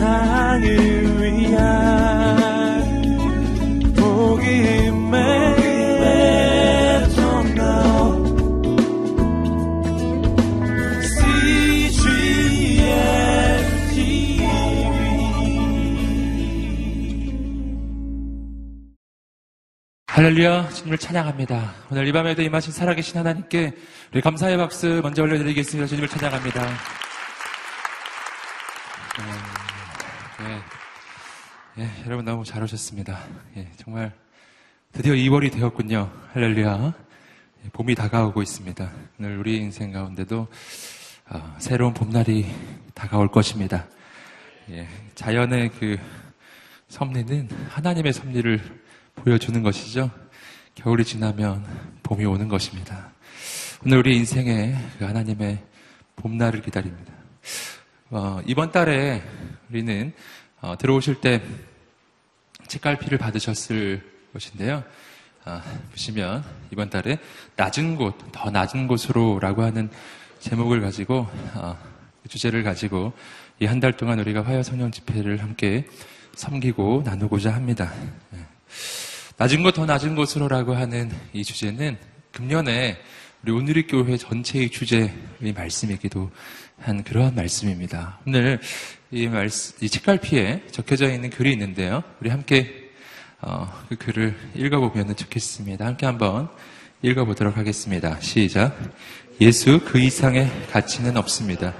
세상을 0.00 0.64
위한 1.20 1.60
복음의 3.94 5.20
할렐루야, 20.06 20.68
주님을 20.70 20.98
찬양합니다. 20.98 21.74
오늘 21.90 22.06
이 22.06 22.12
밤에도 22.12 22.42
임하신 22.42 22.72
살아계신 22.72 23.18
하나님께 23.18 23.72
우리 24.12 24.20
감사의 24.22 24.56
박수 24.56 25.00
먼저 25.02 25.22
올려드리겠습니다. 25.22 25.86
주님을 25.86 26.08
찬양합니다. 26.08 27.09
네, 30.40 30.58
네, 31.76 31.90
여러분 32.06 32.24
너무 32.24 32.46
잘 32.46 32.62
오셨습니다. 32.62 33.20
예, 33.58 33.68
정말 33.76 34.10
드디어 34.90 35.12
2월이 35.12 35.52
되었군요. 35.52 36.10
할렐루야. 36.32 36.94
예, 37.62 37.68
봄이 37.68 37.94
다가오고 37.94 38.40
있습니다. 38.40 38.90
오늘 39.18 39.36
우리 39.36 39.58
인생 39.58 39.92
가운데도 39.92 40.48
어, 41.28 41.56
새로운 41.58 41.92
봄날이 41.92 42.46
다가올 42.94 43.30
것입니다. 43.30 43.86
예, 44.70 44.88
자연의 45.14 45.72
그 45.78 45.98
섭리는 46.88 47.50
하나님의 47.68 48.14
섭리를 48.14 48.80
보여주는 49.16 49.62
것이죠. 49.62 50.10
겨울이 50.74 51.04
지나면 51.04 51.66
봄이 52.02 52.24
오는 52.24 52.48
것입니다. 52.48 53.12
오늘 53.84 53.98
우리 53.98 54.16
인생에 54.16 54.74
그 54.98 55.04
하나님의 55.04 55.62
봄날을 56.16 56.62
기다립니다. 56.62 57.12
어, 58.10 58.40
이번 58.44 58.72
달에 58.72 59.22
우리는 59.70 60.12
어, 60.60 60.76
들어오실 60.76 61.20
때 61.20 61.40
책갈피를 62.66 63.18
받으셨을 63.18 64.02
것인데요. 64.32 64.82
어, 65.44 65.62
보시면 65.92 66.44
이번 66.72 66.90
달에 66.90 67.18
낮은 67.54 67.94
곳, 67.96 68.16
더 68.32 68.50
낮은 68.50 68.88
곳으로라고 68.88 69.62
하는 69.62 69.90
제목을 70.40 70.80
가지고 70.80 71.28
어, 71.54 71.78
그 72.22 72.28
주제를 72.28 72.64
가지고 72.64 73.12
이 73.60 73.66
한 73.66 73.78
달 73.78 73.96
동안 73.96 74.18
우리가 74.18 74.42
화요 74.42 74.62
성령 74.62 74.90
집회를 74.90 75.40
함께 75.42 75.86
섬기고 76.34 77.02
나누고자 77.04 77.52
합니다. 77.52 77.92
네. 78.30 78.40
낮은 79.36 79.62
곳 79.62 79.74
더 79.74 79.86
낮은 79.86 80.16
곳으로라고 80.16 80.74
하는 80.74 81.10
이 81.32 81.44
주제는 81.44 81.96
금년에 82.32 82.98
우리 83.42 83.52
오늘의 83.52 83.86
교회 83.86 84.16
전체의 84.16 84.70
주제의 84.70 85.52
말씀이기도 85.54 86.30
한 86.80 87.04
그러한 87.04 87.34
말씀입니다. 87.34 88.18
오늘 88.26 88.58
이 89.10 89.26
말씀, 89.28 89.76
이 89.84 89.88
책갈피에 89.88 90.64
적혀져 90.70 91.12
있는 91.12 91.28
글이 91.30 91.52
있는데요. 91.52 92.02
우리 92.20 92.30
함께 92.30 92.90
어, 93.42 93.70
그 93.88 93.96
글을 93.96 94.34
읽어보면 94.54 95.14
좋겠습니다. 95.16 95.84
함께 95.84 96.06
한번 96.06 96.48
읽어보도록 97.02 97.56
하겠습니다. 97.56 98.18
시작. 98.20 98.78
예수 99.40 99.80
그 99.84 99.98
이상의 99.98 100.50
가치는 100.70 101.16
없습니다. 101.16 101.74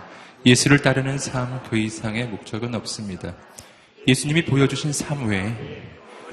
예수를 0.45 0.81
따르는 0.81 1.19
삶 1.19 1.61
그 1.69 1.77
이상의 1.77 2.27
목적은 2.29 2.75
없습니다. 2.75 3.35
예수님이 4.09 4.45
보여주신 4.45 4.93
삶 4.93 5.29
외에 5.29 5.55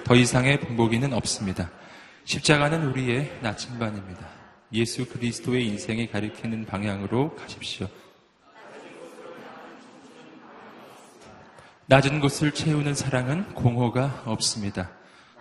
더 0.04 0.16
이상의 0.16 0.60
분보기는 0.62 1.12
없습니다. 1.14 1.70
십자가는 2.26 2.86
우리의 2.88 3.32
나침반입니다. 3.42 4.28
예수 4.74 5.06
그리스도의 5.06 5.66
인생이 5.68 6.10
가리키는 6.10 6.66
방향으로 6.66 7.36
가십시오. 7.36 7.88
낮은 11.90 12.20
곳을 12.20 12.52
채우는 12.52 12.96
사랑은 12.96 13.54
공허가 13.54 14.22
없습니다. 14.26 14.90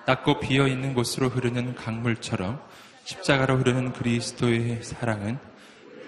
낮고 0.06 0.38
비어 0.38 0.68
있는 0.68 0.94
곳으로 0.94 1.28
흐르는 1.28 1.74
강물처럼 1.74 2.62
십자가로 3.02 3.56
흐르는 3.56 3.92
그리스도의 3.92 4.80
사랑은 4.84 5.38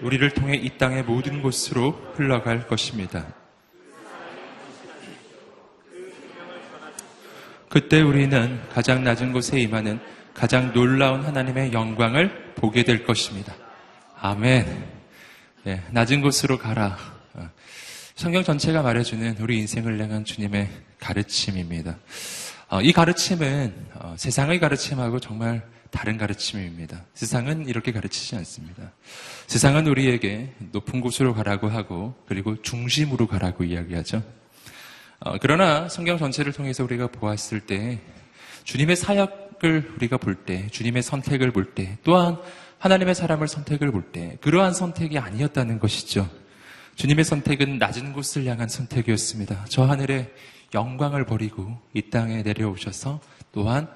우리를 0.01 0.29
통해 0.31 0.55
이 0.55 0.77
땅의 0.77 1.03
모든 1.03 1.41
곳으로 1.41 1.91
흘러갈 2.15 2.67
것입니다. 2.67 3.27
그때 7.67 8.01
우리는 8.01 8.61
가장 8.73 9.03
낮은 9.03 9.33
곳에 9.33 9.59
임하는 9.59 9.99
가장 10.33 10.71
놀라운 10.71 11.25
하나님의 11.25 11.73
영광을 11.73 12.53
보게 12.55 12.83
될 12.83 13.03
것입니다. 13.03 13.53
아멘. 14.21 14.87
네, 15.63 15.83
낮은 15.91 16.21
곳으로 16.21 16.57
가라. 16.57 17.18
어, 18.19 18.21
성경 18.21 18.43
전체가 18.43 18.81
말해주는 18.81 19.37
우리 19.39 19.59
인생을 19.59 19.97
향한 20.01 20.25
주님의 20.25 20.67
가르침입니다. 20.99 21.97
어, 22.67 22.81
이 22.81 22.91
가르침은 22.91 23.73
어, 23.95 24.15
세상의 24.17 24.59
가르침하고 24.59 25.21
정말 25.21 25.65
다른 25.89 26.17
가르침입니다. 26.17 27.05
세상은 27.13 27.65
이렇게 27.69 27.93
가르치지 27.93 28.35
않습니다. 28.35 28.91
세상은 29.47 29.87
우리에게 29.87 30.53
높은 30.73 30.99
곳으로 30.99 31.33
가라고 31.33 31.69
하고 31.69 32.13
그리고 32.27 32.61
중심으로 32.61 33.25
가라고 33.25 33.63
이야기하죠. 33.63 34.21
어, 35.21 35.37
그러나 35.39 35.87
성경 35.87 36.17
전체를 36.17 36.51
통해서 36.51 36.83
우리가 36.83 37.07
보았을 37.07 37.61
때 37.61 38.01
주님의 38.65 38.97
사역을 38.97 39.93
우리가 39.95 40.17
볼 40.17 40.35
때, 40.35 40.67
주님의 40.67 41.03
선택을 41.03 41.51
볼 41.51 41.73
때, 41.73 41.97
또한 42.03 42.37
하나님의 42.79 43.15
사람을 43.15 43.47
선택을 43.47 43.91
볼 43.91 44.11
때, 44.11 44.37
그러한 44.41 44.73
선택이 44.73 45.17
아니었다는 45.17 45.79
것이죠. 45.79 46.29
주님의 46.99 47.23
선택은 47.23 47.77
낮은 47.77 48.11
곳을 48.11 48.45
향한 48.45 48.67
선택이었습니다. 48.67 49.67
저 49.69 49.85
하늘의 49.85 50.33
영광을 50.73 51.25
버리고 51.25 51.79
이 51.93 52.09
땅에 52.09 52.41
내려오셔서 52.41 53.21
또한 53.53 53.87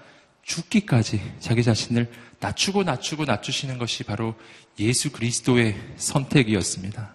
죽기까지 0.44 1.22
자기 1.40 1.64
자신을 1.64 2.10
낮추고 2.40 2.84
낮추고 2.84 3.26
낮추시는 3.26 3.78
것이 3.78 4.06
바로 4.06 4.36
예수 4.80 5.12
그리스도의 5.12 5.76
선택이었습니다. 5.98 7.14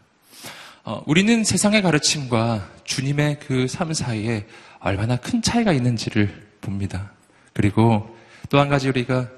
어, 0.84 1.02
우리는 1.06 1.42
세상의 1.42 1.80
가르침과 1.80 2.70
주님의 2.84 3.40
그 3.40 3.66
삶 3.66 3.94
사이에 3.94 4.46
얼마나 4.80 5.16
큰 5.16 5.40
차이가 5.40 5.72
있는지를 5.72 6.50
봅니다. 6.60 7.12
그리고 7.54 8.14
또 8.50 8.60
한 8.60 8.68
가지 8.68 8.90
우리가 8.90 9.30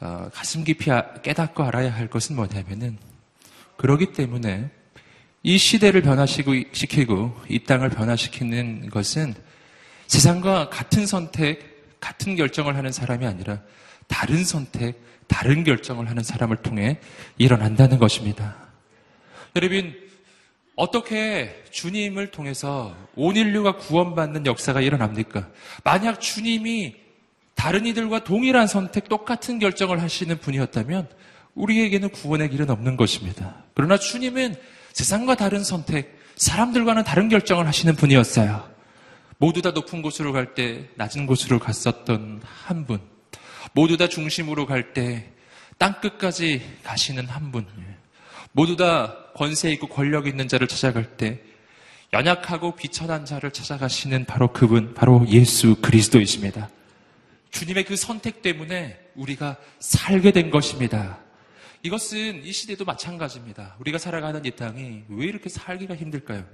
어, 0.00 0.30
가슴 0.32 0.64
깊이 0.64 0.90
아, 0.90 1.12
깨닫고 1.20 1.62
알아야 1.62 1.94
할 1.94 2.08
것은 2.08 2.34
뭐냐면은 2.34 2.96
그러기 3.76 4.14
때문에 4.14 4.70
이 5.42 5.58
시대를 5.58 6.02
변화시키고 6.02 7.34
이 7.48 7.64
땅을 7.64 7.90
변화시키는 7.90 8.90
것은 8.90 9.34
세상과 10.06 10.68
같은 10.68 11.06
선택, 11.06 11.98
같은 12.00 12.36
결정을 12.36 12.76
하는 12.76 12.92
사람이 12.92 13.26
아니라 13.26 13.60
다른 14.06 14.44
선택, 14.44 15.00
다른 15.26 15.64
결정을 15.64 16.08
하는 16.08 16.22
사람을 16.22 16.58
통해 16.58 16.98
일어난다는 17.38 17.98
것입니다. 17.98 18.56
여러분, 19.56 19.94
어떻게 20.76 21.64
주님을 21.70 22.30
통해서 22.30 22.94
온 23.14 23.36
인류가 23.36 23.76
구원받는 23.76 24.46
역사가 24.46 24.80
일어납니까? 24.80 25.48
만약 25.84 26.20
주님이 26.20 26.96
다른 27.54 27.86
이들과 27.86 28.24
동일한 28.24 28.66
선택, 28.66 29.08
똑같은 29.08 29.58
결정을 29.58 30.00
하시는 30.00 30.36
분이었다면 30.38 31.08
우리에게는 31.54 32.10
구원의 32.10 32.50
길은 32.50 32.70
없는 32.70 32.96
것입니다. 32.96 33.64
그러나 33.74 33.98
주님은 33.98 34.56
세상과 34.92 35.36
다른 35.36 35.64
선택, 35.64 36.18
사람들과는 36.36 37.04
다른 37.04 37.28
결정을 37.28 37.66
하시는 37.66 37.94
분이었어요. 37.96 38.70
모두 39.38 39.60
다 39.62 39.70
높은 39.72 40.02
곳으로 40.02 40.32
갈 40.32 40.54
때 40.54 40.88
낮은 40.96 41.26
곳으로 41.26 41.58
갔었던 41.58 42.42
한 42.44 42.86
분. 42.86 43.00
모두 43.72 43.96
다 43.96 44.08
중심으로 44.08 44.66
갈 44.66 44.92
때 44.92 45.28
땅끝까지 45.78 46.62
가시는 46.84 47.26
한 47.26 47.50
분. 47.50 47.66
모두 48.52 48.76
다 48.76 49.16
권세 49.34 49.70
있고 49.72 49.88
권력 49.88 50.26
있는 50.26 50.46
자를 50.46 50.68
찾아갈 50.68 51.16
때 51.16 51.40
연약하고 52.12 52.76
비천한 52.76 53.24
자를 53.24 53.50
찾아가시는 53.50 54.26
바로 54.26 54.52
그분, 54.52 54.92
바로 54.94 55.26
예수 55.28 55.76
그리스도이십니다. 55.76 56.68
주님의 57.50 57.84
그 57.84 57.96
선택 57.96 58.42
때문에 58.42 58.98
우리가 59.14 59.56
살게 59.78 60.32
된 60.32 60.50
것입니다. 60.50 61.18
이것은 61.82 62.44
이 62.44 62.52
시대도 62.52 62.84
마찬가지입니다. 62.84 63.76
우리가 63.80 63.98
살아가는 63.98 64.44
이 64.44 64.50
땅이 64.52 65.04
왜 65.08 65.26
이렇게 65.26 65.48
살기가 65.48 65.96
힘들까요? 65.96 66.44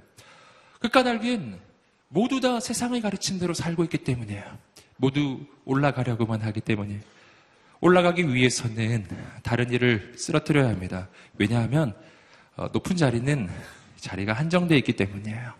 그 0.79 0.89
까닭은 0.89 1.59
모두 2.07 2.39
다 2.39 2.59
세상의 2.59 3.01
가르침대로 3.01 3.53
살고 3.53 3.83
있기 3.83 3.99
때문이에요. 3.99 4.43
모두 4.97 5.39
올라가려고만 5.65 6.41
하기 6.41 6.61
때문에 6.61 6.99
올라가기 7.79 8.33
위해서는 8.33 9.05
다른 9.43 9.71
일을 9.71 10.13
쓰러뜨려야 10.17 10.67
합니다. 10.69 11.07
왜냐하면 11.37 11.93
어, 12.55 12.67
높은 12.73 12.97
자리는 12.97 13.49
자리가 13.97 14.33
한정되어 14.33 14.77
있기 14.79 14.93
때문이에요. 14.93 15.53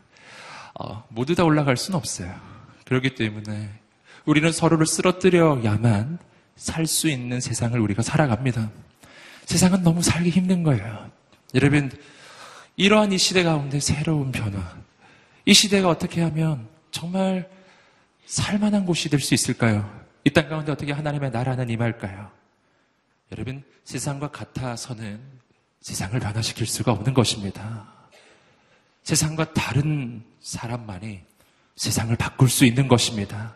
어, 0.80 1.06
모두 1.10 1.36
다 1.36 1.44
올라갈 1.44 1.77
수는 1.77 1.98
없어요. 1.98 2.36
그렇기 2.86 3.16
때문에 3.16 3.69
우리는 4.25 4.51
서로를 4.51 4.86
쓰러뜨려야만 4.88 6.18
살 6.56 6.88
수 6.88 7.07
있는 7.07 7.39
세상을 7.39 7.80
우리가 7.80 8.01
살아갑니다. 8.01 8.69
세상은 9.49 9.81
너무 9.81 10.03
살기 10.03 10.29
힘든 10.29 10.61
거예요. 10.61 11.09
여러분, 11.55 11.91
이러한 12.75 13.11
이 13.11 13.17
시대 13.17 13.41
가운데 13.41 13.79
새로운 13.79 14.31
변화. 14.31 14.59
이 15.43 15.55
시대가 15.55 15.89
어떻게 15.89 16.21
하면 16.21 16.67
정말 16.91 17.49
살만한 18.27 18.85
곳이 18.85 19.09
될 19.09 19.19
수 19.19 19.33
있을까요? 19.33 19.89
이 20.23 20.29
땅 20.29 20.49
가운데 20.49 20.71
어떻게 20.71 20.91
하나님의 20.91 21.31
나라는 21.31 21.67
임할까요? 21.71 22.29
여러분, 23.31 23.63
세상과 23.85 24.29
같아서는 24.29 25.19
세상을 25.81 26.19
변화시킬 26.19 26.67
수가 26.67 26.91
없는 26.91 27.15
것입니다. 27.15 27.87
세상과 29.01 29.53
다른 29.53 30.23
사람만이 30.41 31.21
세상을 31.75 32.15
바꿀 32.17 32.49
수 32.49 32.65
있는 32.65 32.87
것입니다. 32.87 33.55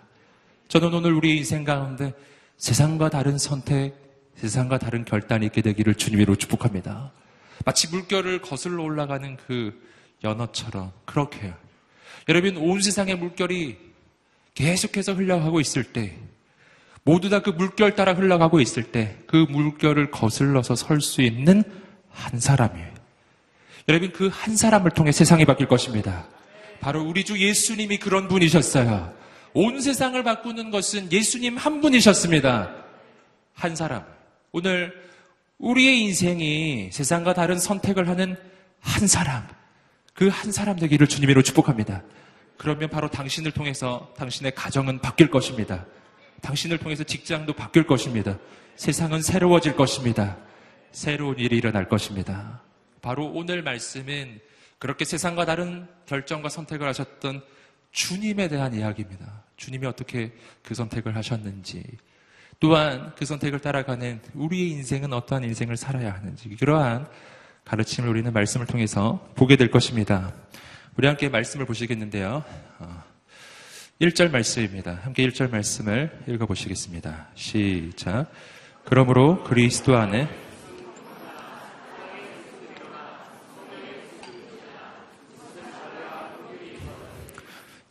저는 0.69 0.91
오늘 0.91 1.13
우리 1.13 1.37
인생 1.37 1.63
가운데 1.63 2.13
세상과 2.57 3.11
다른 3.11 3.37
선택, 3.37 3.93
세상과 4.35 4.77
다른 4.79 5.05
결단이 5.05 5.45
있게 5.47 5.61
되기를 5.61 5.95
주님으로 5.95 6.35
축복합니다. 6.35 7.11
마치 7.65 7.87
물결을 7.89 8.41
거슬러 8.41 8.83
올라가는 8.83 9.37
그 9.47 9.79
연어처럼 10.23 10.91
그렇게요. 11.05 11.53
여러분 12.29 12.57
온 12.57 12.81
세상의 12.81 13.15
물결이 13.17 13.77
계속해서 14.55 15.13
흘러가고 15.13 15.59
있을 15.59 15.83
때 15.83 16.17
모두 17.03 17.29
다 17.29 17.39
그 17.41 17.49
물결 17.49 17.95
따라 17.95 18.13
흘러가고 18.13 18.59
있을 18.61 18.83
때 18.83 19.17
그 19.27 19.45
물결을 19.49 20.11
거슬러서 20.11 20.75
설 20.75 21.01
수 21.01 21.21
있는 21.21 21.63
한 22.09 22.39
사람이에요. 22.39 22.93
여러분 23.89 24.11
그 24.11 24.29
한 24.29 24.55
사람을 24.55 24.91
통해 24.91 25.11
세상이 25.11 25.45
바뀔 25.45 25.67
것입니다. 25.67 26.25
바로 26.79 27.01
우리 27.03 27.23
주 27.25 27.37
예수님이 27.39 27.97
그런 27.97 28.27
분이셨어요. 28.27 29.13
온 29.53 29.81
세상을 29.81 30.21
바꾸는 30.23 30.71
것은 30.71 31.11
예수님 31.11 31.57
한 31.57 31.81
분이셨습니다. 31.81 32.73
한 33.53 33.75
사람. 33.75 34.03
오늘 34.53 34.93
우리의 35.57 35.99
인생이 36.01 36.91
세상과 36.91 37.33
다른 37.33 37.57
선택을 37.57 38.07
하는 38.07 38.37
한 38.79 39.07
사람. 39.07 39.47
그 40.13 40.29
한 40.29 40.51
사람 40.51 40.77
되기를 40.77 41.07
주님으로 41.07 41.41
축복합니다. 41.41 42.03
그러면 42.57 42.87
바로 42.87 43.09
당신을 43.09 43.51
통해서 43.51 44.13
당신의 44.15 44.53
가정은 44.53 44.99
바뀔 44.99 45.31
것입니다. 45.31 45.87
당신을 46.41 46.77
통해서 46.77 47.03
직장도 47.03 47.53
바뀔 47.53 47.87
것입니다. 47.87 48.37
세상은 48.75 49.23
새로워질 49.23 49.75
것입니다. 49.75 50.37
새로운 50.91 51.39
일이 51.39 51.57
일어날 51.57 51.89
것입니다. 51.89 52.61
바로 53.01 53.25
오늘 53.25 53.63
말씀은 53.63 54.39
그렇게 54.77 55.03
세상과 55.03 55.45
다른 55.45 55.87
결정과 56.05 56.49
선택을 56.49 56.87
하셨던 56.89 57.41
주님에 57.91 58.49
대한 58.49 58.75
이야기입니다. 58.75 59.45
주님이 59.57 59.87
어떻게 59.87 60.31
그 60.61 60.75
선택을 60.75 61.15
하셨는지, 61.15 61.83
또한 62.59 63.11
그 63.17 63.25
선택을 63.25 63.59
따라가는 63.59 64.19
우리의 64.33 64.69
인생은 64.71 65.13
어떠한 65.13 65.43
인생을 65.43 65.77
살아야 65.77 66.13
하는지, 66.13 66.49
그러한 66.49 67.07
가르침을 67.65 68.09
우리는 68.09 68.31
말씀을 68.31 68.65
통해서 68.65 69.25
보게 69.35 69.55
될 69.55 69.71
것입니다. 69.71 70.33
우리 70.97 71.07
함께 71.07 71.29
말씀을 71.29 71.65
보시겠는데요. 71.65 72.43
1절 74.01 74.31
말씀입니다. 74.31 74.99
함께 75.03 75.27
1절 75.27 75.49
말씀을 75.49 76.23
읽어보시겠습니다. 76.27 77.27
시작. 77.35 78.31
그러므로 78.85 79.43
그리스도 79.43 79.97
안에 79.97 80.27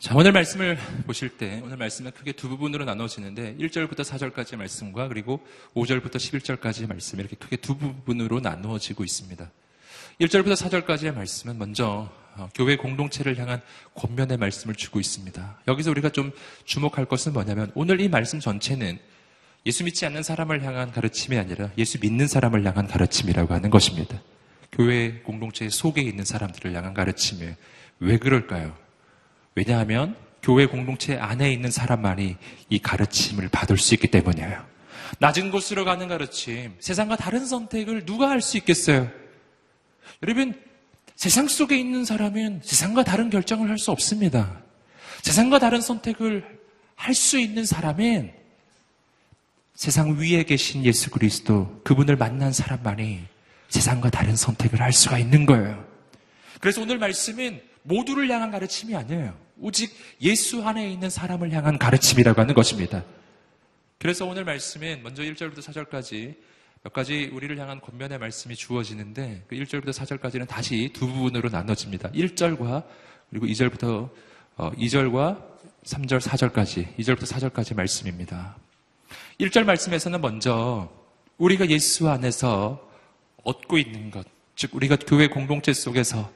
자, 0.02 0.16
오늘 0.16 0.32
말씀을 0.32 0.76
보실 1.06 1.28
때, 1.28 1.60
오늘 1.62 1.76
말씀은 1.76 2.10
크게 2.10 2.32
두 2.32 2.48
부분으로 2.48 2.84
나눠지는데, 2.84 3.54
1절부터 3.54 4.00
4절까지의 4.00 4.56
말씀과 4.56 5.06
그리고 5.06 5.46
5절부터 5.76 6.16
11절까지의 6.16 6.88
말씀, 6.88 7.20
이렇게 7.20 7.36
크게 7.36 7.54
두 7.54 7.78
부분으로 7.78 8.40
나누어지고 8.40 9.04
있습니다. 9.04 9.48
1절부터 10.20 10.56
4절까지의 10.56 11.14
말씀은 11.14 11.56
먼저 11.56 12.10
어, 12.34 12.48
교회 12.52 12.76
공동체를 12.76 13.38
향한 13.38 13.62
권면의 13.94 14.38
말씀을 14.38 14.74
주고 14.74 14.98
있습니다. 14.98 15.60
여기서 15.68 15.92
우리가 15.92 16.08
좀 16.08 16.32
주목할 16.64 17.04
것은 17.04 17.32
뭐냐면 17.32 17.70
오늘 17.76 18.00
이 18.00 18.08
말씀 18.08 18.40
전체는 18.40 18.98
예수 19.66 19.84
믿지 19.84 20.04
않는 20.06 20.24
사람을 20.24 20.64
향한 20.64 20.90
가르침이 20.90 21.38
아니라 21.38 21.70
예수 21.78 22.00
믿는 22.00 22.26
사람을 22.26 22.64
향한 22.66 22.88
가르침이라고 22.88 23.54
하는 23.54 23.70
것입니다. 23.70 24.20
교회 24.72 25.20
공동체 25.20 25.68
속에 25.68 26.00
있는 26.00 26.24
사람들을 26.24 26.74
향한 26.74 26.92
가르침이에요. 26.92 27.54
왜 28.00 28.18
그럴까요? 28.18 28.81
왜냐하면 29.54 30.16
교회 30.42 30.66
공동체 30.66 31.16
안에 31.16 31.52
있는 31.52 31.70
사람만이 31.70 32.36
이 32.68 32.78
가르침을 32.78 33.48
받을 33.48 33.78
수 33.78 33.94
있기 33.94 34.08
때문이에요. 34.08 34.64
낮은 35.18 35.50
곳으로 35.50 35.84
가는 35.84 36.08
가르침, 36.08 36.74
세상과 36.80 37.16
다른 37.16 37.46
선택을 37.46 38.06
누가 38.06 38.30
할 38.30 38.40
수 38.40 38.56
있겠어요? 38.56 39.08
여러분, 40.22 40.60
세상 41.14 41.46
속에 41.46 41.78
있는 41.78 42.04
사람은 42.04 42.62
세상과 42.64 43.04
다른 43.04 43.30
결정을 43.30 43.68
할 43.68 43.78
수 43.78 43.90
없습니다. 43.90 44.62
세상과 45.22 45.58
다른 45.58 45.80
선택을 45.80 46.60
할 46.96 47.14
수 47.14 47.38
있는 47.38 47.64
사람은 47.64 48.32
세상 49.74 50.16
위에 50.18 50.44
계신 50.44 50.84
예수 50.84 51.10
그리스도 51.10 51.80
그분을 51.84 52.16
만난 52.16 52.52
사람만이 52.52 53.20
세상과 53.68 54.10
다른 54.10 54.34
선택을 54.36 54.80
할 54.80 54.92
수가 54.92 55.18
있는 55.18 55.46
거예요. 55.46 55.84
그래서 56.60 56.80
오늘 56.82 56.98
말씀은 56.98 57.60
모두를 57.82 58.30
향한 58.30 58.50
가르침이 58.50 58.94
아니에요. 58.94 59.36
오직 59.62 59.94
예수 60.20 60.62
안에 60.66 60.90
있는 60.90 61.08
사람을 61.08 61.52
향한 61.52 61.78
가르침이라고 61.78 62.40
하는 62.40 62.52
것입니다. 62.52 63.04
그래서 63.98 64.26
오늘 64.26 64.44
말씀은 64.44 65.04
먼저 65.04 65.22
1절부터 65.22 65.62
4절까지 65.62 66.34
몇 66.82 66.92
가지 66.92 67.30
우리를 67.32 67.56
향한 67.58 67.80
권면의 67.80 68.18
말씀이 68.18 68.56
주어지는데 68.56 69.44
그 69.46 69.54
1절부터 69.54 69.92
4절까지는 69.92 70.48
다시 70.48 70.90
두 70.92 71.06
부분으로 71.06 71.48
나눠집니다. 71.48 72.10
1절과 72.10 72.84
그리고 73.30 73.46
2절부터 73.46 74.10
2절과 74.56 75.52
3절, 75.84 76.20
4절까지 76.20 76.96
2절부터 76.96 77.26
4절까지 77.26 77.76
말씀입니다. 77.76 78.56
1절 79.38 79.62
말씀에서는 79.64 80.20
먼저 80.20 80.90
우리가 81.38 81.68
예수 81.68 82.08
안에서 82.08 82.90
얻고 83.44 83.78
있는 83.78 84.10
것, 84.10 84.26
즉 84.56 84.74
우리가 84.74 84.96
교회 84.96 85.28
공동체 85.28 85.72
속에서 85.72 86.30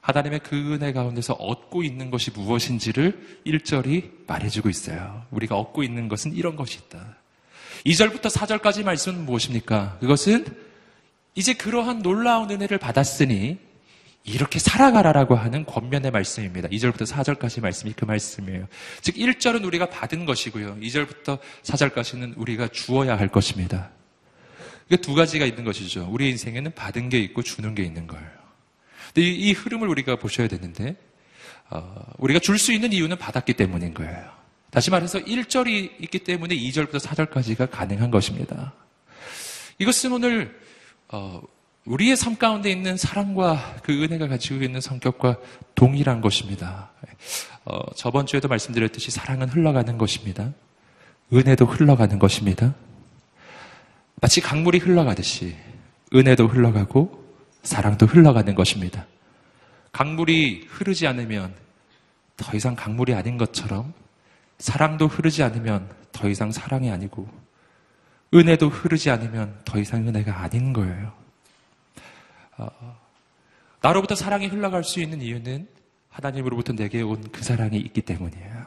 하나님의 0.00 0.40
그 0.40 0.56
은혜 0.74 0.92
가운데서 0.92 1.34
얻고 1.34 1.82
있는 1.82 2.10
것이 2.10 2.30
무엇인지를 2.30 3.40
1절이 3.46 4.26
말해주고 4.26 4.68
있어요. 4.68 5.24
우리가 5.30 5.56
얻고 5.56 5.82
있는 5.82 6.08
것은 6.08 6.34
이런 6.34 6.56
것이 6.56 6.78
있다. 6.78 7.16
2절부터 7.84 8.30
4절까지 8.30 8.84
말씀은 8.84 9.24
무엇입니까? 9.24 9.98
그것은 10.00 10.46
이제 11.34 11.54
그러한 11.54 12.02
놀라운 12.02 12.50
은혜를 12.50 12.78
받았으니 12.78 13.58
이렇게 14.24 14.58
살아가라라고 14.58 15.34
하는 15.34 15.64
권면의 15.64 16.10
말씀입니다. 16.10 16.68
2절부터 16.68 17.06
4절까지 17.06 17.62
말씀이 17.62 17.94
그 17.94 18.04
말씀이에요. 18.04 18.66
즉 19.00 19.14
1절은 19.16 19.64
우리가 19.64 19.88
받은 19.88 20.26
것이고요. 20.26 20.76
2절부터 20.76 21.38
4절까지는 21.62 22.34
우리가 22.36 22.68
주어야 22.68 23.18
할 23.18 23.28
것입니다. 23.28 23.90
이게 24.86 24.96
두 24.96 25.14
가지가 25.14 25.46
있는 25.46 25.64
것이죠. 25.64 26.08
우리 26.10 26.28
인생에는 26.30 26.72
받은 26.72 27.08
게 27.08 27.18
있고 27.20 27.42
주는 27.42 27.74
게 27.74 27.82
있는 27.82 28.06
거예요. 28.06 28.39
근데 29.12 29.28
이, 29.28 29.48
이 29.48 29.52
흐름을 29.52 29.88
우리가 29.88 30.16
보셔야 30.16 30.48
되는데 30.48 30.96
어, 31.70 32.04
우리가 32.18 32.40
줄 32.40 32.58
수 32.58 32.72
있는 32.72 32.92
이유는 32.92 33.16
받았기 33.18 33.54
때문인 33.54 33.94
거예요. 33.94 34.30
다시 34.70 34.90
말해서 34.90 35.18
1절이 35.18 36.02
있기 36.02 36.20
때문에 36.20 36.54
2절부터 36.56 37.00
4절까지가 37.00 37.70
가능한 37.70 38.10
것입니다. 38.10 38.72
이것은 39.78 40.12
오늘 40.12 40.60
어, 41.08 41.40
우리의 41.86 42.16
삶 42.16 42.36
가운데 42.36 42.70
있는 42.70 42.96
사랑과 42.96 43.76
그 43.82 43.92
은혜가 43.92 44.28
가지고 44.28 44.62
있는 44.62 44.80
성격과 44.80 45.38
동일한 45.74 46.20
것입니다. 46.20 46.90
어, 47.64 47.78
저번 47.94 48.26
주에도 48.26 48.48
말씀드렸듯이 48.48 49.10
사랑은 49.10 49.48
흘러가는 49.48 49.96
것입니다. 49.98 50.52
은혜도 51.32 51.64
흘러가는 51.66 52.18
것입니다. 52.18 52.74
마치 54.20 54.40
강물이 54.40 54.78
흘러가듯이 54.78 55.56
은혜도 56.14 56.48
흘러가고 56.48 57.19
사랑도 57.62 58.06
흘러가는 58.06 58.54
것입니다. 58.54 59.06
강물이 59.92 60.66
흐르지 60.68 61.06
않으면 61.06 61.54
더 62.36 62.56
이상 62.56 62.74
강물이 62.74 63.14
아닌 63.14 63.36
것처럼 63.38 63.92
사랑도 64.58 65.06
흐르지 65.08 65.42
않으면 65.42 65.90
더 66.12 66.28
이상 66.28 66.52
사랑이 66.52 66.90
아니고 66.90 67.28
은혜도 68.32 68.68
흐르지 68.68 69.10
않으면 69.10 69.60
더 69.64 69.78
이상 69.78 70.06
은혜가 70.06 70.40
아닌 70.42 70.72
거예요. 70.72 71.12
어, 72.58 72.98
나로부터 73.82 74.14
사랑이 74.14 74.46
흘러갈 74.46 74.84
수 74.84 75.00
있는 75.00 75.20
이유는 75.20 75.66
하나님으로부터 76.10 76.72
내게 76.72 77.02
온 77.02 77.20
그 77.32 77.42
사랑이 77.42 77.78
있기 77.78 78.02
때문이에요. 78.02 78.66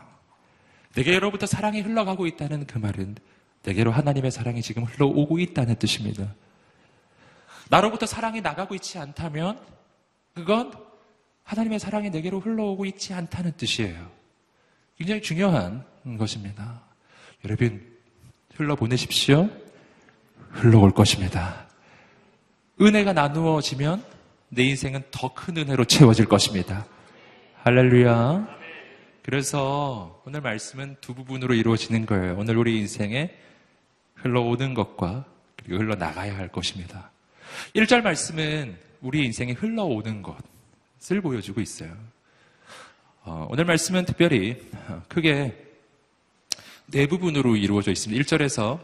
내게로부터 0.96 1.46
사랑이 1.46 1.82
흘러가고 1.82 2.28
있다는 2.28 2.66
그 2.66 2.78
말은 2.78 3.16
내게로 3.64 3.92
하나님의 3.92 4.32
사랑이 4.32 4.62
지금 4.62 4.84
흘러오고 4.84 5.40
있다는 5.40 5.76
뜻입니다. 5.76 6.34
나로부터 7.70 8.06
사랑이 8.06 8.42
나가고 8.42 8.76
있지 8.76 8.98
않다면 9.00 9.60
그건 10.34 10.74
하나님의 11.44 11.80
사랑이 11.80 12.10
내게로 12.10 12.40
흘러오고 12.40 12.86
있지 12.86 13.14
않다는 13.14 13.54
뜻이에요. 13.58 14.12
굉장히 14.98 15.22
중요한 15.22 15.86
것입니다. 16.18 16.82
여러분, 17.46 17.86
흘러보내십시오. 18.56 19.50
흘러올 20.50 20.92
것입니다. 20.92 21.68
은혜가 22.80 23.14
나누어지면 23.14 24.04
내 24.50 24.64
인생은 24.64 25.04
더 25.12 25.34
큰 25.34 25.58
은혜로 25.58 25.86
채워질 25.86 26.26
것입니다. 26.28 26.86
할렐루야. 27.64 28.48
그래서 29.24 30.22
오늘 30.26 30.42
말씀은 30.42 30.98
두 31.02 31.14
부분으로 31.16 31.54
이루어지는 31.54 32.06
거예요. 32.06 32.36
오늘 32.38 32.58
우리 32.58 32.78
인생에 32.78 33.32
흘러오는 34.16 34.74
것과 34.74 35.26
그리고 35.58 35.78
흘러나가야 35.82 36.38
할 36.38 36.50
것입니다. 36.50 37.13
1절 37.76 38.02
말씀은 38.02 38.78
우리 39.02 39.26
인생에 39.26 39.54
흘러오는 39.54 40.22
것을 40.22 41.22
보여주고 41.22 41.62
있어요. 41.62 41.96
어, 43.24 43.48
오늘 43.50 43.66
말씀은 43.66 44.06
특별히 44.06 44.58
크게 45.08 45.56
네 46.88 47.08
부분으로 47.08 47.56
이루어져 47.56 47.92
있습니다. 47.92 48.24
1절에서 48.24 48.80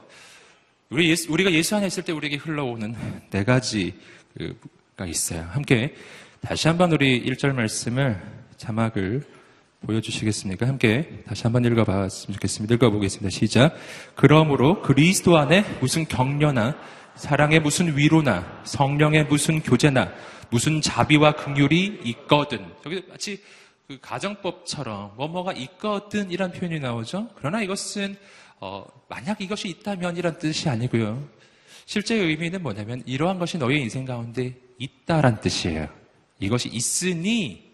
우리 0.89 1.09
예수, 1.09 1.31
우리가 1.31 1.51
예수 1.51 1.75
안에 1.75 1.87
있을 1.87 2.03
때 2.03 2.11
우리에게 2.11 2.37
흘러오는 2.37 2.95
네 3.29 3.43
가지가 3.43 3.95
있어요. 5.07 5.47
함께 5.51 5.93
다시 6.41 6.67
한번 6.67 6.91
우리 6.91 7.23
1절 7.25 7.53
말씀을 7.53 8.19
자막을 8.57 9.23
보여주시겠습니까? 9.85 10.67
함께 10.67 11.21
다시 11.25 11.43
한번 11.43 11.63
읽어봤으면 11.65 12.33
좋겠습니다. 12.33 12.75
읽어보겠습니다. 12.75 13.29
시작. 13.29 13.75
그러므로 14.15 14.81
그리스도 14.81 15.37
안에 15.37 15.63
무슨 15.79 16.05
격려나 16.05 16.75
사랑의 17.19 17.59
무슨 17.59 17.97
위로나 17.97 18.61
성령의 18.63 19.25
무슨 19.25 19.61
교제나 19.61 20.09
무슨 20.49 20.79
자비와 20.79 21.33
긍휼이 21.33 21.99
있거든. 22.05 22.65
여기 22.85 23.03
마치 23.09 23.43
그 23.87 23.99
가정법처럼 23.99 25.17
뭐뭐가 25.17 25.51
있거든 25.51 26.31
이란 26.31 26.53
표현이 26.53 26.79
나오죠. 26.79 27.27
그러나 27.35 27.61
이것은 27.61 28.15
어, 28.61 28.85
만약 29.09 29.41
이것이 29.41 29.67
있다면 29.67 30.15
이란 30.15 30.39
뜻이 30.39 30.69
아니고요. 30.69 31.27
실제 31.85 32.15
의미는 32.15 32.63
뭐냐면 32.63 33.03
이러한 33.05 33.37
것이 33.37 33.57
너의 33.57 33.81
인생 33.81 34.05
가운데 34.05 34.55
있다란 34.77 35.41
뜻이에요. 35.41 35.89
이것이 36.39 36.69
있으니 36.69 37.69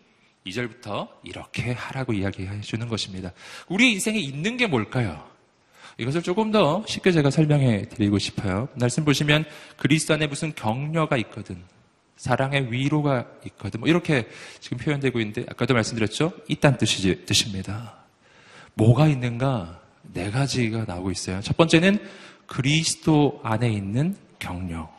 2절부터 0.48 1.08
이렇게 1.24 1.72
하라고 1.72 2.14
이야기해 2.14 2.62
주는 2.62 2.88
것입니다. 2.88 3.32
우리 3.68 3.92
인생에 3.92 4.18
있는 4.18 4.58
게 4.58 4.66
뭘까요? 4.66 5.35
이것을 5.98 6.22
조금 6.22 6.52
더 6.52 6.84
쉽게 6.88 7.12
제가 7.12 7.30
설명해 7.30 7.90
드리고 7.90 8.20
싶어요. 8.20 8.68
말씀 8.76 9.06
보시면 9.06 9.46
그리스도 9.78 10.14
안에 10.14 10.28
무슨 10.28 10.54
격려가 10.54 11.18
있거든. 11.18 11.62
사랑의 12.18 12.72
위로가 12.72 13.26
있거든. 13.46 13.80
뭐 13.82 13.90
이렇게 13.90 14.28
지금 14.60 14.78
표현되고 14.78 15.20
있는데 15.20 15.46
아까도 15.50 15.74
말씀드렸죠? 15.74 16.32
있단 16.48 16.78
뜻이, 16.78 17.26
뜻입니다. 17.26 17.96
뭐가 18.74 19.08
있는가? 19.08 19.82
네 20.14 20.30
가지가 20.32 20.86
나오고 20.86 21.12
있어요. 21.12 21.42
첫 21.42 21.58
번째는 21.58 22.00
그리스도 22.46 23.40
안에 23.44 23.70
있는 23.70 24.16
격려. 24.40 24.90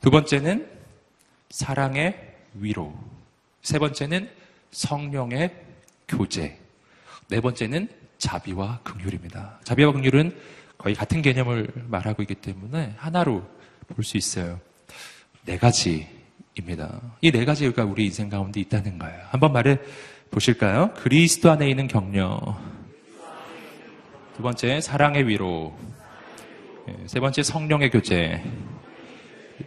두 0.00 0.10
번째는 0.10 0.68
사랑의 1.50 2.34
위로. 2.54 2.94
세 3.62 3.78
번째는 3.78 4.28
성령의 4.72 5.54
교제. 6.08 6.58
네 7.28 7.40
번째는 7.40 7.88
자비와 8.24 8.80
긍휼입니다. 8.82 9.60
자비와 9.64 9.92
긍휼은 9.92 10.34
거의 10.78 10.94
같은 10.94 11.20
개념을 11.22 11.68
말하고 11.88 12.22
있기 12.22 12.34
때문에 12.36 12.94
하나로 12.96 13.46
볼 13.88 14.02
수 14.02 14.16
있어요. 14.16 14.60
네 15.44 15.58
가지입니다. 15.58 17.00
이 17.20 17.30
네 17.30 17.44
가지가 17.44 17.84
우리 17.84 18.06
인생 18.06 18.30
가운데 18.30 18.60
있다는 18.60 18.98
거예요. 18.98 19.20
한번 19.28 19.52
말해 19.52 19.78
보실까요? 20.30 20.92
그리스도 20.94 21.50
안에 21.50 21.68
있는 21.68 21.86
격려. 21.86 22.58
두 24.36 24.42
번째, 24.42 24.80
사랑의 24.80 25.28
위로. 25.28 25.76
예, 26.88 27.06
세 27.06 27.20
번째, 27.20 27.42
성령의 27.42 27.90
교제. 27.90 28.42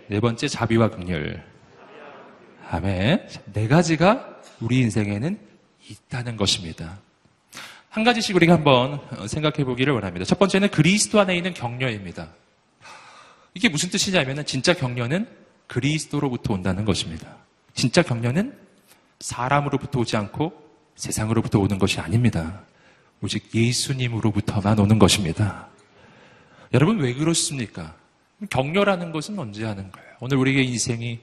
네 0.08 0.20
번째, 0.20 0.48
자비와 0.48 0.90
긍휼. 0.90 1.40
아멘. 2.70 3.28
네 3.54 3.68
가지가 3.68 4.42
우리 4.62 4.80
인생에는 4.80 5.40
있다는 5.90 6.36
것입니다. 6.38 7.00
한 7.98 8.04
가지씩 8.04 8.36
우리가 8.36 8.54
한번 8.54 9.00
생각해 9.28 9.64
보기를 9.64 9.92
원합니다. 9.92 10.24
첫 10.24 10.38
번째는 10.38 10.70
그리스도 10.70 11.20
안에 11.20 11.36
있는 11.36 11.56
격려입니다. 11.56 12.30
이게 13.56 13.70
무슨 13.70 13.90
뜻이냐면 13.90 14.46
진짜 14.46 14.76
격려는 14.76 15.28
그리스도로부터 15.66 16.54
온다는 16.54 16.86
것입니다. 16.86 17.38
진짜 17.74 18.04
격려는 18.04 18.56
사람으로부터 19.20 20.02
오지 20.02 20.16
않고 20.16 20.54
세상으로부터 20.94 21.58
오는 21.58 21.80
것이 21.80 22.00
아닙니다. 22.00 22.62
오직 23.24 23.50
예수님으로부터만 23.56 24.78
오는 24.78 25.00
것입니다. 25.00 25.68
여러분 26.76 27.00
왜 27.00 27.16
그렇습니까? 27.16 27.96
격려라는 28.52 29.12
것은 29.12 29.40
언제 29.40 29.66
하는 29.66 29.92
거예요? 29.92 30.08
오늘 30.20 30.38
우리의 30.38 30.68
인생이 30.68 31.18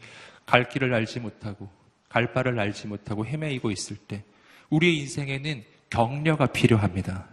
갈 0.45 0.69
길을 0.69 0.93
알지 0.93 1.21
못하고 1.21 1.71
갈 2.09 2.33
바를 2.33 2.59
알지 2.59 2.89
못하고 2.89 3.25
헤매이고 3.25 3.71
있을 3.71 3.97
때 3.97 4.25
우리의 4.71 4.99
인생에는 4.99 5.74
격려가 5.91 6.47
필요합니다. 6.47 7.27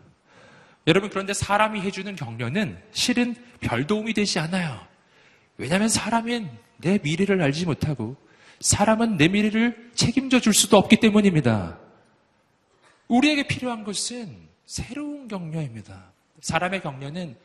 여러분 0.87 1.09
그런데 1.09 1.33
사람이 1.33 1.81
해주는 1.81 2.15
격려는 2.15 2.81
실은 2.91 3.35
별 3.59 3.85
도움이 3.85 4.13
되지 4.13 4.39
않아요. 4.39 4.79
왜냐하면 5.57 5.89
사람은 5.89 6.49
내 6.77 6.99
미래를 7.01 7.41
알지 7.41 7.65
못하고 7.65 8.15
사람은 8.59 9.17
내 9.17 9.27
미래를 9.27 9.91
책임져 9.93 10.39
줄 10.39 10.53
수도 10.53 10.77
없기 10.77 10.97
때문입니다. 10.97 11.77
우리에게 13.07 13.47
필요한 13.47 13.83
것은 13.83 14.37
새로운 14.65 15.27
격려입니다. 15.27 16.11
사람의 16.39 16.81
격려는 16.81 17.35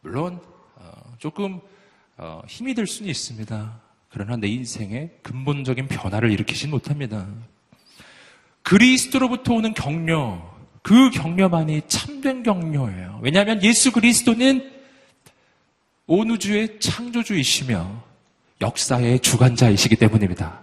물론 0.00 0.40
어, 0.76 1.14
조금 1.18 1.60
어, 2.16 2.42
힘이 2.48 2.74
들 2.74 2.86
수는 2.86 3.10
있습니다. 3.10 3.80
그러나 4.08 4.36
내 4.36 4.48
인생에 4.48 5.10
근본적인 5.22 5.88
변화를 5.88 6.30
일으키진 6.30 6.70
못합니다. 6.70 7.26
그리스도로부터 8.64 9.54
오는 9.54 9.72
격려, 9.74 10.52
그 10.82 11.10
격려만이 11.10 11.82
참된 11.86 12.42
격려예요. 12.42 13.20
왜냐하면 13.22 13.62
예수 13.62 13.92
그리스도는 13.92 14.72
온 16.06 16.30
우주의 16.30 16.80
창조주이시며 16.80 18.04
역사의 18.60 19.20
주관자이시기 19.20 19.96
때문입니다. 19.96 20.62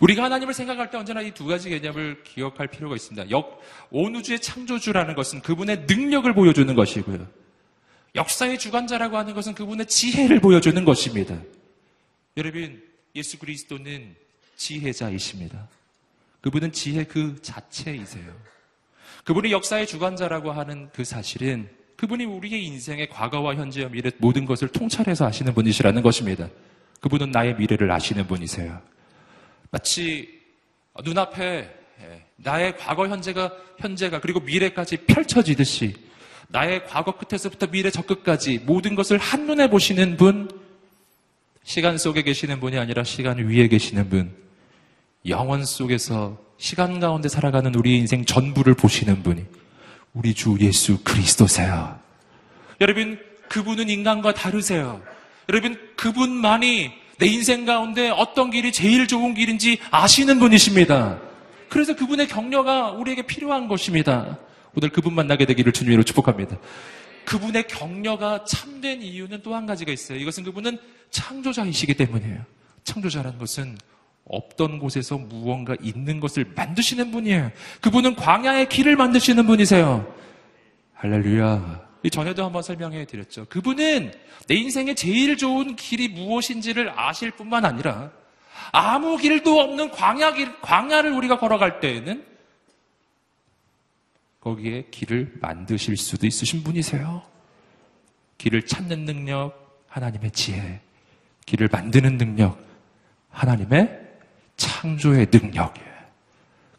우리가 0.00 0.24
하나님을 0.24 0.54
생각할 0.54 0.90
때 0.90 0.96
언제나 0.96 1.20
이 1.20 1.30
두 1.32 1.44
가지 1.44 1.68
개념을 1.70 2.24
기억할 2.24 2.66
필요가 2.68 2.96
있습니다. 2.96 3.30
역, 3.30 3.60
온 3.90 4.14
우주의 4.16 4.40
창조주라는 4.40 5.14
것은 5.14 5.40
그분의 5.40 5.84
능력을 5.88 6.32
보여주는 6.34 6.72
것이고요. 6.74 7.26
역사의 8.14 8.58
주관자라고 8.58 9.16
하는 9.18 9.34
것은 9.34 9.54
그분의 9.54 9.86
지혜를 9.86 10.40
보여주는 10.40 10.84
것입니다. 10.84 11.36
여러분, 12.36 12.82
예수 13.14 13.38
그리스도는 13.38 14.14
지혜자이십니다. 14.56 15.68
그분은 16.44 16.72
지혜 16.72 17.04
그 17.04 17.40
자체이세요. 17.40 18.30
그분이 19.24 19.50
역사의 19.50 19.86
주관자라고 19.86 20.52
하는 20.52 20.90
그 20.92 21.02
사실은 21.02 21.70
그분이 21.96 22.26
우리의 22.26 22.66
인생의 22.66 23.08
과거와 23.08 23.54
현재와 23.54 23.88
미래 23.88 24.10
모든 24.18 24.44
것을 24.44 24.68
통찰해서 24.68 25.24
아시는 25.24 25.54
분이시라는 25.54 26.02
것입니다. 26.02 26.50
그분은 27.00 27.30
나의 27.30 27.56
미래를 27.56 27.90
아시는 27.90 28.26
분이세요. 28.26 28.78
마치 29.70 30.38
눈앞에 31.02 31.74
나의 32.36 32.76
과거 32.76 33.08
현재가 33.08 33.50
현재가 33.78 34.20
그리고 34.20 34.40
미래까지 34.40 34.98
펼쳐지듯이 35.06 35.94
나의 36.48 36.84
과거 36.84 37.16
끝에서부터 37.16 37.68
미래 37.68 37.90
저 37.90 38.02
끝까지 38.02 38.58
모든 38.58 38.94
것을 38.94 39.16
한눈에 39.16 39.70
보시는 39.70 40.18
분 40.18 40.50
시간 41.62 41.96
속에 41.96 42.20
계시는 42.20 42.60
분이 42.60 42.76
아니라 42.76 43.02
시간 43.02 43.38
위에 43.38 43.66
계시는 43.68 44.10
분 44.10 44.43
영원 45.26 45.64
속에서 45.64 46.38
시간 46.58 47.00
가운데 47.00 47.28
살아가는 47.28 47.74
우리 47.74 47.96
인생 47.96 48.24
전부를 48.24 48.74
보시는 48.74 49.22
분이 49.22 49.44
우리 50.12 50.34
주 50.34 50.56
예수 50.60 51.02
그리스도세요. 51.02 51.98
여러분 52.80 53.18
그분은 53.48 53.88
인간과 53.88 54.34
다르세요. 54.34 55.02
여러분 55.48 55.78
그분만이 55.96 56.90
내 57.18 57.26
인생 57.26 57.64
가운데 57.64 58.10
어떤 58.10 58.50
길이 58.50 58.72
제일 58.72 59.06
좋은 59.06 59.34
길인지 59.34 59.78
아시는 59.90 60.38
분이십니다. 60.38 61.20
그래서 61.68 61.94
그분의 61.96 62.28
격려가 62.28 62.90
우리에게 62.92 63.22
필요한 63.22 63.68
것입니다. 63.68 64.38
오늘 64.76 64.90
그분 64.90 65.14
만나게 65.14 65.46
되기를 65.46 65.72
주님으로 65.72 66.02
축복합니다. 66.02 66.56
그분의 67.24 67.66
격려가 67.68 68.44
참된 68.44 69.00
이유는 69.02 69.42
또 69.42 69.54
한 69.54 69.66
가지가 69.66 69.90
있어요. 69.92 70.18
이것은 70.18 70.44
그분은 70.44 70.78
창조자이시기 71.10 71.94
때문이에요. 71.94 72.40
창조자라는 72.84 73.38
것은 73.38 73.78
없던 74.26 74.78
곳에서 74.78 75.18
무언가 75.18 75.76
있는 75.80 76.20
것을 76.20 76.46
만드시는 76.54 77.10
분이에요. 77.10 77.50
그분은 77.80 78.16
광야의 78.16 78.68
길을 78.68 78.96
만드시는 78.96 79.46
분이세요. 79.46 80.12
할렐루야. 80.94 81.84
전에도 82.10 82.44
한번 82.44 82.62
설명해 82.62 83.06
드렸죠. 83.06 83.46
그분은 83.46 84.12
내 84.46 84.54
인생에 84.54 84.94
제일 84.94 85.36
좋은 85.36 85.76
길이 85.76 86.08
무엇인지를 86.08 86.92
아실 86.94 87.30
뿐만 87.30 87.64
아니라 87.64 88.12
아무 88.72 89.16
길도 89.16 89.58
없는 89.58 89.90
광야 89.90 90.34
길, 90.34 90.60
광야를 90.60 91.12
우리가 91.12 91.38
걸어갈 91.38 91.80
때에는 91.80 92.24
거기에 94.40 94.86
길을 94.90 95.34
만드실 95.40 95.96
수도 95.96 96.26
있으신 96.26 96.62
분이세요. 96.62 97.22
길을 98.36 98.66
찾는 98.66 99.06
능력, 99.06 99.84
하나님의 99.88 100.30
지혜. 100.32 100.80
길을 101.46 101.68
만드는 101.70 102.18
능력, 102.18 102.58
하나님의 103.30 104.03
창조의 104.56 105.28
능력이에요. 105.32 105.94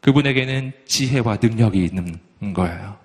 그분에게는 0.01 0.71
지혜와 0.85 1.37
능력이 1.41 1.83
있는 1.83 2.19
거예요. 2.53 2.97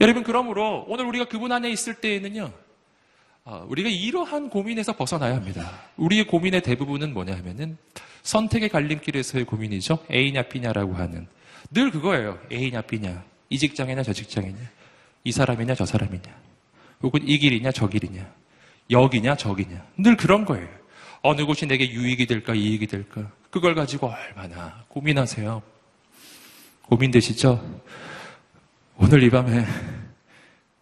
여러분, 0.00 0.22
그러므로 0.22 0.84
오늘 0.88 1.06
우리가 1.06 1.24
그분 1.26 1.50
안에 1.52 1.70
있을 1.70 1.94
때에는요, 1.94 2.52
어, 3.44 3.66
우리가 3.68 3.88
이러한 3.88 4.50
고민에서 4.50 4.94
벗어나야 4.94 5.34
합니다. 5.34 5.80
우리의 5.96 6.26
고민의 6.26 6.60
대부분은 6.62 7.14
뭐냐 7.14 7.34
하면은 7.38 7.78
선택의 8.22 8.68
갈림길에서의 8.68 9.46
고민이죠. 9.46 10.04
A냐 10.10 10.42
B냐라고 10.42 10.94
하는. 10.94 11.26
늘 11.70 11.90
그거예요. 11.90 12.38
A냐 12.52 12.82
B냐. 12.82 13.24
이 13.48 13.58
직장이냐 13.58 14.02
저 14.02 14.12
직장이냐. 14.12 14.58
이 15.24 15.32
사람이냐 15.32 15.74
저 15.74 15.86
사람이냐. 15.86 16.22
혹은 17.02 17.26
이 17.26 17.38
길이냐 17.38 17.72
저 17.72 17.88
길이냐. 17.88 18.30
여기냐 18.90 19.36
저기냐. 19.36 19.82
늘 19.96 20.16
그런 20.16 20.44
거예요. 20.44 20.68
어느 21.22 21.44
곳이 21.46 21.66
내게 21.66 21.90
유익이 21.90 22.26
될까 22.26 22.54
이익이 22.54 22.86
될까. 22.86 23.30
그걸 23.50 23.74
가지고 23.74 24.12
얼마나 24.12 24.84
고민하세요. 24.88 25.62
고민되시죠? 26.86 27.82
오늘 28.96 29.22
이 29.22 29.30
밤에 29.30 29.64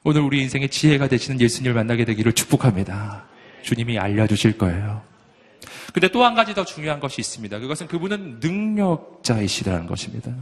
오늘 0.02 0.20
우리 0.22 0.40
인생의 0.42 0.68
지혜가 0.68 1.08
되시는 1.08 1.40
예수님을 1.40 1.74
만나게 1.74 2.04
되기를 2.04 2.32
축복합니다. 2.32 3.24
주님이 3.62 3.98
알려주실 3.98 4.58
거예요. 4.58 5.02
근데 5.92 6.08
또 6.08 6.24
한 6.24 6.34
가지 6.34 6.54
더 6.54 6.64
중요한 6.64 7.00
것이 7.00 7.20
있습니다. 7.20 7.58
그것은 7.58 7.86
그분은 7.86 8.40
능력자이시라는 8.40 9.86
것입니다. 9.86 10.32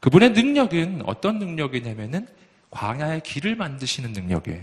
그분의 0.00 0.30
능력은 0.30 1.02
어떤 1.06 1.38
능력이냐면은 1.38 2.26
광야의 2.70 3.22
길을 3.22 3.56
만드시는 3.56 4.12
능력이에요. 4.12 4.62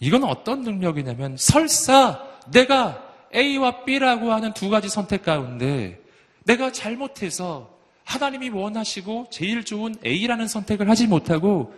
이건 0.00 0.24
어떤 0.24 0.62
능력이냐면 0.62 1.36
설사 1.38 2.22
내가 2.50 3.09
A와 3.34 3.84
B라고 3.84 4.32
하는 4.32 4.52
두 4.52 4.70
가지 4.70 4.88
선택 4.88 5.22
가운데 5.22 6.00
내가 6.44 6.72
잘못해서 6.72 7.78
하나님이 8.04 8.50
원하시고 8.50 9.28
제일 9.30 9.64
좋은 9.64 9.94
A라는 10.04 10.48
선택을 10.48 10.88
하지 10.88 11.06
못하고 11.06 11.74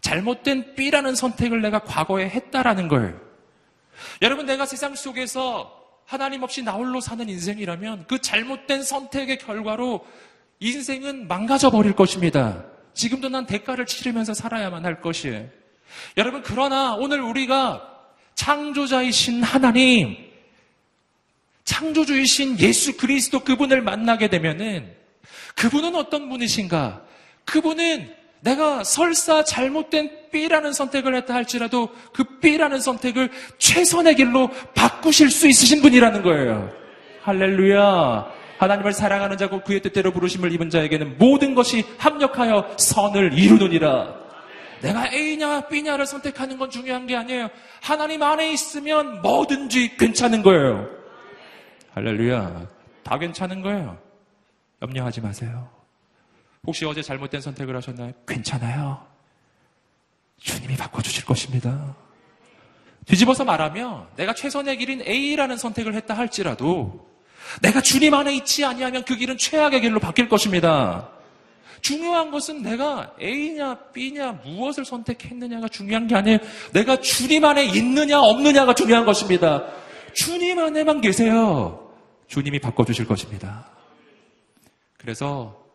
잘못된 0.00 0.74
B라는 0.74 1.14
선택을 1.14 1.62
내가 1.62 1.80
과거에 1.80 2.28
했다라는 2.28 2.88
거예요. 2.88 3.18
여러분 4.22 4.46
내가 4.46 4.66
세상 4.66 4.94
속에서 4.94 5.78
하나님 6.04 6.42
없이 6.42 6.62
나홀로 6.62 7.00
사는 7.00 7.28
인생이라면 7.28 8.06
그 8.08 8.20
잘못된 8.20 8.82
선택의 8.82 9.38
결과로 9.38 10.04
인생은 10.58 11.28
망가져 11.28 11.70
버릴 11.70 11.94
것입니다. 11.94 12.64
지금도 12.94 13.28
난 13.28 13.46
대가를 13.46 13.86
치르면서 13.86 14.34
살아야만 14.34 14.84
할 14.84 15.00
것이에요. 15.00 15.46
여러분, 16.16 16.42
그러나 16.42 16.94
오늘 16.94 17.20
우리가 17.20 17.86
창조자이신 18.34 19.42
하나님, 19.42 20.16
창조주이신 21.70 22.58
예수 22.58 22.96
그리스도 22.96 23.40
그분을 23.40 23.80
만나게 23.80 24.26
되면은 24.26 24.90
그분은 25.54 25.94
어떤 25.94 26.28
분이신가? 26.28 27.02
그분은 27.44 28.12
내가 28.40 28.82
설사 28.82 29.44
잘못된 29.44 30.30
B라는 30.32 30.72
선택을 30.72 31.14
했다 31.14 31.32
할지라도 31.32 31.90
그 32.12 32.40
B라는 32.40 32.80
선택을 32.80 33.30
최선의 33.58 34.16
길로 34.16 34.50
바꾸실 34.74 35.30
수 35.30 35.46
있으신 35.46 35.80
분이라는 35.80 36.22
거예요. 36.22 36.72
할렐루야. 37.22 38.26
하나님을 38.58 38.92
사랑하는 38.92 39.36
자고 39.36 39.62
그의 39.62 39.80
뜻대로 39.80 40.10
부르심을 40.10 40.52
입은 40.52 40.70
자에게는 40.70 41.18
모든 41.18 41.54
것이 41.54 41.84
합력하여 41.98 42.74
선을 42.78 43.38
이루느니라. 43.38 44.12
내가 44.82 45.08
A냐 45.12 45.68
B냐를 45.68 46.04
선택하는 46.06 46.58
건 46.58 46.68
중요한 46.68 47.06
게 47.06 47.14
아니에요. 47.14 47.48
하나님 47.80 48.22
안에 48.24 48.50
있으면 48.52 49.22
뭐든지 49.22 49.96
괜찮은 49.98 50.42
거예요. 50.42 50.99
할렐루야. 51.94 52.66
다 53.02 53.18
괜찮은 53.18 53.62
거예요. 53.62 53.98
염려하지 54.82 55.20
마세요. 55.20 55.68
혹시 56.66 56.84
어제 56.84 57.02
잘못된 57.02 57.40
선택을 57.40 57.76
하셨나요? 57.76 58.12
괜찮아요. 58.26 59.04
주님이 60.38 60.76
바꿔주실 60.76 61.24
것입니다. 61.24 61.96
뒤집어서 63.06 63.44
말하면 63.44 64.06
내가 64.16 64.34
최선의 64.34 64.76
길인 64.76 65.02
A라는 65.02 65.56
선택을 65.56 65.94
했다 65.94 66.14
할지라도 66.14 67.08
내가 67.62 67.80
주님 67.80 68.14
안에 68.14 68.34
있지 68.36 68.64
아니하면 68.64 69.04
그 69.04 69.16
길은 69.16 69.38
최악의 69.38 69.80
길로 69.80 69.98
바뀔 69.98 70.28
것입니다. 70.28 71.08
중요한 71.80 72.30
것은 72.30 72.62
내가 72.62 73.14
A냐 73.20 73.74
B냐 73.92 74.32
무엇을 74.44 74.84
선택했느냐가 74.84 75.68
중요한 75.68 76.06
게 76.06 76.14
아니에요. 76.14 76.38
내가 76.72 77.00
주님 77.00 77.44
안에 77.44 77.64
있느냐 77.64 78.20
없느냐가 78.20 78.74
중요한 78.74 79.04
것입니다. 79.06 79.64
주님 80.12 80.58
안에만 80.58 81.00
계세요. 81.00 81.92
주님이 82.26 82.58
바꿔주실 82.60 83.06
것입니다. 83.06 83.68
그래서 84.96 85.66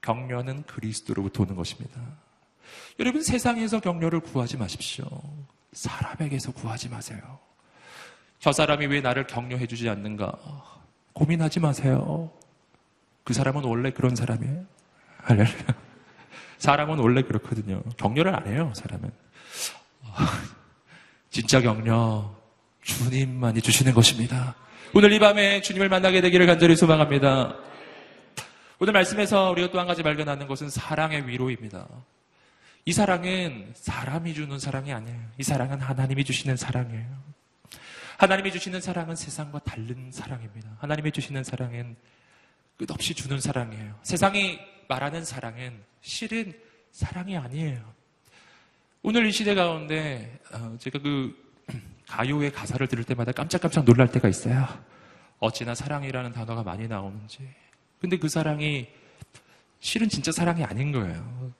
격려는 0.00 0.62
그리스도로부터 0.64 1.42
오는 1.44 1.54
것입니다. 1.54 2.00
여러분 2.98 3.22
세상에서 3.22 3.80
격려를 3.80 4.20
구하지 4.20 4.56
마십시오. 4.56 5.06
사람에게서 5.72 6.52
구하지 6.52 6.88
마세요. 6.88 7.20
저 8.38 8.52
사람이 8.52 8.86
왜 8.86 9.00
나를 9.00 9.26
격려해 9.26 9.66
주지 9.66 9.88
않는가? 9.88 10.32
고민하지 11.12 11.60
마세요. 11.60 12.30
그 13.24 13.32
사람은 13.32 13.64
원래 13.64 13.90
그런 13.90 14.14
사람이에요. 14.14 14.64
할렐루야. 15.18 15.64
사람은 16.58 16.98
원래 16.98 17.22
그렇거든요. 17.22 17.82
격려를 17.96 18.34
안 18.34 18.46
해요, 18.46 18.72
사람은. 18.74 19.10
진짜 21.30 21.60
격려, 21.60 22.34
주님만이 22.84 23.62
주시는 23.62 23.94
것입니다. 23.94 24.54
오늘 24.92 25.12
이 25.12 25.18
밤에 25.18 25.60
주님을 25.60 25.88
만나게 25.88 26.20
되기를 26.20 26.46
간절히 26.46 26.76
소망합니다. 26.76 27.56
오늘 28.78 28.92
말씀에서 28.92 29.50
우리가 29.50 29.70
또 29.70 29.78
한 29.78 29.86
가지 29.86 30.02
발견하는 30.02 30.46
것은 30.46 30.68
사랑의 30.68 31.26
위로입니다. 31.26 31.88
이 32.84 32.92
사랑은 32.92 33.72
사람이 33.74 34.34
주는 34.34 34.58
사랑이 34.58 34.92
아니에요. 34.92 35.18
이 35.38 35.42
사랑은 35.42 35.80
하나님이 35.80 36.24
주시는 36.24 36.56
사랑이에요. 36.56 37.24
하나님이 38.18 38.52
주시는 38.52 38.80
사랑은 38.80 39.16
세상과 39.16 39.60
다른 39.60 40.10
사랑입니다. 40.12 40.76
하나님이 40.78 41.10
주시는 41.10 41.42
사랑은 41.42 41.96
끝없이 42.76 43.14
주는 43.14 43.40
사랑이에요. 43.40 43.98
세상이 44.02 44.60
말하는 44.88 45.24
사랑은 45.24 45.82
실은 46.02 46.52
사랑이 46.92 47.36
아니에요. 47.36 47.80
오늘 49.02 49.26
이 49.26 49.32
시대 49.32 49.54
가운데 49.54 50.38
어, 50.52 50.76
제가 50.78 50.98
그 51.00 51.43
가요의 52.08 52.52
가사를 52.52 52.86
들을 52.86 53.04
때마다 53.04 53.32
깜짝깜짝 53.32 53.84
놀랄 53.84 54.10
때가 54.10 54.28
있어요. 54.28 54.66
어찌나 55.38 55.74
사랑이라는 55.74 56.32
단어가 56.32 56.62
많이 56.62 56.86
나오는지. 56.86 57.38
근데 58.00 58.18
그 58.18 58.28
사랑이 58.28 58.88
실은 59.80 60.08
진짜 60.08 60.32
사랑이 60.32 60.64
아닌 60.64 60.92
거예요. 60.92 61.52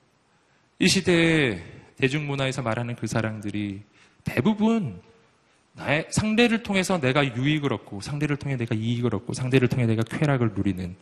이 0.79 0.87
시대의 0.87 1.63
대중문화에서 1.97 2.61
말하는 2.61 2.95
그 2.95 3.07
사랑들이 3.07 3.81
대부분 4.23 5.01
나의 5.73 6.07
상대를 6.09 6.63
통해서 6.63 6.99
내가 6.99 7.25
유익을 7.35 7.71
얻고 7.73 8.01
상대를 8.01 8.37
통해 8.37 8.55
내가 8.55 8.75
이익을 8.75 9.13
얻고 9.13 9.33
상대를 9.33 9.67
통해 9.67 9.85
내가 9.85 10.03
쾌락을 10.03 10.53
누리는 10.53 10.95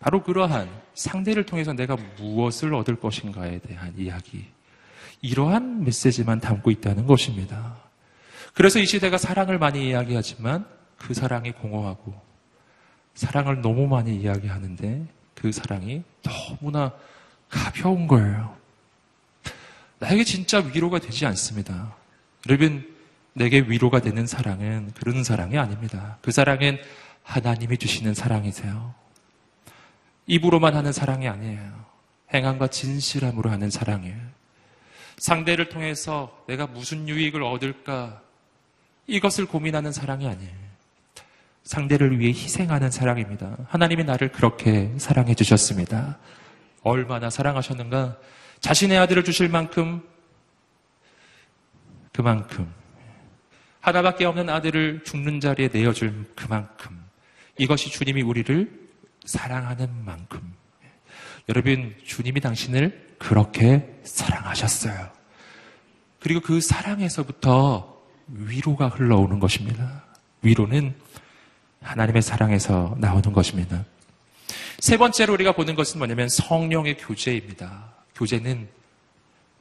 바로 0.00 0.22
그러한 0.22 0.68
상대를 0.94 1.46
통해서 1.46 1.72
내가 1.72 1.96
무엇을 2.18 2.74
얻을 2.74 2.96
것인가에 2.96 3.60
대한 3.60 3.94
이야기 3.96 4.46
이러한 5.20 5.84
메시지만 5.84 6.40
담고 6.40 6.70
있다는 6.72 7.06
것입니다. 7.06 7.81
그래서 8.54 8.78
이 8.78 8.86
시대가 8.86 9.18
사랑을 9.18 9.58
많이 9.58 9.88
이야기하지만 9.88 10.66
그 10.98 11.14
사랑이 11.14 11.52
공허하고 11.52 12.14
사랑을 13.14 13.60
너무 13.60 13.86
많이 13.86 14.14
이야기하는데 14.16 15.06
그 15.34 15.52
사랑이 15.52 16.02
너무나 16.22 16.92
가벼운 17.48 18.06
거예요. 18.06 18.56
나에게 19.98 20.24
진짜 20.24 20.58
위로가 20.58 20.98
되지 20.98 21.26
않습니다. 21.26 21.94
여러분, 22.48 22.92
내게 23.34 23.60
위로가 23.60 24.00
되는 24.00 24.26
사랑은 24.26 24.92
그런 24.94 25.22
사랑이 25.24 25.58
아닙니다. 25.58 26.18
그 26.22 26.32
사랑은 26.32 26.78
하나님이 27.22 27.78
주시는 27.78 28.14
사랑이세요. 28.14 28.94
입으로만 30.26 30.74
하는 30.74 30.92
사랑이 30.92 31.28
아니에요. 31.28 31.84
행함과 32.34 32.68
진실함으로 32.68 33.50
하는 33.50 33.70
사랑이에요. 33.70 34.16
상대를 35.18 35.68
통해서 35.68 36.44
내가 36.48 36.66
무슨 36.66 37.08
유익을 37.08 37.42
얻을까 37.42 38.22
이것을 39.12 39.44
고민하는 39.44 39.92
사랑이 39.92 40.26
아니에요. 40.26 40.62
상대를 41.64 42.18
위해 42.18 42.32
희생하는 42.32 42.90
사랑입니다. 42.90 43.58
하나님이 43.68 44.04
나를 44.04 44.32
그렇게 44.32 44.90
사랑해 44.96 45.34
주셨습니다. 45.34 46.18
얼마나 46.82 47.28
사랑하셨는가? 47.28 48.16
자신의 48.60 48.96
아들을 48.98 49.22
주실 49.22 49.50
만큼 49.50 50.02
그만큼 52.10 52.72
하나밖에 53.80 54.24
없는 54.24 54.48
아들을 54.48 55.04
죽는 55.04 55.40
자리에 55.40 55.68
내어줄 55.70 56.32
그만큼 56.34 57.04
이것이 57.58 57.90
주님이 57.90 58.22
우리를 58.22 58.88
사랑하는 59.26 60.04
만큼 60.06 60.40
여러분 61.50 61.94
주님이 62.02 62.40
당신을 62.40 63.16
그렇게 63.18 63.94
사랑하셨어요. 64.04 65.10
그리고 66.18 66.40
그 66.40 66.62
사랑에서부터 66.62 67.91
위로가 68.28 68.88
흘러오는 68.88 69.38
것입니다. 69.38 70.04
위로는 70.42 70.94
하나님의 71.82 72.22
사랑에서 72.22 72.96
나오는 72.98 73.32
것입니다. 73.32 73.84
세 74.78 74.96
번째로 74.96 75.32
우리가 75.34 75.52
보는 75.52 75.74
것은 75.74 75.98
뭐냐면 75.98 76.28
성령의 76.28 76.96
교제입니다. 76.98 77.92
교제는 78.14 78.68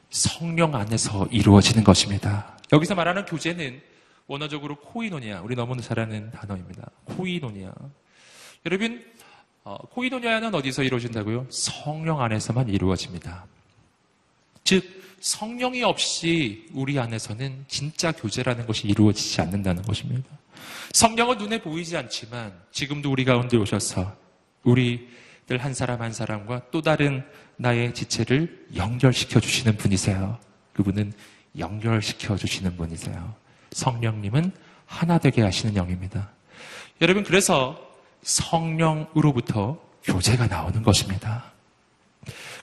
성령 0.10 0.76
안에서 0.76 1.28
이루어지는 1.32 1.84
것입니다. 1.84 2.58
여기서 2.74 2.95
말하는 2.95 3.26
교제는 3.26 3.82
원어적으로 4.28 4.76
코이노니아, 4.78 5.41
우리 5.41 5.56
너무나 5.56 5.82
잘 5.82 6.00
아는 6.00 6.32
단어입니다. 6.32 6.89
코이노니아. 7.06 7.71
여러분, 8.65 9.06
어, 9.63 9.78
코이노니아는 9.78 10.56
어디서 10.56 10.84
이루어진다고요? 10.84 11.47
성령 11.50 12.21
안에서만 12.21 12.69
이루어집니다. 12.69 13.45
즉, 14.63 15.00
성령이 15.21 15.84
없이 15.84 16.67
우리 16.73 16.99
안에서는 16.99 17.65
진짜 17.67 18.12
교제라는 18.12 18.65
것이 18.65 18.88
이루어지지 18.88 19.39
않는다는 19.41 19.84
것입니다. 19.84 20.27
성령은 20.93 21.38
눈에 21.38 21.62
보이지 21.62 21.95
않지만 21.95 22.53
지금도 22.71 23.12
우리 23.12 23.23
가운데 23.23 23.55
오셔서 23.55 24.15
우리들 24.63 25.57
한 25.60 25.73
사람 25.73 26.01
한 26.01 26.12
사람과 26.12 26.63
또 26.71 26.81
다른 26.81 27.23
나의 27.55 27.93
지체를 27.93 28.67
연결시켜 28.75 29.39
주시는 29.39 29.77
분이세요. 29.77 30.38
그분은 30.73 31.13
연결시켜 31.57 32.36
주시는 32.36 32.75
분이세요. 32.75 33.36
성령님은 33.71 34.51
하나 34.86 35.17
되게 35.19 35.43
하시는 35.43 35.75
영입니다. 35.75 36.31
여러분, 37.01 37.23
그래서 37.23 37.79
성령으로부터 38.23 39.79
교제가 40.03 40.47
나오는 40.47 40.81
것입니다. 40.84 41.51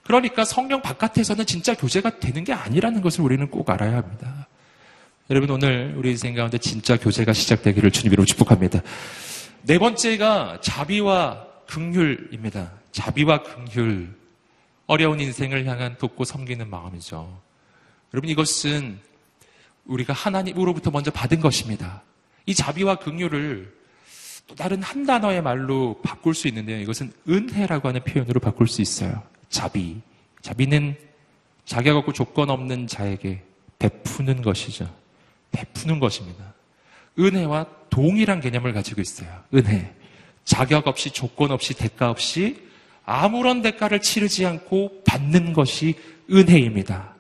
그러니까 0.08 0.42
성령 0.46 0.80
바깥에서는 0.80 1.44
진짜 1.44 1.74
교제가 1.74 2.18
되는 2.18 2.42
게 2.42 2.54
아니라는 2.54 3.02
것을 3.02 3.20
우리는 3.20 3.46
꼭 3.50 3.68
알아야 3.68 3.98
합니다. 3.98 4.48
여러분, 5.28 5.50
오늘 5.50 5.92
우리 5.98 6.12
인생 6.12 6.34
가운데 6.34 6.56
진짜 6.56 6.96
교제가 6.96 7.34
시작되기를 7.34 7.90
주님으로 7.90 8.24
축복합니다. 8.24 8.80
네 9.64 9.78
번째가 9.78 10.62
자비와 10.62 11.46
긍휼입니다. 11.66 12.72
자비와 12.90 13.42
긍휼. 13.42 14.08
어려운 14.86 15.20
인생을 15.20 15.66
향한 15.66 15.98
돕고 15.98 16.24
섬기는 16.24 16.70
마음이죠. 16.70 17.42
여러분, 18.14 18.30
이것은 18.30 18.98
우리가 19.84 20.14
하나님으로부터 20.14 20.90
먼저 20.90 21.10
받은 21.10 21.40
것입니다. 21.40 22.02
이 22.46 22.54
자비와 22.54 22.94
긍휼을 22.94 23.76
또 24.46 24.54
다른 24.54 24.82
한 24.82 25.04
단어의 25.04 25.42
말로 25.42 26.00
바꿀 26.02 26.34
수 26.34 26.48
있는데요. 26.48 26.80
이것은 26.80 27.12
은혜라고 27.28 27.88
하는 27.88 28.02
표현으로 28.04 28.40
바꿀 28.40 28.68
수 28.68 28.80
있어요. 28.80 29.22
자비. 29.48 30.00
자비는 30.42 30.96
자격 31.64 31.96
없고 31.96 32.12
조건 32.12 32.50
없는 32.50 32.86
자에게 32.86 33.42
베푸는 33.78 34.42
것이죠. 34.42 34.92
베푸는 35.52 36.00
것입니다. 36.00 36.54
은혜와 37.18 37.66
동일한 37.90 38.40
개념을 38.40 38.72
가지고 38.72 39.00
있어요. 39.00 39.28
은혜. 39.54 39.94
자격 40.44 40.86
없이 40.86 41.10
조건 41.10 41.50
없이 41.50 41.74
대가 41.74 42.10
없이 42.10 42.68
아무런 43.04 43.62
대가를 43.62 44.00
치르지 44.00 44.46
않고 44.46 45.02
받는 45.04 45.52
것이 45.52 45.94
은혜입니다. 46.30 47.14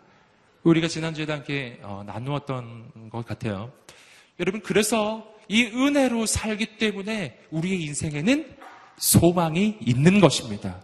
우리가 0.62 0.88
지난주에도 0.88 1.32
함께 1.32 1.78
어, 1.82 2.04
나누었던 2.06 3.10
것 3.10 3.26
같아요. 3.26 3.72
여러분, 4.40 4.60
그래서 4.60 5.26
이 5.48 5.64
은혜로 5.64 6.26
살기 6.26 6.78
때문에 6.78 7.38
우리의 7.50 7.82
인생에는 7.82 8.56
소망이 8.98 9.78
있는 9.80 10.20
것입니다. 10.20 10.80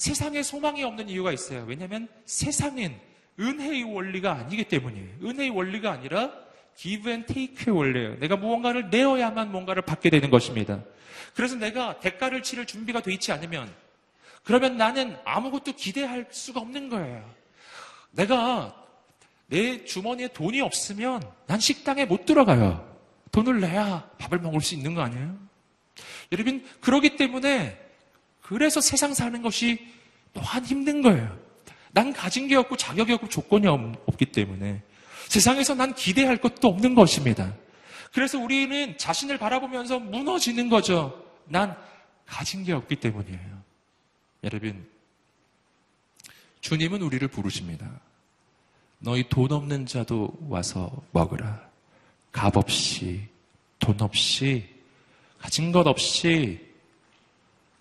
세상에 0.00 0.42
소망이 0.42 0.82
없는 0.82 1.10
이유가 1.10 1.30
있어요. 1.30 1.62
왜냐하면 1.68 2.08
세상엔 2.24 2.98
은혜의 3.38 3.84
원리가 3.84 4.32
아니기 4.32 4.64
때문이에요. 4.64 5.08
은혜의 5.22 5.50
원리가 5.50 5.92
아니라 5.92 6.32
give 6.74 7.12
and 7.12 7.30
take의 7.30 7.76
원리예요. 7.76 8.18
내가 8.18 8.36
무언가를 8.36 8.88
내어야만 8.88 9.52
뭔가를 9.52 9.82
받게 9.82 10.08
되는 10.08 10.30
것입니다. 10.30 10.82
그래서 11.34 11.54
내가 11.56 12.00
대가를 12.00 12.42
치를 12.42 12.64
준비가 12.64 13.02
돼 13.02 13.12
있지 13.12 13.30
않으면 13.30 13.70
그러면 14.42 14.78
나는 14.78 15.18
아무것도 15.26 15.74
기대할 15.74 16.26
수가 16.30 16.60
없는 16.60 16.88
거예요. 16.88 17.34
내가 18.12 18.74
내 19.48 19.84
주머니에 19.84 20.28
돈이 20.28 20.62
없으면 20.62 21.22
난 21.46 21.60
식당에 21.60 22.06
못 22.06 22.24
들어가요. 22.24 22.90
돈을 23.32 23.60
내야 23.60 24.08
밥을 24.16 24.38
먹을 24.38 24.62
수 24.62 24.74
있는 24.74 24.94
거 24.94 25.02
아니에요? 25.02 25.36
여러분, 26.32 26.64
그러기 26.80 27.16
때문에 27.16 27.89
그래서 28.50 28.80
세상 28.80 29.14
사는 29.14 29.40
것이 29.42 29.78
또한 30.34 30.64
힘든 30.64 31.02
거예요. 31.02 31.38
난 31.92 32.12
가진 32.12 32.48
게 32.48 32.56
없고 32.56 32.76
자격이 32.76 33.12
없고 33.12 33.28
조건이 33.28 33.68
없기 33.68 34.26
때문에 34.26 34.82
세상에서 35.28 35.76
난 35.76 35.94
기대할 35.94 36.38
것도 36.38 36.66
없는 36.66 36.96
것입니다. 36.96 37.54
그래서 38.12 38.40
우리는 38.40 38.98
자신을 38.98 39.38
바라보면서 39.38 40.00
무너지는 40.00 40.68
거죠. 40.68 41.24
난 41.46 41.76
가진 42.26 42.64
게 42.64 42.72
없기 42.72 42.96
때문이에요. 42.96 43.62
여러분, 44.42 44.84
주님은 46.60 47.02
우리를 47.02 47.26
부르십니다. 47.28 47.88
너희 48.98 49.28
돈 49.28 49.52
없는 49.52 49.86
자도 49.86 50.36
와서 50.48 50.90
먹으라. 51.12 51.70
값 52.32 52.56
없이, 52.56 53.28
돈 53.78 54.00
없이, 54.00 54.68
가진 55.38 55.70
것 55.70 55.86
없이 55.86 56.69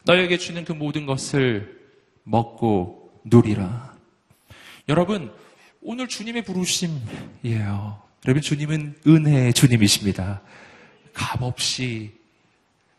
너에게 0.03 0.37
주는 0.37 0.63
그 0.65 0.71
모든 0.71 1.05
것을 1.05 1.79
먹고 2.23 3.21
누리라. 3.25 3.95
여러분, 4.87 5.31
오늘 5.81 6.07
주님의 6.07 6.43
부르심이에요. 6.43 8.01
여러분, 8.25 8.41
주님은 8.41 8.95
은혜의 9.07 9.53
주님이십니다. 9.53 10.41
값 11.13 11.41
없이, 11.41 12.11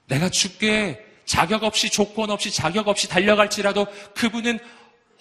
내가 0.08 0.28
죽게 0.28 1.04
자격 1.24 1.64
없이, 1.64 1.90
조건 1.90 2.30
없이, 2.30 2.50
자격 2.50 2.88
없이 2.88 3.08
달려갈지라도 3.08 3.86
그분은 4.14 4.58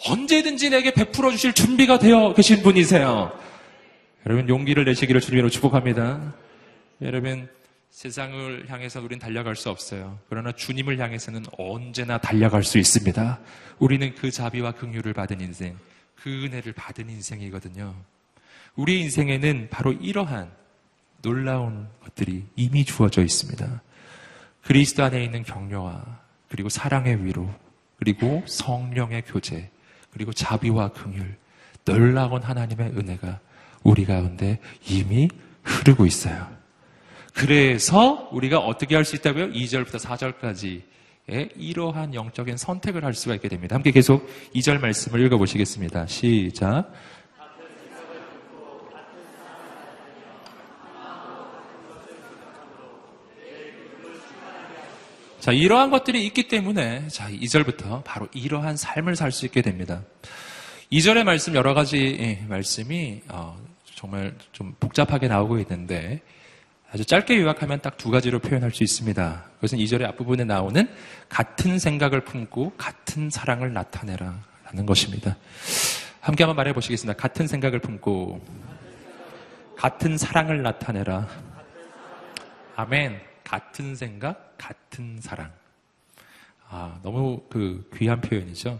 언제든지 0.07 0.69
내게 0.69 0.91
베풀어 0.93 1.31
주실 1.31 1.53
준비가 1.53 1.99
되어 1.99 2.33
계신 2.33 2.61
분이세요. 2.61 3.37
여러분, 4.25 4.47
용기를 4.47 4.85
내시기를 4.85 5.21
주님으로 5.21 5.49
축복합니다. 5.49 6.33
여러분, 7.01 7.49
세상을 7.89 8.69
향해서 8.69 9.01
우리는 9.01 9.19
달려갈 9.19 9.55
수 9.55 9.69
없어요. 9.69 10.19
그러나 10.29 10.51
주님을 10.51 10.99
향해서는 10.99 11.45
언제나 11.57 12.17
달려갈 12.17 12.63
수 12.63 12.77
있습니다. 12.77 13.39
우리는 13.79 14.15
그 14.15 14.31
자비와 14.31 14.73
긍휼을 14.73 15.13
받은 15.13 15.41
인생, 15.41 15.77
그 16.15 16.45
은혜를 16.45 16.73
받은 16.73 17.09
인생이거든요. 17.09 17.95
우리 18.75 19.01
인생에는 19.01 19.67
바로 19.69 19.91
이러한 19.91 20.51
놀라운 21.21 21.87
것들이 22.03 22.45
이미 22.55 22.85
주어져 22.85 23.23
있습니다. 23.23 23.81
그리스도 24.63 25.03
안에 25.03 25.23
있는 25.23 25.43
격려와 25.43 26.19
그리고 26.47 26.69
사랑의 26.69 27.25
위로 27.25 27.53
그리고 27.97 28.43
성령의 28.47 29.23
교제 29.23 29.69
그리고 30.11 30.31
자비와 30.31 30.93
긍휼 30.93 31.35
놀라운 31.85 32.41
하나님의 32.43 32.89
은혜가 32.89 33.39
우리 33.83 34.05
가운데 34.05 34.59
이미 34.87 35.27
흐르고 35.63 36.05
있어요. 36.05 36.58
그래서 37.39 38.27
우리가 38.33 38.59
어떻게 38.59 38.95
할 38.95 39.05
수 39.05 39.15
있다고요? 39.15 39.53
2절부터 39.53 39.97
4절까지 39.97 40.81
이러한 41.55 42.13
영적인 42.13 42.57
선택을 42.57 43.05
할 43.05 43.13
수가 43.13 43.35
있게 43.35 43.47
됩니다. 43.47 43.75
함께 43.75 43.91
계속 43.91 44.29
2절 44.53 44.79
말씀을 44.81 45.25
읽어보시겠습니다. 45.25 46.05
시작. 46.07 46.91
자, 55.39 55.53
이러한 55.53 55.89
것들이 55.91 56.25
있기 56.25 56.49
때문에, 56.49 57.07
자, 57.07 57.29
2절부터 57.29 58.03
바로 58.03 58.27
이러한 58.33 58.75
삶을 58.75 59.15
살 59.15 59.31
수 59.31 59.45
있게 59.45 59.61
됩니다. 59.61 60.03
2절의 60.91 61.23
말씀, 61.23 61.55
여러 61.55 61.73
가지 61.73 62.17
예, 62.19 62.45
말씀이, 62.49 63.21
어, 63.29 63.57
정말 63.95 64.35
좀 64.51 64.75
복잡하게 64.81 65.29
나오고 65.29 65.59
있는데, 65.59 66.21
아주 66.91 67.05
짧게 67.05 67.39
요약하면 67.39 67.81
딱 67.81 67.97
두 67.97 68.09
가지로 68.09 68.39
표현할 68.39 68.71
수 68.71 68.83
있습니다. 68.83 69.43
그것은 69.55 69.77
2절의 69.77 70.05
앞부분에 70.05 70.45
나오는 70.45 70.87
같은 71.27 71.77
생각을 71.77 72.21
품고 72.21 72.73
같은 72.77 73.29
사랑을 73.29 73.73
나타내라 73.73 74.39
라는 74.63 74.85
것입니다. 74.85 75.35
함께 76.21 76.43
한번 76.43 76.55
말해 76.55 76.73
보시겠습니다. 76.73 77.19
같은 77.19 77.45
생각을 77.45 77.79
품고 77.79 78.41
같은 79.75 80.17
사랑을 80.17 80.61
나타내라. 80.61 81.27
아멘. 82.75 83.19
같은 83.43 83.95
생각, 83.95 84.55
같은 84.57 85.19
사랑. 85.19 85.51
아, 86.69 86.99
너무 87.03 87.41
그 87.49 87.89
귀한 87.95 88.21
표현이죠. 88.21 88.79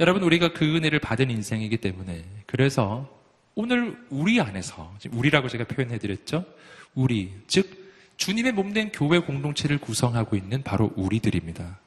여러분, 0.00 0.22
우리가 0.22 0.52
그 0.52 0.76
은혜를 0.76 0.98
받은 0.98 1.30
인생이기 1.30 1.76
때문에 1.76 2.24
그래서 2.46 3.08
오늘 3.54 3.96
우리 4.10 4.40
안에서, 4.40 4.94
우리라고 5.12 5.48
제가 5.48 5.64
표현해 5.64 5.98
드렸죠. 5.98 6.44
우리, 6.94 7.32
즉, 7.46 7.82
주님의 8.16 8.52
몸된 8.52 8.92
교회 8.92 9.18
공동체를 9.18 9.78
구성하고 9.78 10.36
있는 10.36 10.62
바로 10.62 10.92
우리들입니다. 10.96 11.78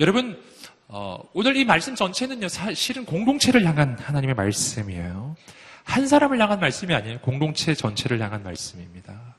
여러분, 0.00 0.42
어, 0.88 1.18
오늘 1.32 1.56
이 1.56 1.64
말씀 1.64 1.94
전체는요, 1.94 2.48
사실은 2.48 3.04
공동체를 3.04 3.64
향한 3.64 3.96
하나님의 3.98 4.34
말씀이에요. 4.34 5.36
한 5.84 6.06
사람을 6.06 6.40
향한 6.40 6.58
말씀이 6.58 6.92
아니에요. 6.94 7.20
공동체 7.20 7.74
전체를 7.74 8.20
향한 8.20 8.42
말씀입니다. 8.42 9.36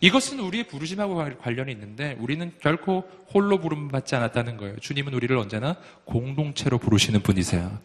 이것은 0.00 0.38
우리의 0.40 0.64
부르심하고 0.68 1.38
관련이 1.38 1.72
있는데 1.72 2.16
우리는 2.20 2.52
결코 2.60 3.08
홀로 3.32 3.58
부름받지 3.58 4.14
않았다는 4.14 4.56
거예요. 4.56 4.76
주님은 4.80 5.14
우리를 5.14 5.36
언제나 5.36 5.76
공동체로 6.04 6.78
부르시는 6.78 7.20
분이세요. 7.22 7.78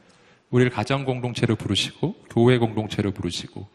우리를 0.53 0.71
가정 0.71 1.03
공동체로 1.03 1.55
부르시고 1.55 2.15
교회 2.29 2.59
공동체로 2.59 3.11
부르시고 3.11 3.67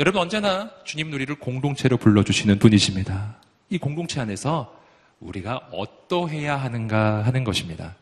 여러분 0.00 0.20
언제나 0.20 0.68
주님 0.84 1.12
우리를 1.12 1.32
공동체로 1.36 1.96
불러주시는 1.96 2.58
분이십니다. 2.58 3.36
이 3.70 3.78
공동체 3.78 4.20
안에서 4.20 4.76
우리가 5.20 5.68
어떠해야 5.70 6.56
하는가 6.56 7.22
하는 7.24 7.44
것입니다. 7.44 7.94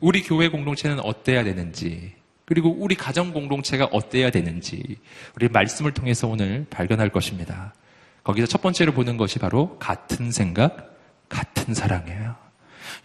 우리 0.00 0.22
교회 0.22 0.48
공동체는 0.48 1.00
어때야 1.00 1.44
되는지 1.44 2.14
그리고 2.46 2.70
우리 2.70 2.94
가정 2.94 3.34
공동체가 3.34 3.90
어때야 3.92 4.30
되는지 4.30 4.96
우리 5.36 5.48
말씀을 5.48 5.92
통해서 5.92 6.26
오늘 6.26 6.66
발견할 6.70 7.10
것입니다. 7.10 7.74
거기서 8.22 8.46
첫 8.46 8.62
번째로 8.62 8.92
보는 8.92 9.18
것이 9.18 9.38
바로 9.38 9.78
같은 9.78 10.30
생각, 10.30 10.96
같은 11.28 11.74
사랑이에요. 11.74 12.34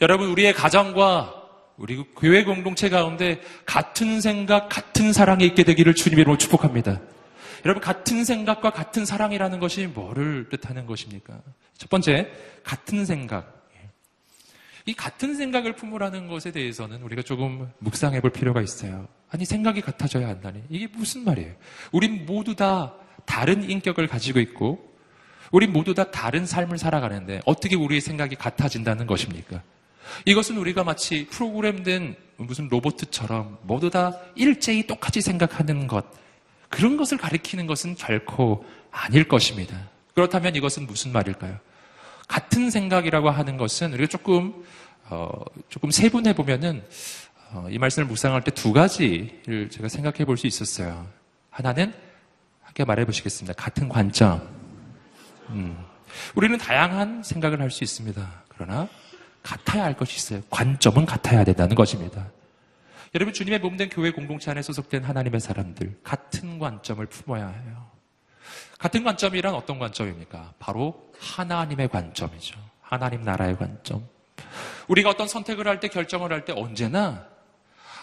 여러분, 0.02 0.30
우리의 0.30 0.54
가정과 0.54 1.39
우리 1.80 2.04
교회 2.18 2.44
공동체 2.44 2.90
가운데 2.90 3.42
같은 3.66 4.20
생각, 4.20 4.68
같은 4.68 5.14
사랑이 5.14 5.46
있게 5.46 5.64
되기를 5.64 5.96
주님으로 5.96 6.38
축복합니다. 6.38 7.00
여러분, 7.66 7.82
같은 7.82 8.26
생각과 8.26 8.72
같은 8.72 9.06
사랑이라는 9.06 9.60
것이 9.60 9.88
뭐를 9.88 10.50
뜻하는 10.50 10.86
것입니까? 10.86 11.42
첫 11.78 11.90
번째, 11.90 12.32
같은 12.64 13.06
생각. 13.06 13.58
이 14.86 14.94
같은 14.94 15.36
생각을 15.36 15.74
품으라는 15.74 16.28
것에 16.28 16.52
대해서는 16.52 17.02
우리가 17.02 17.22
조금 17.22 17.70
묵상해 17.80 18.22
볼 18.22 18.32
필요가 18.32 18.62
있어요. 18.62 19.08
아니, 19.30 19.46
생각이 19.46 19.82
같아져야 19.82 20.28
한다니. 20.28 20.64
이게 20.70 20.88
무슨 20.88 21.24
말이에요? 21.24 21.54
우린 21.92 22.26
모두 22.26 22.56
다 22.56 22.94
다른 23.26 23.70
인격을 23.70 24.08
가지고 24.08 24.40
있고, 24.40 24.86
우리 25.52 25.66
모두 25.66 25.94
다 25.94 26.12
다른 26.12 26.46
삶을 26.46 26.78
살아가는데 26.78 27.40
어떻게 27.46 27.76
우리의 27.76 28.02
생각이 28.02 28.36
같아진다는 28.36 29.08
것입니까? 29.08 29.64
이것은 30.26 30.58
우리가 30.58 30.84
마치 30.84 31.28
프로그램된 31.28 32.16
무슨 32.38 32.68
로봇처럼 32.70 33.58
모두 33.64 33.90
다 33.90 34.14
일제히 34.36 34.88
똑같이 34.88 35.22
생각하는 35.22 35.88
것, 35.88 36.06
그런 36.70 36.98
것을 36.98 37.18
가리키는 37.18 37.68
것은 37.68 37.96
결코 37.96 38.66
아닐 38.92 39.28
것입니다. 39.28 39.90
그렇다면 40.14 40.56
이것은 40.56 40.86
무슨 40.88 41.12
말일까요? 41.12 41.58
같은 42.28 42.70
생각이라고 42.70 43.30
하는 43.30 43.58
것은 43.58 43.94
우리가 43.94 44.08
조금, 44.08 44.64
어, 45.10 45.30
조금 45.68 45.90
세분해 45.92 46.34
보면은 46.36 46.84
어, 47.52 47.68
이 47.72 47.80
말씀을 47.80 48.08
묵상할 48.08 48.44
때 48.44 48.52
두 48.52 48.72
가지를 48.74 49.70
제가 49.72 49.88
생각해 49.90 50.26
볼 50.26 50.38
수 50.38 50.46
있었어요. 50.46 51.08
하나는 51.50 51.94
함께 52.62 52.86
말해 52.86 53.06
보시겠습니다. 53.06 53.54
같은 53.54 53.90
관점. 53.90 54.48
음. 55.50 55.84
우리는 56.36 56.58
다양한 56.58 57.24
생각을 57.24 57.60
할 57.60 57.72
수 57.72 57.84
있습니다. 57.84 58.44
그러나 58.50 58.88
같아야 59.44 59.84
할 59.84 59.96
것이 59.96 60.16
있어요. 60.18 60.42
관점은 60.50 61.06
같아야 61.06 61.44
된다는 61.44 61.76
것입니다. 61.76 62.28
여러분 63.16 63.34
주님의 63.34 63.60
몸된 63.60 63.90
교회 63.90 64.12
공동체 64.12 64.52
안에 64.52 64.62
소속된 64.62 65.04
하나님의 65.04 65.40
사람들 65.40 66.00
같은 66.04 66.60
관점을 66.60 67.04
품어야 67.06 67.48
해요. 67.48 67.88
같은 68.78 69.04
관점이란 69.04 69.54
어떤 69.56 69.80
관점입니까? 69.80 70.54
바로 70.60 71.12
하나님의 71.20 71.90
관점이죠. 71.90 72.60
하나님 72.82 73.24
나라의 73.24 73.58
관점. 73.58 74.08
우리가 74.88 75.10
어떤 75.10 75.28
선택을 75.28 75.68
할 75.68 75.80
때 75.80 75.88
결정을 75.88 76.32
할 76.32 76.46
때 76.46 76.54
언제나 76.54 77.28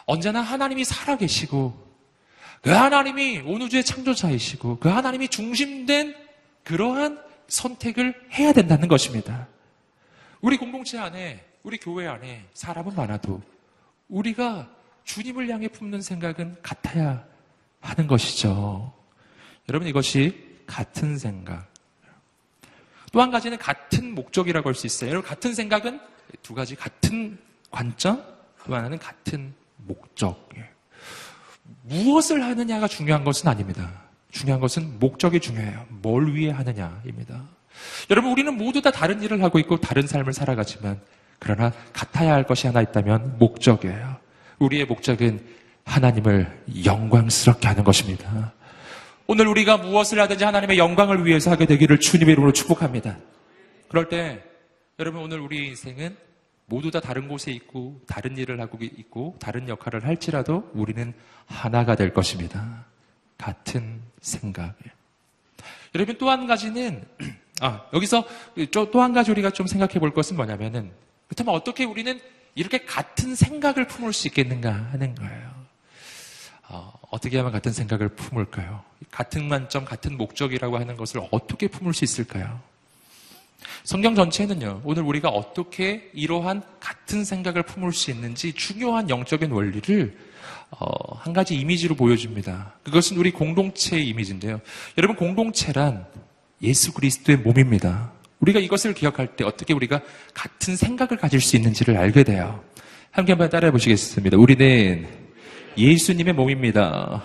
언제나 0.06 0.40
하나님이 0.40 0.84
살아계시고 0.84 1.86
그 2.62 2.70
하나님이 2.70 3.42
온 3.46 3.62
우주의 3.62 3.84
창조자이시고 3.84 4.78
그 4.78 4.88
하나님이 4.88 5.28
중심된 5.28 6.14
그러한 6.64 7.20
선택을 7.48 8.14
해야 8.32 8.52
된다는 8.52 8.88
것입니다. 8.88 9.46
우리 10.40 10.56
공동체 10.56 10.98
안에, 10.98 11.44
우리 11.62 11.78
교회 11.78 12.06
안에 12.06 12.46
사람은 12.54 12.94
많아도 12.94 13.42
우리가 14.08 14.68
주님을 15.04 15.48
향해 15.48 15.68
품는 15.68 16.00
생각은 16.02 16.56
같아야 16.62 17.24
하는 17.80 18.06
것이죠. 18.06 18.92
여러분 19.68 19.88
이것이 19.88 20.62
같은 20.66 21.16
생각. 21.18 21.68
또 23.12 23.20
한 23.20 23.30
가지는 23.30 23.56
같은 23.56 24.14
목적이라고 24.14 24.68
할 24.68 24.74
수 24.74 24.86
있어요. 24.86 25.10
여러분 25.10 25.28
같은 25.28 25.54
생각은 25.54 26.00
두 26.42 26.54
가지 26.54 26.76
같은 26.76 27.38
관점, 27.70 28.22
또 28.66 28.74
하나는 28.74 28.98
같은 28.98 29.54
목적. 29.78 30.48
무엇을 31.82 32.42
하느냐가 32.42 32.86
중요한 32.88 33.24
것은 33.24 33.48
아닙니다. 33.48 33.90
중요한 34.30 34.60
것은 34.60 34.98
목적이 34.98 35.40
중요해요. 35.40 35.86
뭘 35.88 36.34
위해 36.34 36.50
하느냐입니다. 36.50 37.42
여러분, 38.10 38.30
우리는 38.32 38.52
모두 38.56 38.80
다 38.80 38.90
다른 38.90 39.22
일을 39.22 39.42
하고 39.42 39.58
있고 39.58 39.80
다른 39.80 40.06
삶을 40.06 40.32
살아가지만, 40.32 41.00
그러나 41.38 41.72
같아야 41.92 42.32
할 42.34 42.44
것이 42.44 42.66
하나 42.66 42.80
있다면 42.80 43.36
목적이에요. 43.38 44.16
우리의 44.58 44.86
목적은 44.86 45.44
하나님을 45.84 46.64
영광스럽게 46.84 47.68
하는 47.68 47.84
것입니다. 47.84 48.52
오늘 49.26 49.48
우리가 49.48 49.76
무엇을 49.76 50.20
하든지 50.20 50.44
하나님의 50.44 50.78
영광을 50.78 51.26
위해서 51.26 51.50
하게 51.50 51.66
되기를 51.66 52.00
주님의 52.00 52.32
이름으로 52.32 52.52
축복합니다. 52.52 53.16
그럴 53.88 54.08
때, 54.08 54.42
여러분, 54.98 55.22
오늘 55.22 55.40
우리 55.40 55.68
인생은 55.68 56.16
모두 56.66 56.90
다 56.90 57.00
다른 57.00 57.28
곳에 57.28 57.52
있고, 57.52 58.00
다른 58.06 58.36
일을 58.36 58.60
하고 58.60 58.78
있고, 58.80 59.36
다른 59.38 59.68
역할을 59.68 60.04
할지라도 60.04 60.70
우리는 60.74 61.12
하나가 61.46 61.94
될 61.94 62.12
것입니다. 62.12 62.84
같은 63.38 64.00
생각. 64.20 64.74
여러분 65.94 66.18
또 66.18 66.28
한 66.28 66.46
가지는 66.46 67.04
아, 67.60 67.86
여기서 67.92 68.24
또 68.70 69.00
한 69.00 69.12
가지 69.12 69.30
우리가 69.30 69.50
좀 69.50 69.66
생각해 69.66 69.94
볼 69.98 70.12
것은 70.12 70.36
뭐냐면은 70.36 70.92
그렇다면 71.28 71.54
어떻게 71.54 71.84
우리는 71.84 72.20
이렇게 72.54 72.84
같은 72.84 73.34
생각을 73.34 73.86
품을 73.86 74.12
수 74.12 74.28
있겠는가 74.28 74.72
하는 74.92 75.14
거예요. 75.14 75.56
어, 76.68 76.92
어떻게 77.10 77.36
하면 77.36 77.52
같은 77.52 77.72
생각을 77.72 78.08
품을까요? 78.10 78.82
같은 79.10 79.48
관점, 79.48 79.84
같은 79.84 80.16
목적이라고 80.16 80.78
하는 80.78 80.96
것을 80.96 81.22
어떻게 81.30 81.68
품을 81.68 81.94
수 81.94 82.04
있을까요? 82.04 82.60
성경 83.84 84.14
전체는요, 84.14 84.82
오늘 84.84 85.02
우리가 85.02 85.28
어떻게 85.28 86.10
이러한 86.12 86.62
같은 86.80 87.24
생각을 87.24 87.62
품을 87.62 87.92
수 87.92 88.10
있는지 88.10 88.52
중요한 88.52 89.08
영적인 89.08 89.50
원리를 89.50 90.18
어, 90.70 91.14
한 91.16 91.32
가지 91.32 91.54
이미지로 91.56 91.94
보여줍니다. 91.94 92.74
그것은 92.82 93.16
우리 93.16 93.30
공동체의 93.30 94.08
이미지인데요. 94.08 94.60
여러분 94.98 95.16
공동체란 95.16 96.06
예수 96.62 96.92
그리스도의 96.92 97.38
몸입니다. 97.38 98.12
우리가 98.40 98.60
이것을 98.60 98.94
기억할 98.94 99.36
때 99.36 99.44
어떻게 99.44 99.72
우리가 99.74 100.00
같은 100.34 100.76
생각을 100.76 101.16
가질 101.16 101.40
수 101.40 101.56
있는지를 101.56 101.96
알게 101.96 102.24
돼요. 102.24 102.62
함께 103.10 103.32
한번 103.32 103.48
따라해 103.48 103.70
보시겠습니다. 103.70 104.36
우리는 104.36 105.06
예수님의 105.76 106.34
몸입니다. 106.34 107.22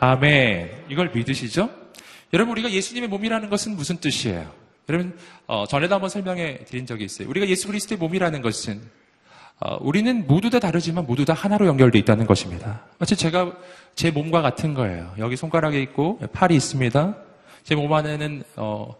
아멘. 0.00 0.70
이걸 0.90 1.10
믿으시죠? 1.14 1.70
여러분 2.32 2.52
우리가 2.52 2.70
예수님의 2.70 3.08
몸이라는 3.08 3.48
것은 3.48 3.76
무슨 3.76 3.96
뜻이에요? 3.96 4.50
여러분 4.88 5.16
어, 5.46 5.66
전에도 5.66 5.94
한번 5.94 6.10
설명해 6.10 6.64
드린 6.66 6.86
적이 6.86 7.04
있어요. 7.04 7.28
우리가 7.28 7.48
예수 7.48 7.66
그리스도의 7.66 7.98
몸이라는 7.98 8.42
것은 8.42 8.80
어, 9.58 9.78
우리는 9.80 10.26
모두 10.26 10.50
다 10.50 10.60
다르지만 10.60 11.06
모두 11.06 11.24
다 11.24 11.32
하나로 11.32 11.66
연결되어 11.66 11.98
있다는 12.00 12.26
것입니다. 12.26 12.84
마치 12.98 13.16
제가 13.16 13.56
제 13.94 14.10
몸과 14.10 14.42
같은 14.42 14.74
거예요. 14.74 15.14
여기 15.18 15.36
손가락에 15.36 15.80
있고 15.80 16.18
팔이 16.32 16.54
있습니다. 16.54 17.16
제 17.66 17.74
몸 17.74 17.92
안에는 17.92 18.44
어, 18.54 18.94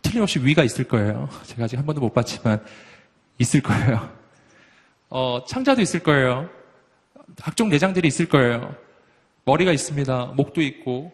틀림없이 0.00 0.38
위가 0.38 0.62
있을 0.62 0.84
거예요. 0.86 1.28
제가 1.42 1.64
아직 1.64 1.76
한 1.76 1.84
번도 1.84 2.00
못 2.00 2.14
봤지만 2.14 2.64
있을 3.38 3.60
거예요. 3.60 4.08
어, 5.10 5.44
창자도 5.44 5.82
있을 5.82 6.04
거예요. 6.04 6.48
각종 7.36 7.68
내장들이 7.68 8.06
있을 8.06 8.28
거예요. 8.28 8.76
머리가 9.44 9.72
있습니다. 9.72 10.26
목도 10.36 10.62
있고 10.62 11.10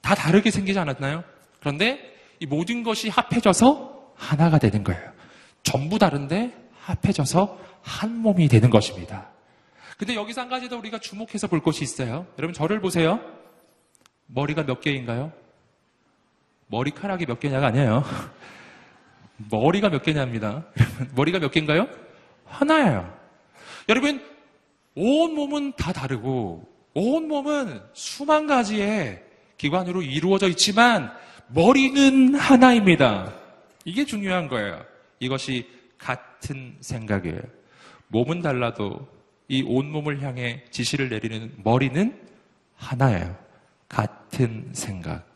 다 0.00 0.16
다르게 0.16 0.50
생기지 0.50 0.76
않았나요? 0.80 1.22
그런데 1.60 2.00
이 2.40 2.46
모든 2.46 2.82
것이 2.82 3.08
합해져서 3.08 4.14
하나가 4.16 4.58
되는 4.58 4.82
거예요. 4.82 5.12
전부 5.62 5.96
다른데 5.96 6.52
합해져서 6.80 7.56
한 7.82 8.16
몸이 8.16 8.48
되는 8.48 8.68
것입니다. 8.68 9.28
근데 9.96 10.16
여기서 10.16 10.40
한 10.40 10.48
가지 10.48 10.68
더 10.68 10.76
우리가 10.76 10.98
주목해서 10.98 11.46
볼 11.46 11.62
것이 11.62 11.84
있어요. 11.84 12.26
여러분 12.36 12.52
저를 12.52 12.80
보세요. 12.80 13.20
머리가 14.26 14.64
몇 14.64 14.80
개인가요? 14.80 15.32
머리카락이 16.68 17.26
몇 17.26 17.40
개냐가 17.40 17.66
아니에요. 17.68 18.04
머리가 19.50 19.88
몇 19.88 20.02
개냐입니다. 20.02 20.64
머리가 21.14 21.38
몇 21.38 21.50
개인가요? 21.50 21.88
하나예요. 22.44 23.12
여러분 23.88 24.22
온 24.94 25.34
몸은 25.34 25.72
다 25.76 25.92
다르고 25.92 26.66
온 26.94 27.28
몸은 27.28 27.80
수만 27.92 28.46
가지의 28.46 29.22
기관으로 29.56 30.02
이루어져 30.02 30.48
있지만 30.48 31.12
머리는 31.48 32.34
하나입니다. 32.34 33.32
이게 33.84 34.04
중요한 34.04 34.48
거예요. 34.48 34.84
이것이 35.20 35.68
같은 35.98 36.76
생각이에요. 36.80 37.40
몸은 38.08 38.42
달라도 38.42 39.06
이 39.48 39.62
온몸을 39.62 40.22
향해 40.22 40.64
지시를 40.70 41.08
내리는 41.08 41.52
머리는 41.62 42.18
하나예요. 42.76 43.36
같은 43.88 44.68
생각. 44.72 45.27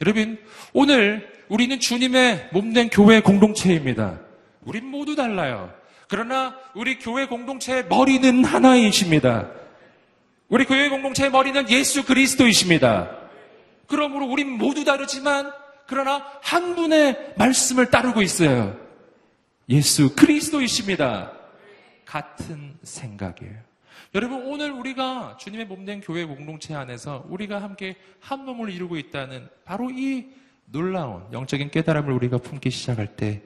여러분, 0.00 0.38
오늘 0.72 1.30
우리는 1.48 1.78
주님의 1.78 2.48
몸된 2.52 2.90
교회 2.90 3.20
공동체입니다. 3.20 4.20
우린 4.64 4.86
모두 4.86 5.14
달라요. 5.16 5.72
그러나 6.08 6.56
우리 6.74 6.98
교회 6.98 7.26
공동체의 7.26 7.86
머리는 7.88 8.44
하나이십니다. 8.44 9.50
우리 10.48 10.64
교회 10.66 10.88
공동체의 10.88 11.30
머리는 11.30 11.68
예수 11.70 12.04
그리스도이십니다. 12.04 13.10
그러므로 13.86 14.26
우린 14.26 14.50
모두 14.50 14.84
다르지만 14.84 15.52
그러나 15.86 16.24
한 16.42 16.74
분의 16.74 17.34
말씀을 17.36 17.90
따르고 17.90 18.22
있어요. 18.22 18.78
예수 19.68 20.14
그리스도이십니다. 20.14 21.32
같은 22.04 22.76
생각이에요. 22.82 23.71
여러분 24.14 24.46
오늘 24.46 24.70
우리가 24.72 25.38
주님의 25.38 25.66
몸된 25.66 26.02
교회 26.02 26.26
공동체 26.26 26.74
안에서 26.74 27.24
우리가 27.30 27.62
함께 27.62 27.96
한 28.20 28.44
몸을 28.44 28.70
이루고 28.70 28.98
있다는 28.98 29.48
바로 29.64 29.90
이 29.90 30.26
놀라운 30.66 31.24
영적인 31.32 31.70
깨달음을 31.70 32.12
우리가 32.12 32.36
품기 32.36 32.68
시작할 32.70 33.16
때 33.16 33.40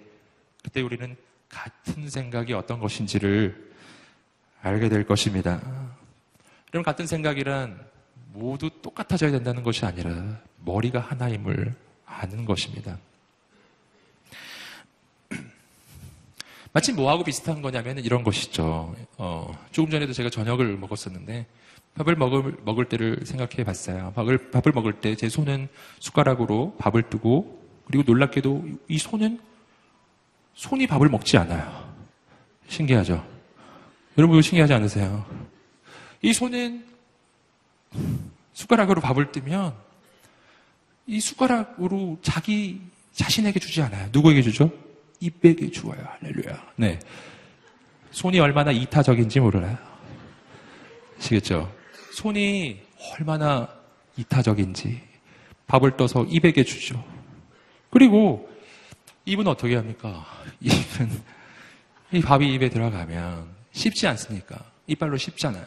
그때 0.64 0.80
우리는 0.80 1.16
같은 1.48 2.10
생각이 2.10 2.52
어떤 2.52 2.80
것인지를 2.80 3.72
알게 4.60 4.88
될 4.88 5.06
것입니다. 5.06 5.60
여러분 6.74 6.82
같은 6.82 7.06
생각이란 7.06 7.80
모두 8.32 8.68
똑같아져야 8.82 9.30
된다는 9.30 9.62
것이 9.62 9.86
아니라 9.86 10.40
머리가 10.64 10.98
하나임을 10.98 11.76
아는 12.06 12.44
것입니다. 12.44 12.98
마치 16.76 16.92
뭐하고 16.92 17.24
비슷한 17.24 17.62
거냐면 17.62 18.00
이런 18.00 18.22
것이죠. 18.22 18.94
어, 19.16 19.66
조금 19.72 19.90
전에도 19.90 20.12
제가 20.12 20.28
저녁을 20.28 20.76
먹었었는데 20.76 21.46
밥을 21.94 22.16
먹을, 22.16 22.54
먹을 22.66 22.84
때를 22.84 23.20
생각해 23.24 23.64
봤어요. 23.64 24.12
밥을, 24.14 24.50
밥을 24.50 24.72
먹을 24.72 24.92
때 25.00 25.14
제 25.14 25.30
손은 25.30 25.68
숟가락으로 26.00 26.76
밥을 26.78 27.08
뜨고 27.08 27.66
그리고 27.86 28.02
놀랍게도 28.06 28.66
이 28.88 28.98
손은 28.98 29.40
손이 30.52 30.86
밥을 30.86 31.08
먹지 31.08 31.38
않아요. 31.38 31.94
신기하죠? 32.68 33.26
여러분 34.18 34.42
신기하지 34.42 34.74
않으세요? 34.74 35.24
이 36.20 36.34
손은 36.34 36.84
숟가락으로 38.52 39.00
밥을 39.00 39.32
뜨면 39.32 39.74
이 41.06 41.20
숟가락으로 41.20 42.18
자기 42.20 42.82
자신에게 43.14 43.60
주지 43.60 43.80
않아요. 43.80 44.10
누구에게 44.12 44.42
주죠? 44.42 44.70
입에게 45.20 45.70
주어요. 45.70 45.98
할렐루야. 46.20 46.72
네. 46.76 46.98
손이 48.10 48.38
얼마나 48.40 48.70
이타적인지 48.70 49.40
몰라요. 49.40 49.76
아시겠죠? 51.18 51.72
손이 52.12 52.80
얼마나 53.14 53.68
이타적인지 54.16 55.00
밥을 55.66 55.96
떠서 55.96 56.24
입에게 56.24 56.64
주죠. 56.64 57.02
그리고 57.90 58.48
입은 59.24 59.46
어떻게 59.46 59.76
합니까? 59.76 60.24
입은 60.60 61.10
이 62.12 62.20
밥이 62.20 62.54
입에 62.54 62.68
들어가면 62.68 63.48
씹지 63.72 64.06
않습니까? 64.06 64.64
이빨로 64.86 65.16
씹잖아요. 65.16 65.66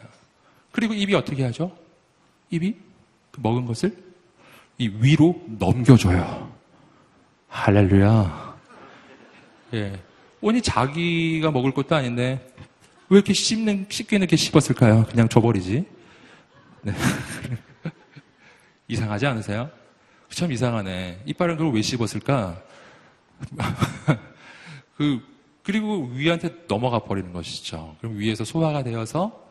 그리고 0.72 0.94
입이 0.94 1.14
어떻게 1.14 1.44
하죠? 1.44 1.76
입이 2.50 2.74
그 3.30 3.40
먹은 3.40 3.66
것을 3.66 3.96
이 4.78 4.88
위로 5.00 5.40
넘겨줘요. 5.46 6.50
할렐루야. 7.48 8.49
예. 9.74 10.00
오니 10.40 10.62
자기가 10.62 11.50
먹을 11.50 11.72
것도 11.72 11.94
아닌데 11.94 12.46
왜 13.08 13.16
이렇게 13.16 13.32
씹는 13.32 13.86
씹게 13.88 14.16
이렇게 14.16 14.36
씹었을까요? 14.36 15.06
그냥 15.10 15.28
줘버리지. 15.28 15.84
네. 16.82 16.92
이상하지 18.88 19.26
않으세요? 19.26 19.70
참 20.30 20.52
이상하네. 20.52 21.22
이빨은 21.26 21.56
그걸 21.56 21.74
왜 21.74 21.82
씹었을까? 21.82 22.62
그 24.96 25.20
그리고 25.62 26.08
위한테 26.12 26.66
넘어가 26.66 27.00
버리는 27.00 27.32
것이죠. 27.32 27.96
그럼 28.00 28.18
위에서 28.18 28.44
소화가 28.44 28.82
되어서 28.82 29.50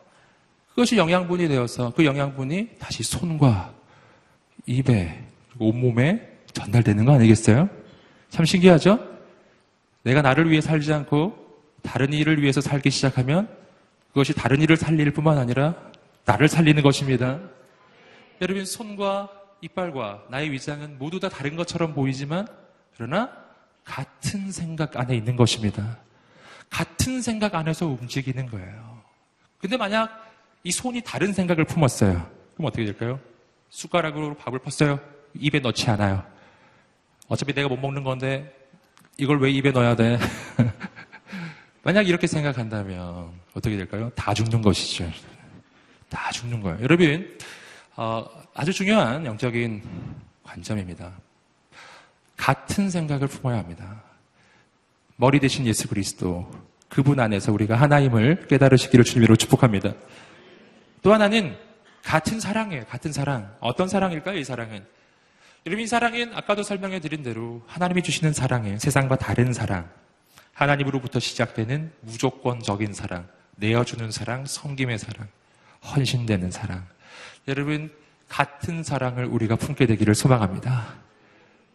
그것이 0.70 0.96
영양분이 0.96 1.48
되어서 1.48 1.92
그 1.94 2.04
영양분이 2.04 2.70
다시 2.78 3.02
손과 3.02 3.74
입에 4.66 5.24
온몸에 5.58 6.38
전달되는 6.52 7.04
거 7.04 7.12
아니겠어요? 7.12 7.68
참 8.30 8.44
신기하죠? 8.44 9.09
내가 10.02 10.22
나를 10.22 10.50
위해 10.50 10.60
살지 10.60 10.92
않고 10.92 11.36
다른 11.82 12.12
일을 12.12 12.42
위해서 12.42 12.60
살기 12.60 12.90
시작하면 12.90 13.48
그것이 14.08 14.34
다른 14.34 14.60
일을 14.60 14.76
살릴 14.76 15.10
뿐만 15.12 15.38
아니라 15.38 15.74
나를 16.24 16.48
살리는 16.48 16.82
것입니다. 16.82 17.38
여러분, 18.40 18.64
손과 18.64 19.28
이빨과 19.60 20.24
나의 20.30 20.50
위장은 20.52 20.98
모두 20.98 21.20
다 21.20 21.28
다른 21.28 21.56
것처럼 21.56 21.94
보이지만 21.94 22.46
그러나 22.96 23.30
같은 23.84 24.50
생각 24.50 24.96
안에 24.96 25.16
있는 25.16 25.36
것입니다. 25.36 25.98
같은 26.68 27.20
생각 27.20 27.54
안에서 27.54 27.86
움직이는 27.86 28.46
거예요. 28.46 29.02
근데 29.58 29.76
만약 29.76 30.30
이 30.64 30.70
손이 30.70 31.02
다른 31.02 31.32
생각을 31.32 31.64
품었어요. 31.64 32.30
그럼 32.54 32.66
어떻게 32.66 32.84
될까요? 32.84 33.18
숟가락으로 33.70 34.34
밥을 34.34 34.60
펐어요. 34.60 35.00
입에 35.34 35.60
넣지 35.60 35.88
않아요. 35.90 36.24
어차피 37.28 37.52
내가 37.52 37.68
못 37.68 37.76
먹는 37.76 38.02
건데 38.02 38.59
이걸 39.20 39.38
왜 39.38 39.50
입에 39.50 39.70
넣어야 39.70 39.94
돼? 39.94 40.18
만약 41.82 42.08
이렇게 42.08 42.26
생각한다면 42.26 43.30
어떻게 43.52 43.76
될까요? 43.76 44.10
다 44.14 44.32
죽는 44.32 44.62
것이죠. 44.62 45.10
다 46.08 46.30
죽는 46.30 46.62
거예요. 46.62 46.78
여러분, 46.80 47.36
어, 47.96 48.24
아주 48.54 48.72
중요한 48.72 49.26
영적인 49.26 49.82
관점입니다. 50.42 51.12
같은 52.38 52.88
생각을 52.88 53.28
품어야 53.28 53.58
합니다. 53.58 54.02
머리 55.16 55.38
대신 55.38 55.66
예수 55.66 55.86
그리스도 55.86 56.50
그분 56.88 57.20
안에서 57.20 57.52
우리가 57.52 57.76
하나님을 57.76 58.46
깨달으시기를 58.48 59.04
주님으로 59.04 59.36
축복합니다. 59.36 59.92
또 61.02 61.12
하나는 61.12 61.58
같은 62.02 62.40
사랑이에요. 62.40 62.86
같은 62.86 63.12
사랑. 63.12 63.54
어떤 63.60 63.86
사랑일까요? 63.86 64.38
이 64.38 64.44
사랑은 64.44 64.82
여러분 65.66 65.84
이 65.84 65.86
사랑은 65.86 66.32
아까도 66.34 66.62
설명해 66.62 67.00
드린 67.00 67.22
대로 67.22 67.62
하나님이 67.66 68.02
주시는 68.02 68.32
사랑이에요. 68.32 68.78
세상과 68.78 69.16
다른 69.16 69.52
사랑. 69.52 69.90
하나님으로부터 70.54 71.20
시작되는 71.20 71.92
무조건적인 72.00 72.94
사랑. 72.94 73.28
내어주는 73.56 74.10
사랑, 74.10 74.46
섬김의 74.46 74.98
사랑, 74.98 75.28
헌신되는 75.84 76.50
사랑. 76.50 76.86
여러분 77.46 77.92
같은 78.28 78.82
사랑을 78.82 79.26
우리가 79.26 79.56
품게 79.56 79.86
되기를 79.86 80.14
소망합니다. 80.14 80.94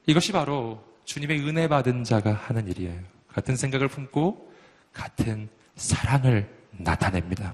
이것이 0.08 0.32
바로 0.32 0.84
주님의 1.06 1.42
은혜 1.48 1.68
받은 1.68 2.04
자가 2.04 2.34
하는 2.34 2.68
일이에요. 2.68 3.00
같은 3.28 3.56
생각을 3.56 3.88
품고 3.88 4.52
같은 4.94 5.48
사랑을 5.76 6.50
나타냅니다. 6.72 7.54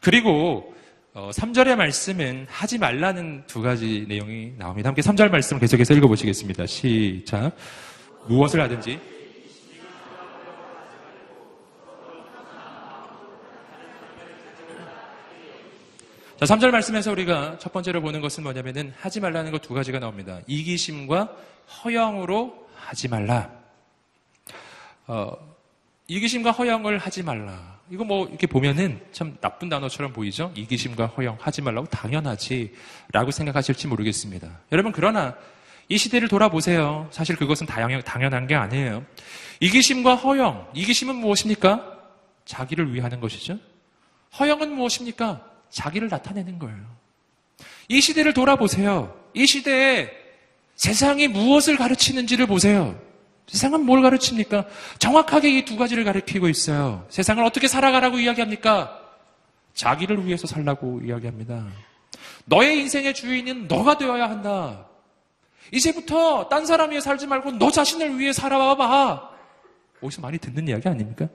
그리고 0.00 0.74
3절의 1.14 1.72
어, 1.72 1.76
말씀은 1.76 2.46
하지 2.48 2.78
말라는 2.78 3.44
두 3.46 3.62
가지 3.62 4.04
내용이 4.08 4.52
나옵니다. 4.56 4.88
함께 4.88 5.02
3절 5.02 5.30
말씀 5.30 5.58
계속해서 5.58 5.94
읽어보시겠습니다. 5.94 6.66
시작. 6.66 7.52
무엇을 8.28 8.60
하든지 8.60 9.00
자, 16.38 16.44
3절 16.44 16.70
말씀에서 16.70 17.10
우리가 17.10 17.58
첫 17.58 17.72
번째로 17.72 18.00
보는 18.00 18.20
것은 18.20 18.44
뭐냐면은 18.44 18.92
하지 19.00 19.18
말라는 19.18 19.50
것 19.50 19.60
두 19.62 19.74
가지가 19.74 19.98
나옵니다. 19.98 20.40
이기심과 20.46 21.34
허영으로 21.82 22.68
하지 22.76 23.08
말라. 23.08 23.50
어, 25.08 25.32
이기심과 26.06 26.52
허영을 26.52 26.98
하지 26.98 27.24
말라. 27.24 27.77
이거 27.90 28.04
뭐 28.04 28.26
이렇게 28.26 28.46
보면은 28.46 29.00
참 29.12 29.36
나쁜 29.40 29.68
단어처럼 29.68 30.12
보이죠? 30.12 30.52
이기심과 30.54 31.06
허영 31.06 31.38
하지 31.40 31.62
말라고 31.62 31.86
당연하지 31.88 32.74
라고 33.12 33.30
생각하실지 33.30 33.86
모르겠습니다. 33.86 34.60
여러분 34.72 34.92
그러나 34.92 35.34
이 35.88 35.96
시대를 35.96 36.28
돌아보세요. 36.28 37.08
사실 37.10 37.36
그것은 37.36 37.66
당연한 37.66 38.46
게 38.46 38.54
아니에요. 38.54 39.06
이기심과 39.60 40.16
허영, 40.16 40.68
이기심은 40.74 41.16
무엇입니까? 41.16 41.98
자기를 42.44 42.94
위하는 42.94 43.20
것이죠. 43.20 43.58
허영은 44.38 44.74
무엇입니까? 44.74 45.44
자기를 45.70 46.08
나타내는 46.08 46.58
거예요. 46.58 46.78
이 47.88 48.00
시대를 48.00 48.34
돌아보세요. 48.34 49.18
이 49.32 49.46
시대에 49.46 50.10
세상이 50.76 51.28
무엇을 51.28 51.76
가르치는지를 51.76 52.46
보세요. 52.46 52.98
세상은 53.48 53.84
뭘 53.84 54.02
가르칩니까? 54.02 54.66
정확하게 54.98 55.50
이 55.58 55.64
두 55.64 55.76
가지를 55.76 56.04
가르치고 56.04 56.48
있어요. 56.48 57.06
세상을 57.08 57.42
어떻게 57.44 57.66
살아가라고 57.68 58.18
이야기합니까? 58.18 59.00
자기를 59.74 60.26
위해서 60.26 60.46
살라고 60.46 61.00
이야기합니다. 61.04 61.66
너의 62.46 62.78
인생의 62.80 63.14
주인은 63.14 63.68
너가 63.68 63.96
되어야 63.98 64.28
한다. 64.28 64.86
이제부터 65.72 66.48
딴 66.48 66.64
사람 66.66 66.90
위해 66.90 67.00
살지 67.00 67.26
말고 67.26 67.52
너 67.52 67.70
자신을 67.70 68.18
위해 68.18 68.32
살아봐. 68.32 69.30
어디서 70.00 70.20
많이 70.22 70.38
듣는 70.38 70.68
이야기 70.68 70.88
아닙니까? 70.88 71.28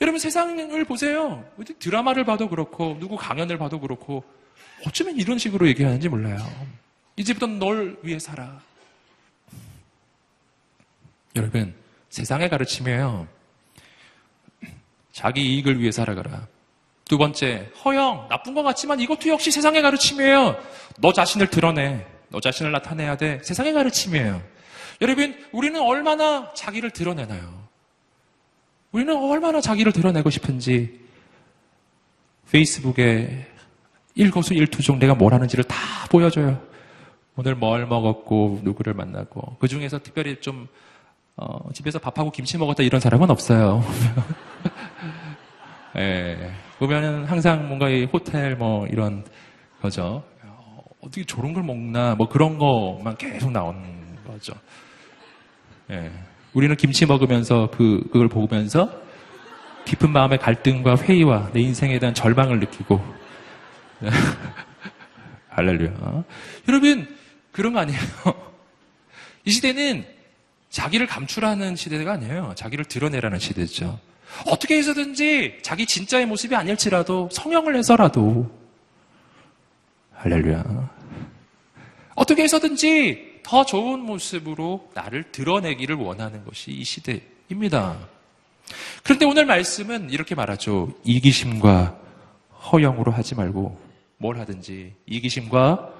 여러분 0.00 0.18
세상을 0.18 0.84
보세요. 0.84 1.44
드라마를 1.78 2.24
봐도 2.24 2.48
그렇고 2.48 2.96
누구 2.98 3.16
강연을 3.16 3.56
봐도 3.58 3.78
그렇고 3.80 4.24
어쩌면 4.86 5.16
이런 5.16 5.38
식으로 5.38 5.66
얘기하는지 5.68 6.08
몰라요. 6.08 6.38
이제부터 7.16 7.46
널 7.46 7.98
위해 8.02 8.18
살아. 8.18 8.60
여러분, 11.36 11.74
세상의 12.10 12.50
가르침이에요. 12.50 13.26
자기 15.12 15.54
이익을 15.54 15.80
위해 15.80 15.92
살아가라. 15.92 16.46
두 17.04 17.18
번째, 17.18 17.70
허영. 17.84 18.28
나쁜 18.28 18.54
것 18.54 18.62
같지만 18.62 19.00
이것도 19.00 19.28
역시 19.28 19.50
세상의 19.50 19.82
가르침이에요. 19.82 20.56
너 20.98 21.12
자신을 21.12 21.48
드러내. 21.48 22.06
너 22.28 22.40
자신을 22.40 22.72
나타내야 22.72 23.16
돼. 23.16 23.40
세상의 23.42 23.72
가르침이에요. 23.72 24.42
여러분, 25.00 25.36
우리는 25.52 25.80
얼마나 25.80 26.52
자기를 26.54 26.90
드러내나요? 26.90 27.62
우리는 28.92 29.14
얼마나 29.14 29.60
자기를 29.60 29.92
드러내고 29.92 30.30
싶은지 30.30 31.00
페이스북에 32.50 33.46
일거수 34.14 34.52
일투족 34.52 34.98
내가 34.98 35.14
뭘 35.14 35.32
하는지를 35.32 35.64
다 35.64 35.76
보여줘요. 36.10 36.62
오늘 37.36 37.54
뭘 37.54 37.86
먹었고 37.86 38.60
누구를 38.62 38.92
만나고 38.92 39.56
그 39.58 39.68
중에서 39.68 39.98
특별히 39.98 40.38
좀 40.40 40.68
어, 41.36 41.72
집에서 41.72 41.98
밥하고 41.98 42.30
김치 42.30 42.58
먹었다 42.58 42.82
이런 42.82 43.00
사람은 43.00 43.30
없어요. 43.30 43.82
예, 45.96 46.52
보면은 46.78 47.24
항상 47.24 47.68
뭔가 47.68 47.88
이 47.88 48.04
호텔 48.04 48.56
뭐 48.56 48.86
이런 48.86 49.24
거죠. 49.80 50.22
어, 50.42 50.82
어떻게 51.00 51.24
저런 51.24 51.54
걸 51.54 51.62
먹나 51.62 52.14
뭐 52.14 52.28
그런 52.28 52.58
거만 52.58 53.16
계속 53.16 53.50
나오는 53.50 53.82
거죠. 54.26 54.52
예, 55.90 56.12
우리는 56.52 56.76
김치 56.76 57.06
먹으면서 57.06 57.70
그 57.70 58.02
그걸 58.12 58.28
보면서 58.28 58.90
깊은 59.86 60.10
마음의 60.10 60.38
갈등과 60.38 60.96
회의와 60.96 61.50
내 61.52 61.60
인생에 61.60 61.98
대한 61.98 62.14
절망을 62.14 62.60
느끼고 62.60 63.00
할렐루야. 65.48 66.24
여러분 66.68 67.16
그런 67.52 67.72
거 67.72 67.80
아니에요. 67.80 67.98
이 69.44 69.50
시대는 69.50 70.21
자기를 70.72 71.06
감출하는 71.06 71.76
시대가 71.76 72.12
아니에요. 72.12 72.54
자기를 72.56 72.86
드러내라는 72.86 73.38
시대죠. 73.38 74.00
어떻게 74.46 74.78
해서든지 74.78 75.58
자기 75.62 75.84
진짜의 75.84 76.24
모습이 76.26 76.56
아닐지라도 76.56 77.28
성형을 77.30 77.76
해서라도 77.76 78.50
할렐루야. 80.14 80.90
어떻게 82.14 82.42
해서든지 82.42 83.40
더 83.42 83.66
좋은 83.66 84.00
모습으로 84.00 84.90
나를 84.94 85.30
드러내기를 85.30 85.96
원하는 85.96 86.42
것이 86.44 86.70
이 86.70 86.84
시대입니다. 86.84 87.98
그런데 89.02 89.26
오늘 89.26 89.44
말씀은 89.44 90.08
이렇게 90.08 90.34
말하죠. 90.34 90.94
이기심과 91.04 91.98
허영으로 92.72 93.12
하지 93.12 93.34
말고 93.34 93.78
뭘 94.16 94.38
하든지 94.38 94.94
이기심과 95.04 95.90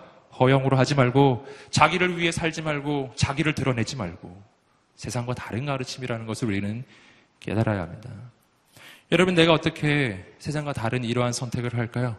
허영으로 0.41 0.79
하지 0.79 0.95
말고 0.95 1.47
자기를 1.70 2.18
위해 2.18 2.33
살지 2.33 2.62
말고 2.62 3.12
자기를 3.16 3.55
드러내지 3.55 3.97
말고 3.97 4.51
세상과 5.03 5.34
다른 5.34 5.66
가르침이라는 5.66 6.26
것을 6.26 6.46
우리는 6.46 6.84
깨달아야 7.40 7.80
합니다. 7.82 8.09
여러분 9.11 9.34
내가 9.34 9.53
어떻게 9.53 10.24
세상과 10.38 10.74
다른 10.74 11.03
이러한 11.03 11.32
선택을 11.32 11.76
할까요? 11.76 12.16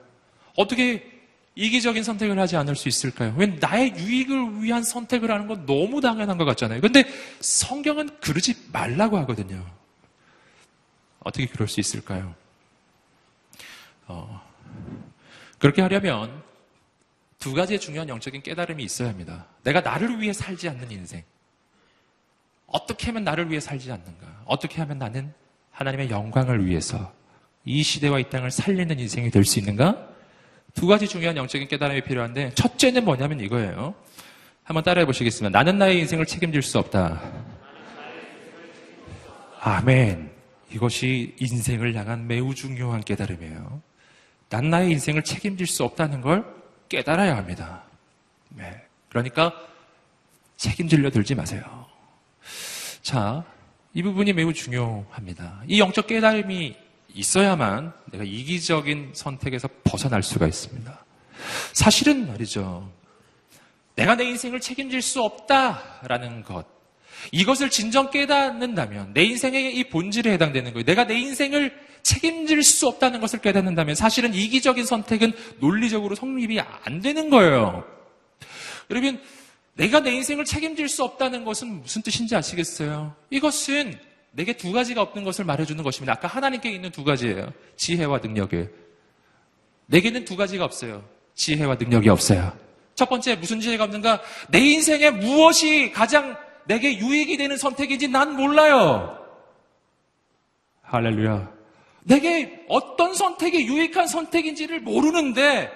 어떻게 0.58 1.10
이기적인 1.56 2.04
선택을 2.04 2.38
하지 2.38 2.58
않을 2.58 2.76
수 2.76 2.90
있을까요? 2.90 3.34
왜 3.38 3.46
나의 3.46 3.96
유익을 3.96 4.64
위한 4.64 4.84
선택을 4.84 5.32
하는 5.32 5.48
건 5.48 5.66
너무 5.66 6.02
당연한 6.02 6.38
것 6.38 6.44
같잖아요. 6.44 6.82
근데 6.82 7.06
성경은 7.40 8.20
그러지 8.20 8.54
말라고 8.74 9.18
하거든요. 9.20 9.66
어떻게 11.20 11.48
그럴 11.48 11.70
수 11.70 11.80
있을까요? 11.80 12.36
어, 14.08 14.46
그렇게 15.58 15.82
하려면 15.82 16.44
두 17.40 17.54
가지의 17.54 17.80
중요한 17.80 18.10
영적인 18.10 18.42
깨달음이 18.42 18.84
있어야 18.84 19.08
합니다. 19.08 19.46
내가 19.64 19.80
나를 19.80 20.20
위해 20.20 20.34
살지 20.34 20.68
않는 20.68 20.92
인생. 20.92 21.24
어떻게 22.74 23.06
하면 23.08 23.24
나를 23.24 23.50
위해 23.50 23.60
살지 23.60 23.92
않는가? 23.92 24.44
어떻게 24.46 24.82
하면 24.82 24.98
나는 24.98 25.32
하나님의 25.72 26.10
영광을 26.10 26.66
위해서 26.66 27.14
이 27.66 27.82
시대와 27.84 28.20
이 28.20 28.30
땅을 28.30 28.52
살리는 28.52 29.00
인생이 29.00 29.30
될 29.32 29.46
수 29.46 29.60
있는가? 29.60 30.10
두 30.74 30.88
가지 30.88 31.08
중요한 31.08 31.38
영적인 31.38 31.68
깨달음이 31.68 32.02
필요한데 32.02 32.56
첫째는 32.56 33.06
뭐냐면 33.06 33.40
이거예요. 33.40 33.94
한번 34.64 34.84
따라해 34.84 35.06
보시겠습니다. 35.06 35.56
나는 35.56 35.78
나의 35.78 36.00
인생을 36.00 36.26
책임질 36.26 36.64
수 36.64 36.80
없다. 36.80 37.22
아멘. 39.62 40.32
이것이 40.72 41.36
인생을 41.40 41.94
향한 41.96 42.26
매우 42.28 42.56
중요한 42.56 43.02
깨달음이에요. 43.02 43.82
난 44.50 44.70
나의 44.72 44.92
인생을 44.92 45.24
책임질 45.24 45.68
수 45.68 45.84
없다는 45.84 46.22
걸 46.22 46.44
깨달아야 46.90 47.38
합니다. 47.38 47.84
네. 48.50 48.82
그러니까 49.10 49.54
책임질려 50.58 51.12
들지 51.12 51.36
마세요. 51.36 51.83
자, 53.04 53.44
이 53.94 54.02
부분이 54.02 54.32
매우 54.32 54.54
중요합니다. 54.54 55.62
이 55.68 55.80
영적 55.80 56.08
깨달음이 56.08 56.74
있어야만 57.14 57.94
내가 58.12 58.24
이기적인 58.24 59.12
선택에서 59.14 59.68
벗어날 59.84 60.24
수가 60.24 60.48
있습니다. 60.48 61.06
사실은 61.74 62.28
말이죠. 62.30 62.90
내가 63.96 64.16
내 64.16 64.24
인생을 64.24 64.62
책임질 64.62 65.02
수 65.02 65.22
없다라는 65.22 66.44
것. 66.44 66.66
이것을 67.34 67.70
진정 67.70 68.10
깨닫는다면 68.10 69.14
내 69.14 69.24
인생의 69.24 69.76
이 69.76 69.84
본질에 69.90 70.32
해당되는 70.32 70.72
거예요. 70.72 70.86
내가 70.86 71.06
내 71.06 71.20
인생을 71.20 71.78
책임질 72.04 72.64
수 72.64 72.88
없다는 72.88 73.20
것을 73.20 73.40
깨닫는다면 73.40 73.96
사실은 73.96 74.34
이기적인 74.34 74.86
선택은 74.86 75.34
논리적으로 75.60 76.16
성립이 76.16 76.62
안 76.62 77.02
되는 77.02 77.30
거예요. 77.30 77.86
여러분, 78.90 79.22
내가 79.76 80.00
내 80.02 80.12
인생을 80.12 80.46
책임질 80.46 80.88
수 80.88 81.04
없다는 81.04 81.46
것은 81.46 81.82
무슨 81.82 82.02
뜻인지 82.02 82.36
아시겠어요? 82.36 83.16
이것은 83.30 83.98
내게 84.32 84.54
두 84.54 84.72
가지가 84.72 85.02
없는 85.02 85.24
것을 85.24 85.46
말해주는 85.46 85.84
것입니다. 85.84 86.14
아까 86.14 86.28
하나님께 86.28 86.70
있는 86.72 86.92
두 86.92 87.04
가지예요. 87.04 87.52
지혜와 87.76 88.20
능력이. 88.20 88.68
내게는 89.88 90.26
두 90.26 90.36
가지가 90.36 90.66
없어요. 90.66 91.04
지혜와 91.36 91.76
능력이 91.76 92.10
없어요. 92.10 92.56
첫 92.96 93.10
번째, 93.10 93.36
무슨 93.36 93.60
지혜가 93.60 93.86
없는가? 93.86 94.22
내 94.50 94.60
인생에 94.60 95.10
무엇이 95.12 95.92
가장 95.92 96.38
내게 96.66 96.98
유익이 96.98 97.38
되는 97.38 97.58
선택인지 97.58 98.08
난 98.08 98.36
몰라요. 98.36 99.18
할렐루야. 100.84 101.52
내게 102.04 102.66
어떤 102.70 103.14
선택이 103.14 103.66
유익한 103.66 104.08
선택인지를 104.08 104.82
모르는데 104.82 105.72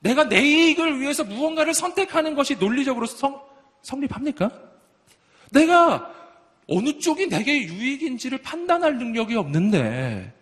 내가 0.00 0.28
내 0.28 0.40
이익을 0.40 1.00
위해서 1.00 1.24
무언가를 1.24 1.74
선택하는 1.74 2.34
것이 2.34 2.56
논리적으로 2.56 3.06
성, 3.06 3.40
성립합니까? 3.82 4.50
내가 5.50 6.14
어느 6.68 6.98
쪽이 6.98 7.28
내게 7.28 7.62
유익인지를 7.62 8.38
판단할 8.38 8.98
능력이 8.98 9.34
없는데 9.36 10.32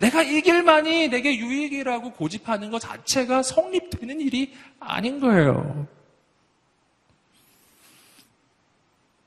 내가 0.00 0.22
이 0.22 0.40
길만이 0.42 1.08
내게 1.08 1.36
유익이라고 1.36 2.12
고집하는 2.12 2.70
것 2.70 2.80
자체가 2.80 3.42
성립되는 3.42 4.20
일이 4.20 4.52
아닌 4.80 5.20
거예요. 5.20 5.86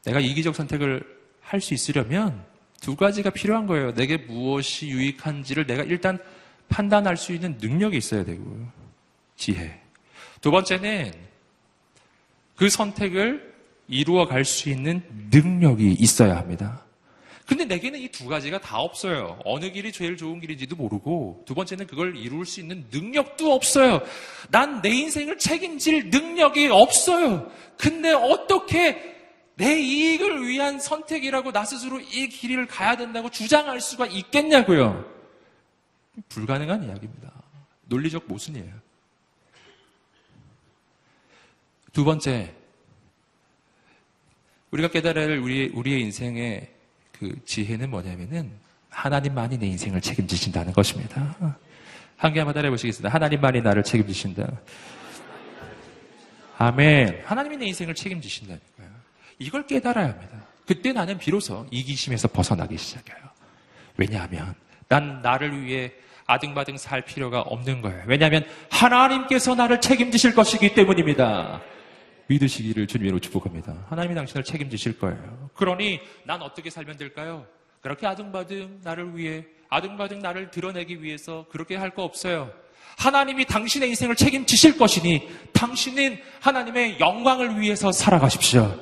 내가 0.03 0.19
이기적 0.19 0.55
선택을 0.55 1.19
할 1.41 1.61
수 1.61 1.73
있으려면 1.73 2.45
두 2.79 2.95
가지가 2.95 3.31
필요한 3.31 3.65
거예요. 3.65 3.93
내게 3.93 4.17
무엇이 4.17 4.87
유익한지를 4.89 5.65
내가 5.65 5.81
일단 5.83 6.19
판단할 6.67 7.17
수 7.17 7.33
있는 7.33 7.57
능력이 7.59 7.97
있어야 7.97 8.23
되고요. 8.23 8.71
지혜. 9.39 9.81
두 10.41 10.51
번째는 10.51 11.13
그 12.55 12.69
선택을 12.69 13.53
이루어 13.87 14.27
갈 14.27 14.43
수 14.45 14.69
있는 14.69 15.01
능력이 15.31 15.93
있어야 15.93 16.35
합니다. 16.37 16.83
근데 17.47 17.65
내게는 17.65 17.99
이 17.99 18.09
두 18.09 18.27
가지가 18.27 18.59
다 18.61 18.77
없어요. 18.79 19.39
어느 19.43 19.71
길이 19.71 19.91
제일 19.91 20.17
좋은 20.17 20.39
길인지도 20.39 20.75
모르고, 20.75 21.43
두 21.47 21.55
번째는 21.55 21.87
그걸 21.87 22.15
이룰 22.15 22.45
수 22.45 22.59
있는 22.59 22.85
능력도 22.91 23.51
없어요. 23.51 24.01
난 24.51 24.81
내 24.83 24.89
인생을 24.89 25.39
책임질 25.39 26.11
능력이 26.11 26.67
없어요. 26.67 27.49
근데 27.77 28.11
어떻게 28.11 29.15
내 29.55 29.79
이익을 29.79 30.45
위한 30.47 30.79
선택이라고 30.79 31.51
나 31.51 31.65
스스로 31.65 31.99
이 31.99 32.27
길을 32.29 32.67
가야 32.67 32.97
된다고 32.97 33.31
주장할 33.31 33.81
수가 33.81 34.05
있겠냐고요. 34.05 35.03
불가능한 36.29 36.83
이야기입니다. 36.83 37.31
논리적 37.85 38.25
모순이에요. 38.27 38.88
두 41.93 42.03
번째, 42.03 42.53
우리가 44.71 44.89
할 44.93 45.39
우리, 45.39 45.69
우리의 45.73 46.01
인생의 46.01 46.69
그 47.11 47.35
지혜는 47.45 47.89
뭐냐면은 47.89 48.51
하나님만이 48.89 49.57
내 49.57 49.67
인생을 49.67 50.01
책임지신다는 50.01 50.73
것입니다. 50.73 51.35
한 52.17 52.33
개 52.33 52.39
한번 52.39 52.53
따라해 52.53 52.69
보시겠습니다. 52.69 53.13
하나님만이 53.13 53.61
나를 53.61 53.83
책임지신다. 53.83 54.45
아멘. 56.57 57.21
하나님이 57.25 57.57
내 57.57 57.65
인생을 57.67 57.95
책임지신다니까요. 57.95 58.89
이걸 59.39 59.65
깨달아야 59.65 60.09
합니다. 60.09 60.45
그때 60.67 60.91
나는 60.91 61.17
비로소 61.17 61.65
이기심에서 61.71 62.27
벗어나기 62.27 62.77
시작해요. 62.77 63.17
왜냐하면 63.95 64.53
난 64.89 65.21
나를 65.21 65.63
위해 65.63 65.93
아등바등 66.25 66.77
살 66.77 67.03
필요가 67.05 67.41
없는 67.41 67.81
거예요. 67.81 68.03
왜냐하면 68.05 68.45
하나님께서 68.69 69.55
나를 69.55 69.81
책임지실 69.81 70.35
것이기 70.35 70.75
때문입니다. 70.75 71.61
믿으시기를 72.29 72.85
주님으로 72.87 73.19
축복합니다. 73.19 73.73
하나님이 73.89 74.13
당신을 74.15 74.43
책임지실 74.43 74.99
거예요. 74.99 75.49
그러니 75.55 75.99
난 76.23 76.41
어떻게 76.41 76.69
살면 76.69 76.97
될까요? 76.97 77.45
그렇게 77.81 78.05
아등바등 78.07 78.81
나를 78.83 79.17
위해 79.17 79.45
아등바등 79.69 80.19
나를 80.19 80.51
드러내기 80.51 81.01
위해서 81.03 81.45
그렇게 81.51 81.75
할 81.75 81.89
거 81.91 82.03
없어요. 82.03 82.51
하나님이 82.97 83.45
당신의 83.45 83.89
인생을 83.89 84.15
책임지실 84.15 84.77
것이니 84.77 85.27
당신은 85.53 86.19
하나님의 86.41 86.99
영광을 86.99 87.59
위해서 87.59 87.91
살아가십시오. 87.91 88.77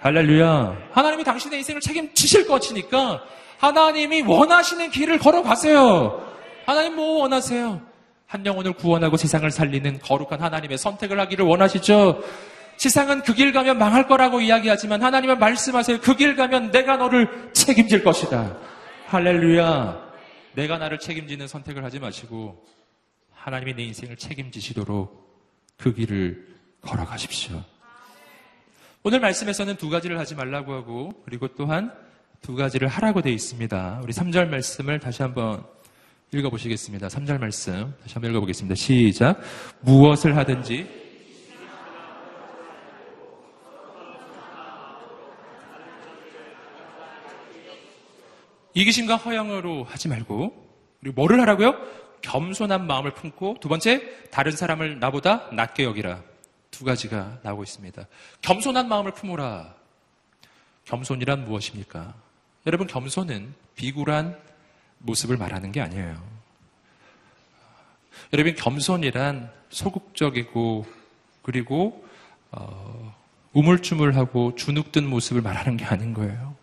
할렐루야. 0.00 0.88
하나님이 0.92 1.24
당신의 1.24 1.58
인생을 1.60 1.80
책임지실 1.80 2.46
것이니까 2.48 3.22
하나님이 3.58 4.22
원하시는 4.22 4.90
길을 4.90 5.18
걸어가세요. 5.18 6.26
하나님 6.66 6.96
뭐 6.96 7.22
원하세요? 7.22 7.80
한 8.26 8.44
영혼을 8.44 8.72
구원하고 8.74 9.16
세상을 9.16 9.50
살리는 9.50 10.00
거룩한 10.00 10.40
하나님의 10.42 10.76
선택을 10.76 11.18
하기를 11.20 11.44
원하시죠? 11.46 12.22
세상은 12.78 13.22
그 13.22 13.34
길 13.34 13.52
가면 13.52 13.76
망할 13.78 14.06
거라고 14.06 14.40
이야기하지만 14.40 15.02
하나님은 15.02 15.38
말씀하세요. 15.38 16.00
그 16.00 16.16
길 16.16 16.36
가면 16.36 16.70
내가 16.70 16.96
너를 16.96 17.50
책임질 17.52 18.02
것이다. 18.04 18.56
할렐루야. 19.06 20.08
내가 20.54 20.78
나를 20.78 20.98
책임지는 20.98 21.46
선택을 21.48 21.84
하지 21.84 21.98
마시고 21.98 22.64
하나님이 23.32 23.74
내 23.74 23.82
인생을 23.84 24.16
책임지시도록 24.16 25.28
그 25.76 25.92
길을 25.94 26.46
걸어가십시오. 26.80 27.62
오늘 29.02 29.20
말씀에서는 29.20 29.76
두 29.76 29.88
가지를 29.90 30.18
하지 30.18 30.34
말라고 30.34 30.72
하고 30.74 31.12
그리고 31.24 31.48
또한 31.48 31.92
두 32.42 32.54
가지를 32.54 32.88
하라고 32.88 33.22
되어 33.22 33.32
있습니다. 33.32 34.00
우리 34.02 34.12
3절 34.12 34.48
말씀을 34.48 34.98
다시 35.00 35.22
한번 35.22 35.64
읽어보시겠습니다. 36.32 37.08
3절 37.08 37.38
말씀 37.38 37.94
다시 38.02 38.14
한번 38.14 38.30
읽어보겠습니다. 38.32 38.74
시작. 38.74 39.40
무엇을 39.80 40.36
하든지 40.36 41.07
이기심과 48.78 49.16
허영으로 49.16 49.82
하지 49.82 50.06
말고 50.06 50.54
그리고 51.00 51.14
뭐를 51.16 51.40
하라고요? 51.40 51.74
겸손한 52.20 52.86
마음을 52.86 53.12
품고 53.12 53.56
두 53.60 53.68
번째 53.68 54.02
다른 54.30 54.52
사람을 54.52 55.00
나보다 55.00 55.48
낮게 55.52 55.82
여기라 55.82 56.22
두 56.70 56.84
가지가 56.84 57.40
나오고 57.42 57.64
있습니다. 57.64 58.06
겸손한 58.40 58.88
마음을 58.88 59.12
품으라. 59.14 59.74
겸손이란 60.84 61.44
무엇입니까? 61.44 62.14
여러분 62.66 62.86
겸손은 62.86 63.52
비굴한 63.74 64.38
모습을 64.98 65.36
말하는 65.36 65.72
게 65.72 65.80
아니에요. 65.80 66.22
여러분 68.32 68.54
겸손이란 68.54 69.50
소극적이고 69.70 70.86
그리고 71.42 72.06
어, 72.52 73.12
우물쭈물하고 73.54 74.54
주눅든 74.54 75.08
모습을 75.08 75.42
말하는 75.42 75.76
게 75.76 75.84
아닌 75.84 76.14
거예요. 76.14 76.57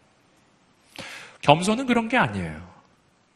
겸손은 1.46 1.86
그런 1.86 2.10
게 2.10 2.18
아니에요. 2.18 2.60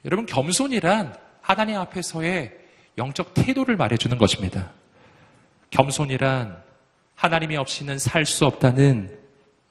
여러분 0.04 0.26
겸손이란 0.26 1.16
하나님 1.42 1.78
앞에서의 1.78 2.52
영적 2.98 3.36
태도를 3.36 3.78
말해주는 3.78 4.18
것입니다. 4.18 4.72
겸손이란 5.70 6.60
하나님이 7.14 7.58
없이는 7.58 8.00
살 8.00 8.26
수 8.26 8.48
없다는 8.48 9.16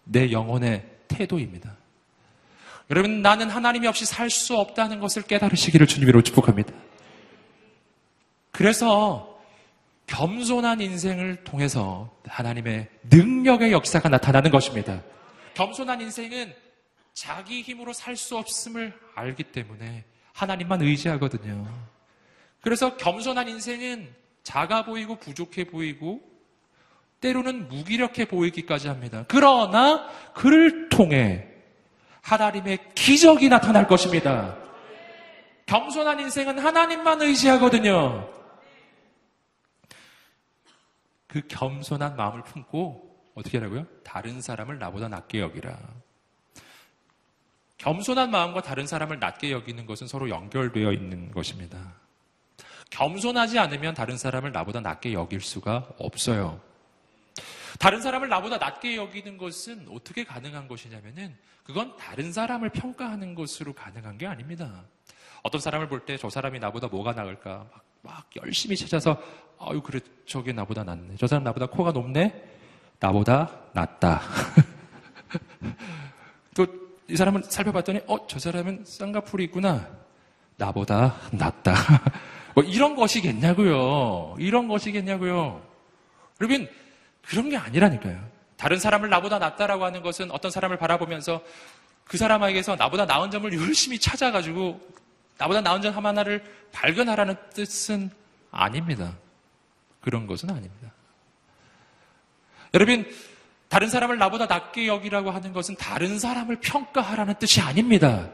내 0.05 0.31
영혼의 0.31 0.85
태도입니다. 1.09 1.75
여러분, 2.91 3.23
나는 3.23 3.51
하나님이 3.51 3.89
없이 3.89 4.07
살 4.07 4.31
수 4.31 4.57
없다는 4.57 5.01
것을 5.01 5.23
깨달으시기를 5.23 5.89
주님으로 5.89 6.23
축복합니다. 6.23 6.73
그래서 8.53 9.37
겸손한 10.07 10.81
인생을 10.81 11.43
통해서 11.43 12.11
하나님의 12.25 12.89
능력의 13.11 13.73
역사가 13.73 14.09
나타나는 14.09 14.53
것입니다. 14.53 15.03
겸손한 15.55 16.01
인생은 16.01 16.68
자기 17.19 17.63
힘으로 17.63 17.93
살 17.93 18.17
수 18.17 18.37
없음을 18.37 18.97
알기 19.17 19.43
때문에 19.45 20.05
하나님만 20.35 20.83
의지하거든요. 20.83 21.67
그래서 22.61 22.97
겸손한 22.97 23.49
인생은 23.49 24.15
작아 24.45 24.85
보이고 24.85 25.17
부족해 25.17 25.65
보이고 25.65 26.21
때로는 27.21 27.67
무기력해 27.67 28.27
보이기까지 28.27 28.87
합니다. 28.87 29.25
그러나 29.27 30.09
그를 30.33 30.89
통해 30.89 31.49
하나님의 32.23 32.95
기적이 32.95 33.49
나타날 33.49 33.89
것입니다. 33.89 34.57
겸손한 35.67 36.21
인생은 36.21 36.61
하나님만 36.61 37.21
의지하거든요. 37.21 38.31
그 41.27 41.43
겸손한 41.49 42.15
마음을 42.15 42.45
품고 42.45 43.33
어떻게 43.35 43.59
하라고요? 43.59 43.87
다른 44.05 44.41
사람을 44.41 44.79
나보다 44.79 45.09
낮게 45.09 45.41
여기라. 45.41 45.98
겸손한 47.79 48.31
마음과 48.31 48.63
다른 48.63 48.87
사람을 48.87 49.19
낮게 49.21 49.53
여기는 49.53 49.87
것은 49.87 50.07
서로 50.09 50.29
연결되어 50.29 50.93
있는 50.93 51.31
것입니다. 51.31 51.95
겸손하지 52.91 53.59
않으면 53.59 53.95
다른 53.95 54.17
사람을 54.17 54.53
나보다 54.53 54.81
낮게 54.81 55.13
여길 55.13 55.41
수가 55.41 55.89
없어요. 55.99 56.61
다른 57.79 58.01
사람을 58.01 58.29
나보다 58.29 58.57
낮게 58.59 58.97
여기는 58.97 59.39
것은 59.39 59.87
어떻게 59.91 60.25
가능한 60.25 60.67
것이냐면은 60.67 61.37
그건 61.63 61.97
다른 61.97 62.33
사람을 62.33 62.71
평가하는 62.71 63.35
것으로 63.35 63.73
가능한 63.75 64.19
게 64.19 64.27
아닙니다. 64.27 64.85
어떤 65.43 65.61
사람을 65.61 65.89
볼 65.89 66.05
때 66.05 66.17
저 66.19 66.29
사람이 66.29 66.59
나보다 66.59 66.89
뭐가 66.89 67.13
나을까 67.13 67.67
막, 67.71 67.85
막 68.03 68.27
열심히 68.43 68.77
찾아서 68.77 69.23
아유 69.61 69.81
그래 69.83 70.01
저게 70.27 70.53
나보다 70.53 70.83
낫네. 70.83 71.15
저 71.19 71.27
사람 71.29 71.45
나보다 71.45 71.67
코가 71.67 71.93
높네. 71.93 72.43
나보다 72.99 73.49
낫다. 73.73 74.21
또 76.57 76.67
이 77.09 77.17
사람을 77.17 77.43
살펴봤더니 77.45 78.01
어 78.07 78.27
저 78.27 78.39
사람은 78.39 78.85
쌍꺼풀이 78.87 79.45
있구나. 79.45 79.89
나보다 80.57 81.17
낫다. 81.33 81.75
뭐 82.55 82.65
이런 82.65 82.97
것이겠냐고요. 82.97 84.37
이런 84.39 84.69
것이겠냐고요. 84.69 85.63
여러분 86.41 86.69
그런 87.23 87.49
게 87.49 87.57
아니라니까요. 87.57 88.21
다른 88.57 88.79
사람을 88.79 89.09
나보다 89.09 89.39
낫다라고 89.39 89.85
하는 89.85 90.03
것은 90.03 90.31
어떤 90.31 90.51
사람을 90.51 90.77
바라보면서 90.79 91.43
그 92.05 92.17
사람에게서 92.17 92.77
나보다 92.77 93.05
나은 93.05 93.31
점을 93.31 93.51
열심히 93.53 93.99
찾아가지고 93.99 94.81
나보다 95.39 95.61
나은 95.61 95.81
점 95.83 95.95
하나를 96.05 96.43
발견하라는 96.73 97.37
뜻은 97.55 98.11
아닙니다. 98.51 99.17
그런 100.01 100.27
것은 100.27 100.51
아닙니다. 100.51 100.93
여러분, 102.75 103.09
다른 103.69 103.89
사람을 103.91 104.19
나보다 104.19 104.47
낫게 104.47 104.87
여기라고 104.87 105.31
하는 105.31 105.53
것은 105.53 105.77
다른 105.77 106.19
사람을 106.19 106.57
평가하라는 106.61 107.35
뜻이 107.39 107.61
아닙니다. 107.61 108.31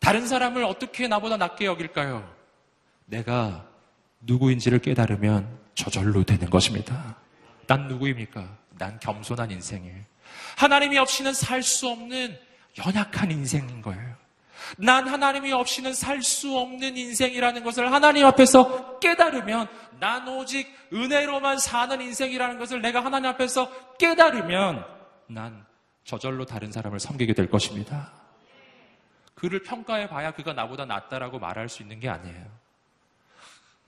다른 0.00 0.26
사람을 0.26 0.64
어떻게 0.64 1.06
나보다 1.06 1.36
낫게 1.36 1.66
여길까요? 1.66 2.28
내가 3.06 3.66
누구인지를 4.20 4.80
깨달으면 4.80 5.58
저절로 5.74 6.24
되는 6.24 6.50
것입니다. 6.50 7.16
난 7.66 7.86
누구입니까? 7.86 8.58
난 8.78 8.98
겸손한 9.00 9.50
인생이에요. 9.52 10.02
하나님이 10.56 10.98
없이는 10.98 11.32
살 11.32 11.62
수 11.62 11.88
없는 11.88 12.36
연약한 12.84 13.30
인생인 13.30 13.82
거예요. 13.82 14.16
난 14.78 15.06
하나님이 15.08 15.52
없이는 15.52 15.92
살 15.94 16.22
수 16.22 16.56
없는 16.56 16.96
인생이라는 16.96 17.64
것을 17.64 17.92
하나님 17.92 18.24
앞에서 18.26 18.98
깨달으면 19.00 19.68
난 19.98 20.26
오직 20.28 20.68
은혜로만 20.92 21.58
사는 21.58 22.00
인생이라는 22.00 22.58
것을 22.58 22.80
내가 22.80 23.04
하나님 23.04 23.30
앞에서 23.30 23.96
깨달으면 23.96 24.84
난 25.28 25.64
저절로 26.04 26.44
다른 26.44 26.70
사람을 26.72 27.00
섬기게 27.00 27.34
될 27.34 27.48
것입니다. 27.50 28.12
그를 29.34 29.62
평가해 29.62 30.08
봐야 30.08 30.30
그가 30.32 30.52
나보다 30.52 30.84
낫다라고 30.84 31.38
말할 31.38 31.68
수 31.68 31.82
있는 31.82 31.98
게 32.00 32.08
아니에요. 32.08 32.46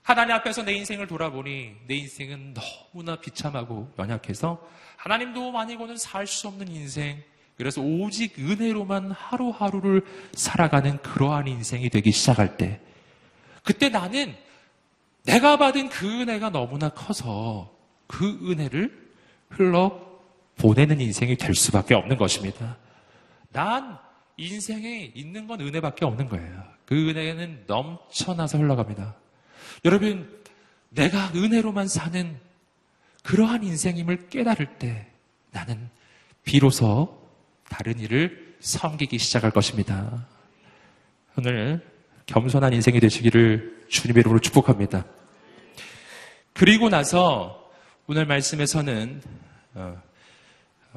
하나님 0.03 0.35
앞에서 0.35 0.63
내 0.63 0.73
인생을 0.73 1.07
돌아보니 1.07 1.75
내 1.87 1.95
인생은 1.95 2.53
너무나 2.53 3.15
비참하고 3.15 3.93
연약해서 3.97 4.61
하나님 4.97 5.33
도움 5.33 5.55
아니고는 5.55 5.97
살 5.97 6.27
수 6.27 6.47
없는 6.47 6.67
인생. 6.67 7.23
그래서 7.57 7.81
오직 7.81 8.37
은혜로만 8.37 9.11
하루하루를 9.11 10.03
살아가는 10.33 10.97
그러한 11.01 11.47
인생이 11.47 11.89
되기 11.89 12.11
시작할 12.11 12.57
때, 12.57 12.79
그때 13.63 13.89
나는 13.89 14.35
내가 15.23 15.57
받은 15.57 15.89
그 15.89 16.21
은혜가 16.21 16.49
너무나 16.51 16.89
커서 16.89 17.75
그 18.07 18.39
은혜를 18.49 19.05
흘러 19.49 19.99
보내는 20.57 21.01
인생이 21.01 21.35
될 21.37 21.55
수밖에 21.55 21.95
없는 21.95 22.17
것입니다. 22.17 22.77
난 23.51 23.97
인생에 24.37 25.11
있는 25.15 25.47
건 25.47 25.61
은혜밖에 25.61 26.05
없는 26.05 26.29
거예요. 26.29 26.63
그 26.85 27.09
은혜는 27.09 27.63
넘쳐나서 27.67 28.57
흘러갑니다. 28.57 29.15
여러분, 29.85 30.41
내가 30.89 31.31
은혜로만 31.33 31.87
사는 31.87 32.37
그러한 33.23 33.63
인생임을 33.63 34.29
깨달을 34.29 34.77
때 34.77 35.07
나는 35.51 35.89
비로소 36.43 37.24
다른 37.69 37.99
일을 37.99 38.55
섬기기 38.59 39.17
시작할 39.17 39.51
것입니다. 39.51 40.25
오늘 41.37 41.81
겸손한 42.25 42.73
인생이 42.73 42.99
되시기를 42.99 43.85
주님의 43.89 44.21
이름으로 44.21 44.39
축복합니다. 44.39 45.05
그리고 46.53 46.89
나서 46.89 47.71
오늘 48.07 48.25
말씀에서는 48.25 49.21
어, 49.75 50.01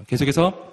계속해서 0.06 0.72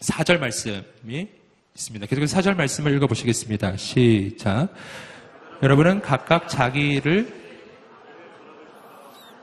4절 0.00 0.38
말씀이 0.38 1.28
있습니다. 1.74 2.06
계속해서 2.06 2.38
4절 2.38 2.56
말씀을 2.56 2.94
읽어보시겠습니다. 2.96 3.76
시작. 3.76 4.68
여러분은 5.62 6.00
각각 6.00 6.48
자기를 6.48 7.40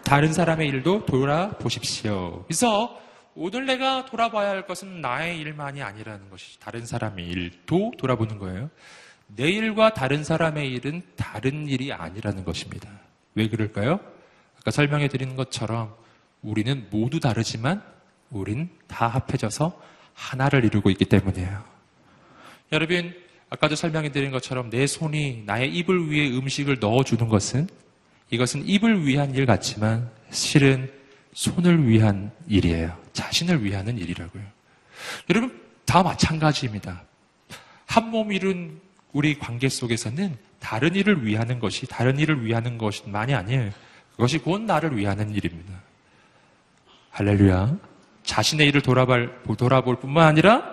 다른 0.04 0.32
사람의 0.32 0.68
일도 0.70 1.06
돌아보십시오. 1.06 2.43
그래서 2.45 3.00
오늘 3.40 3.68
내가 3.68 4.04
돌아봐야 4.06 4.50
할 4.50 4.66
것은 4.66 5.00
나의 5.00 5.38
일만이 5.38 5.84
아니라는 5.84 6.32
것이 6.32 6.60
다른 6.60 6.88
사람의 6.88 7.24
일도 7.24 7.94
돌아보는 8.00 8.40
거예요. 8.40 8.72
내 9.28 9.48
일과 9.48 9.94
다른 9.94 10.24
사람의 10.24 10.72
일은 10.72 11.04
다른 11.16 11.68
일이 11.68 11.94
아니라는 11.94 12.44
것입니다. 12.44 12.90
왜 13.36 13.48
그럴까요? 13.48 14.00
아까 14.60 14.72
설명해 14.72 15.08
드린 15.10 15.36
것처럼 15.36 15.96
우리는 16.42 16.88
모두 16.90 17.20
다르지만 17.20 17.84
우린 18.32 18.70
다 18.88 19.08
합해져서 19.08 19.80
하나를 20.16 20.66
이루고 20.66 20.90
있기 20.90 21.06
때문이에요. 21.06 21.64
여러분, 22.72 23.14
아까도 23.52 23.76
설명해 23.76 24.12
드린 24.12 24.32
것처럼 24.32 24.72
내 24.72 24.88
손이 24.88 25.44
나의 25.46 25.72
입을 25.76 26.10
위해 26.10 26.36
음식을 26.36 26.80
넣어주는 26.80 27.28
것은 27.28 27.68
이것은 28.32 28.68
입을 28.68 29.06
위한 29.06 29.36
일 29.36 29.46
같지만 29.46 30.10
실은 30.32 30.97
손을 31.38 31.88
위한 31.88 32.32
일이에요. 32.48 32.98
자신을 33.14 33.64
위하는 33.64 34.00
일이라고요. 34.00 34.42
여러분, 35.30 35.62
다 35.86 36.02
마찬가지입니다. 36.02 37.04
한 37.86 38.10
몸 38.10 38.32
이룬 38.32 38.82
우리 39.14 39.38
관계 39.38 39.70
속에서는 39.70 40.36
다른 40.60 40.96
일을 40.96 41.24
위하는 41.24 41.60
것이 41.60 41.86
다른 41.86 42.18
일을 42.18 42.44
위하는 42.44 42.80
것만이 42.80 43.36
아니에요. 43.36 43.70
그것이 44.14 44.40
곧 44.40 44.62
나를 44.62 44.98
위하는 44.98 45.30
일입니다. 45.30 45.80
할렐루야. 47.12 47.78
자신의 48.24 48.68
일을 48.70 48.82
돌아볼, 48.82 49.40
돌아볼 49.60 50.00
뿐만 50.00 50.26
아니라 50.26 50.64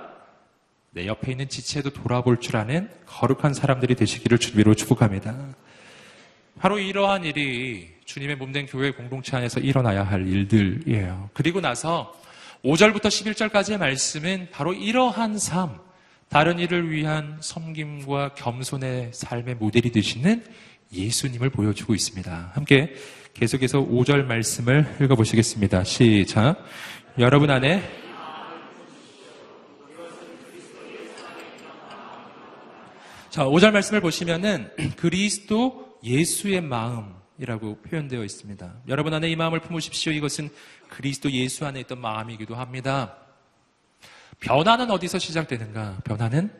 내 0.92 1.06
옆에 1.06 1.32
있는 1.32 1.46
지체도 1.46 1.90
돌아볼 1.90 2.40
줄 2.40 2.56
아는 2.56 2.88
거룩한 3.04 3.52
사람들이 3.52 3.96
되시기를 3.96 4.38
주비로 4.38 4.74
축복합니다. 4.74 5.36
바로 6.58 6.78
이러한 6.78 7.24
일이 7.24 7.93
주님의 8.04 8.36
몸된 8.36 8.66
교회 8.66 8.90
공동체 8.90 9.36
안에서 9.36 9.60
일어나야 9.60 10.02
할 10.04 10.26
일들이에요. 10.26 11.30
그리고 11.32 11.60
나서 11.60 12.14
5절부터 12.64 13.02
11절까지의 13.02 13.78
말씀은 13.78 14.48
바로 14.50 14.72
이러한 14.72 15.38
삶, 15.38 15.78
다른 16.28 16.58
일을 16.58 16.90
위한 16.90 17.38
섬김과 17.40 18.34
겸손의 18.34 19.10
삶의 19.12 19.56
모델이 19.56 19.92
되시는 19.92 20.44
예수님을 20.92 21.50
보여주고 21.50 21.94
있습니다. 21.94 22.52
함께 22.54 22.94
계속해서 23.34 23.80
5절 23.80 24.24
말씀을 24.24 24.96
읽어보시겠습니다. 25.00 25.84
시작. 25.84 26.56
여러분 27.18 27.50
안에 27.50 27.82
자, 33.30 33.44
5절 33.44 33.72
말씀을 33.72 34.00
보시면은 34.00 34.70
그리스도 34.96 35.98
예수의 36.04 36.60
마음 36.60 37.23
이라고 37.38 37.76
표현되어 37.82 38.22
있습니다. 38.24 38.72
여러분 38.88 39.12
안에 39.12 39.28
이 39.28 39.36
마음을 39.36 39.60
품으십시오. 39.60 40.12
이것은 40.12 40.50
그리스도 40.88 41.30
예수 41.32 41.66
안에 41.66 41.80
있던 41.80 42.00
마음이기도 42.00 42.54
합니다. 42.54 43.16
변화는 44.40 44.90
어디서 44.90 45.18
시작되는가? 45.18 45.98
변화는 46.04 46.52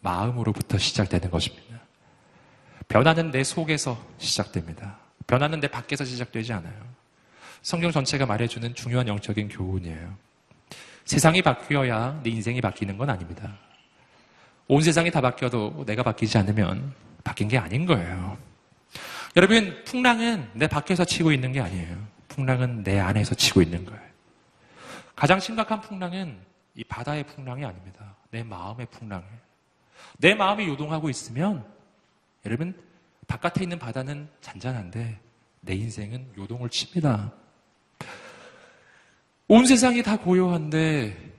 마음으로부터 0.00 0.78
시작되는 0.78 1.30
것입니다. 1.30 1.80
변화는 2.88 3.30
내 3.30 3.44
속에서 3.44 4.00
시작됩니다. 4.18 4.98
변화는 5.26 5.60
내 5.60 5.68
밖에서 5.68 6.04
시작되지 6.04 6.52
않아요. 6.54 6.96
성경 7.62 7.90
전체가 7.90 8.26
말해주는 8.26 8.74
중요한 8.74 9.08
영적인 9.08 9.48
교훈이에요. 9.48 10.16
세상이 11.04 11.42
바뀌어야 11.42 12.20
내 12.22 12.30
인생이 12.30 12.60
바뀌는 12.60 12.96
건 12.96 13.10
아닙니다. 13.10 13.56
온 14.68 14.82
세상이 14.82 15.10
다 15.10 15.20
바뀌어도 15.20 15.84
내가 15.86 16.02
바뀌지 16.02 16.38
않으면 16.38 16.92
바뀐 17.22 17.48
게 17.48 17.58
아닌 17.58 17.86
거예요. 17.86 18.36
여러분, 19.36 19.84
풍랑은 19.84 20.50
내 20.54 20.66
밖에서 20.66 21.04
치고 21.04 21.30
있는 21.30 21.52
게 21.52 21.60
아니에요. 21.60 22.06
풍랑은 22.28 22.82
내 22.82 22.98
안에서 22.98 23.34
치고 23.34 23.60
있는 23.60 23.84
거예요. 23.84 24.00
가장 25.14 25.38
심각한 25.38 25.80
풍랑은 25.80 26.38
이 26.74 26.84
바다의 26.84 27.24
풍랑이 27.26 27.64
아닙니다. 27.64 28.16
내 28.30 28.42
마음의 28.42 28.86
풍랑이에요. 28.90 29.46
내 30.18 30.34
마음이 30.34 30.66
요동하고 30.68 31.10
있으면 31.10 31.66
여러분 32.44 32.74
바깥에 33.26 33.62
있는 33.62 33.78
바다는 33.78 34.28
잔잔한데 34.40 35.18
내 35.60 35.74
인생은 35.74 36.32
요동을 36.38 36.70
칩니다. 36.70 37.32
온 39.48 39.66
세상이 39.66 40.02
다 40.02 40.16
고요한데 40.16 41.34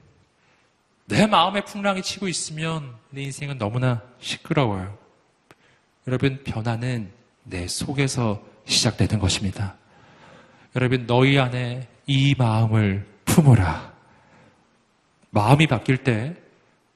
내 1.06 1.26
마음의 1.26 1.64
풍랑이 1.64 2.02
치고 2.02 2.28
있으면 2.28 2.94
내 3.10 3.22
인생은 3.22 3.58
너무나 3.58 4.02
시끄러워요. 4.18 4.98
여러분 6.06 6.42
변화는 6.44 7.17
내 7.48 7.66
속에서 7.66 8.42
시작되는 8.64 9.18
것입니다. 9.18 9.76
여러분 10.76 11.06
너희 11.06 11.38
안에 11.38 11.88
이 12.06 12.34
마음을 12.36 13.06
품으라. 13.24 13.92
마음이 15.30 15.66
바뀔 15.66 15.98
때 15.98 16.34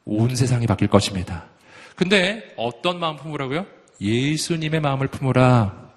온 0.04 0.34
세상이 0.34 0.66
바뀔 0.66 0.88
것입니다. 0.88 1.44
근데 1.94 2.52
어떤 2.56 2.98
마음 2.98 3.16
품으라고요? 3.16 3.66
예수님의 4.00 4.80
마음을 4.80 5.06
품으라. 5.08 5.90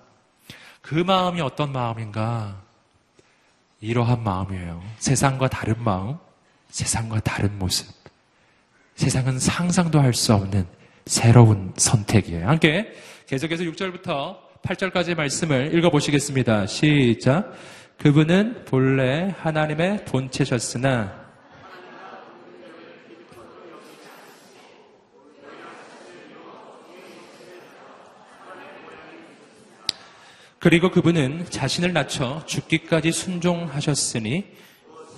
그 0.81 0.95
마음이 0.95 1.41
어떤 1.41 1.71
마음인가? 1.71 2.61
이러한 3.81 4.23
마음이에요. 4.23 4.83
세상과 4.99 5.47
다른 5.49 5.75
마음, 5.83 6.17
세상과 6.69 7.21
다른 7.21 7.57
모습. 7.57 7.87
세상은 8.95 9.39
상상도 9.39 9.99
할 9.99 10.13
수 10.13 10.33
없는 10.33 10.67
새로운 11.05 11.73
선택이에요. 11.77 12.47
함께 12.47 12.93
계속해서 13.27 13.63
6절부터 13.63 14.37
8절까지의 14.65 15.15
말씀을 15.15 15.77
읽어보시겠습니다. 15.77 16.65
시작. 16.65 17.53
그분은 17.99 18.65
본래 18.65 19.33
하나님의 19.39 20.05
본체셨으나 20.05 21.23
그리고 30.57 30.89
그분은 30.89 31.45
자신을 31.51 31.93
낮춰 31.93 32.43
죽기까지 32.47 33.11
순종하셨으니 33.11 34.45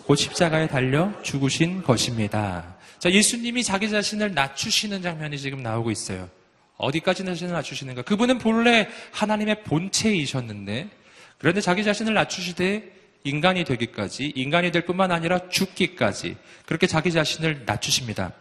곧 0.06 0.16
십자가에 0.18 0.68
달려 0.68 1.14
죽으신 1.22 1.84
것입니다. 1.84 2.76
자, 3.00 3.10
예수님이 3.10 3.64
자기 3.64 3.90
자신을 3.90 4.34
낮추시는 4.34 5.02
장면이 5.02 5.38
지금 5.38 5.64
나오고 5.64 5.90
있어요. 5.92 6.30
어디까지 6.78 7.26
자신을 7.26 7.54
낮추시는가? 7.54 8.04
그분은 8.04 8.38
본래 8.38 8.88
하나님의 9.12 9.64
본체이셨는데, 9.64 10.90
그런데 11.38 11.62
자기 11.62 11.84
자신을 11.84 12.14
낮추시되 12.14 12.94
인간이 13.24 13.64
되기까지, 13.64 14.34
인간이 14.36 14.72
될 14.72 14.86
뿐만 14.86 15.12
아니라 15.12 15.50
죽기까지, 15.50 16.38
그렇게 16.66 16.88
자기 16.88 17.12
자신을 17.12 17.64
낮추십니다. 17.66 18.32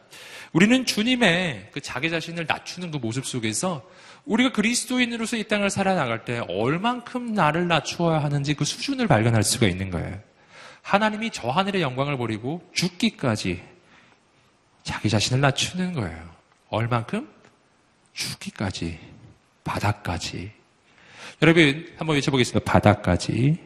우리는 0.53 0.87
주님의 0.87 1.68
그 1.72 1.80
자기 1.80 2.09
자신을 2.09 2.47
낮추는 2.47 2.91
그 2.91 2.99
모습 2.99 3.26
속에서 3.26 3.87
우리가 4.24 4.53
그리스도인으로서 4.53 5.37
이 5.37 5.45
땅을 5.45 5.70
살아나갈 5.70 6.24
때 6.24 6.43
얼만큼 6.49 7.34
나를 7.34 7.68
낮추어야 7.68 8.22
하는지 8.22 8.55
그 8.55 8.64
수준을 8.64 9.07
발견할 9.07 9.43
수가 9.43 9.66
있는 9.66 9.91
거예요. 9.91 10.18
하나님이 10.82 11.30
저 11.30 11.49
하늘의 11.49 11.82
영광을 11.82 12.16
버리고 12.16 12.62
죽기까지 12.72 13.62
자기 14.82 15.11
자신을 15.11 15.41
낮추는 15.41 15.93
거예요. 15.95 16.30
얼만큼? 16.68 17.28
죽기까지. 18.17 18.99
바닥까지. 19.62 20.53
여러분, 21.43 21.93
한번 21.99 22.17
외쳐보겠습니다. 22.17 22.71
바닥까지. 22.71 23.59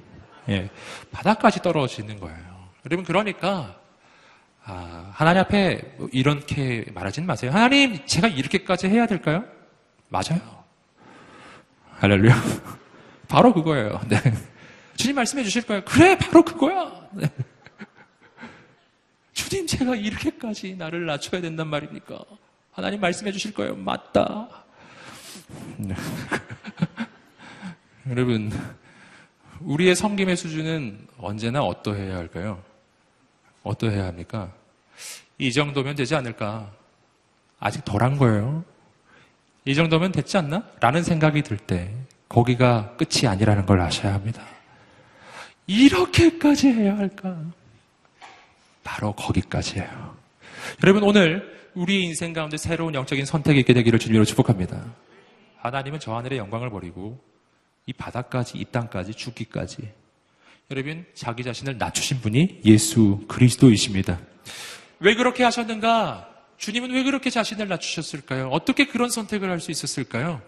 예. 0.49 0.71
바닥까지 1.13 1.61
떨어지는 1.63 2.19
거예요. 2.19 2.69
여러분, 2.85 3.05
그러니까, 3.05 3.81
아, 4.65 5.11
하나님 5.15 5.41
앞에 5.43 5.95
뭐 5.97 6.09
이렇게 6.13 6.85
말하지는 6.93 7.27
마세요. 7.27 7.53
하나님, 7.53 8.05
제가 8.07 8.29
이렇게까지 8.29 8.89
해야 8.89 9.07
될까요? 9.07 9.45
맞아요. 10.09 10.41
할렐루야. 11.99 12.35
바로 13.29 13.55
그거예요. 13.55 14.01
네. 14.09 14.19
주님 14.97 15.15
말씀해 15.17 15.45
주실 15.45 15.63
거예요. 15.63 15.85
그래, 15.85 16.19
바로 16.19 16.45
그거야. 16.45 17.09
네. 17.13 17.29
주님, 19.33 19.67
제가 19.67 19.95
이렇게까지 19.95 20.75
나를 20.75 21.07
낮춰야 21.07 21.41
된단 21.41 21.69
말입니까? 21.69 22.19
하나님 22.81 22.99
말씀해 22.99 23.31
주실 23.31 23.53
거예요. 23.53 23.77
맞다. 23.77 24.49
네. 25.77 25.95
여러분, 28.09 28.51
우리의 29.61 29.95
섬김의 29.95 30.35
수준은 30.35 31.07
언제나 31.19 31.63
어떠해야 31.63 32.17
할까요? 32.17 32.63
어떠해야 33.65 34.07
합니까? 34.07 34.51
이 35.37 35.53
정도면 35.53 35.95
되지 35.95 36.15
않을까? 36.15 36.71
아직 37.59 37.85
덜한 37.85 38.17
거예요. 38.17 38.65
이 39.67 39.75
정도면 39.75 40.13
됐지 40.13 40.39
않나? 40.39 40.65
라는 40.81 41.03
생각이 41.03 41.43
들 41.43 41.59
때, 41.59 41.95
거기가 42.31 42.97
끝이 42.97 43.29
아니라는 43.29 43.67
걸 43.67 43.83
아셔야 43.83 44.15
합니다. 44.15 44.43
이렇게까지 45.67 46.69
해야 46.69 46.97
할까? 46.97 47.37
바로 48.83 49.13
거기까지예요. 49.13 50.17
여러분 50.83 51.03
오늘 51.03 51.60
우리 51.75 52.05
인생 52.05 52.33
가운데 52.33 52.57
새로운 52.57 52.95
영적인 52.95 53.25
선택이 53.25 53.61
있게 53.61 53.73
되기를 53.75 53.99
주님으로 53.99 54.25
축복합니다. 54.25 54.83
하나님은 55.59 56.01
저 56.01 56.15
하늘의 56.17 56.39
영광을 56.39 56.71
버리고 56.71 57.23
이 57.87 57.93
바다까지 57.93 58.59
이 58.59 58.65
땅까지 58.67 59.15
죽기까지 59.15 59.93
여러분 60.71 61.05
자기 61.15 61.43
자신을 61.43 61.79
낮추신 61.79 62.21
분이 62.21 62.61
예수 62.65 63.25
그리스도이십니다. 63.29 64.19
왜 65.01 65.15
그렇게 65.15 65.45
하셨는가? 65.45 66.29
주님은 66.59 66.91
왜 66.93 67.03
그렇게 67.03 67.31
자신을 67.31 67.69
낮추셨을까요? 67.69 68.49
어떻게 68.49 68.87
그런 68.87 69.09
선택을 69.11 69.51
할 69.51 69.61
수 69.61 69.71
있었을까요? 69.71 70.43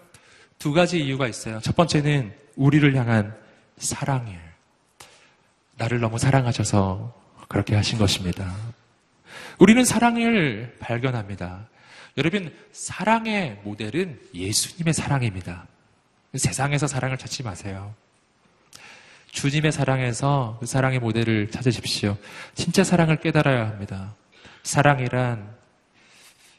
두 0.58 0.72
가지 0.72 1.00
이유가 1.00 1.26
있어요. 1.26 1.58
첫 1.60 1.74
번째는 1.74 2.32
우리를 2.56 2.94
향한 2.96 3.34
사랑이에요. 3.78 4.38
나를 5.76 6.00
너무 6.00 6.18
사랑하셔서 6.18 7.14
그렇게 7.48 7.74
하신 7.74 7.98
것입니다. 7.98 8.54
우리는 9.58 9.84
사랑을 9.84 10.76
발견합니다. 10.80 11.68
여러분, 12.16 12.54
사랑의 12.72 13.60
모델은 13.64 14.20
예수님의 14.34 14.92
사랑입니다. 14.94 15.66
세상에서 16.34 16.86
사랑을 16.86 17.16
찾지 17.18 17.42
마세요. 17.42 17.94
주님의 19.30 19.72
사랑에서 19.72 20.58
그 20.60 20.66
사랑의 20.66 20.98
모델을 20.98 21.50
찾으십시오. 21.50 22.16
진짜 22.54 22.84
사랑을 22.84 23.16
깨달아야 23.16 23.66
합니다. 23.66 24.14
사랑이란 24.62 25.56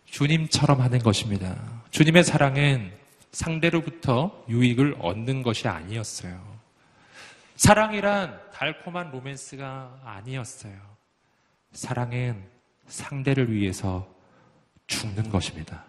주님처럼 0.06 0.82
하는 0.82 1.00
것입니다. 1.00 1.56
주님의 1.92 2.24
사랑은 2.24 2.92
상대로부터 3.32 4.44
유익을 4.50 4.98
얻는 5.00 5.44
것이 5.44 5.68
아니었어요. 5.68 6.54
사랑이란 7.56 8.40
달콤한 8.54 9.12
로맨스가 9.12 10.02
아니었어요. 10.04 10.76
사랑은 11.74 12.53
상대를 12.94 13.52
위해서 13.52 14.08
죽는 14.86 15.30
것입니다. 15.30 15.84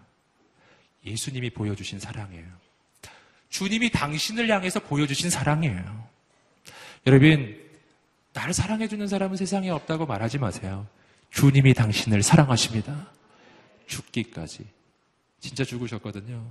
예수님이 1.04 1.50
보여주신 1.50 2.00
사랑이에요. 2.00 2.46
주님이 3.50 3.90
당신을 3.90 4.48
향해서 4.48 4.80
보여주신 4.80 5.28
사랑이에요. 5.28 6.08
여러분, 7.06 7.62
나를 8.32 8.54
사랑해주는 8.54 9.06
사람은 9.06 9.36
세상에 9.36 9.68
없다고 9.68 10.06
말하지 10.06 10.38
마세요. 10.38 10.86
주님이 11.30 11.74
당신을 11.74 12.22
사랑하십니다. 12.22 13.12
죽기까지. 13.86 14.66
진짜 15.40 15.62
죽으셨거든요. 15.62 16.42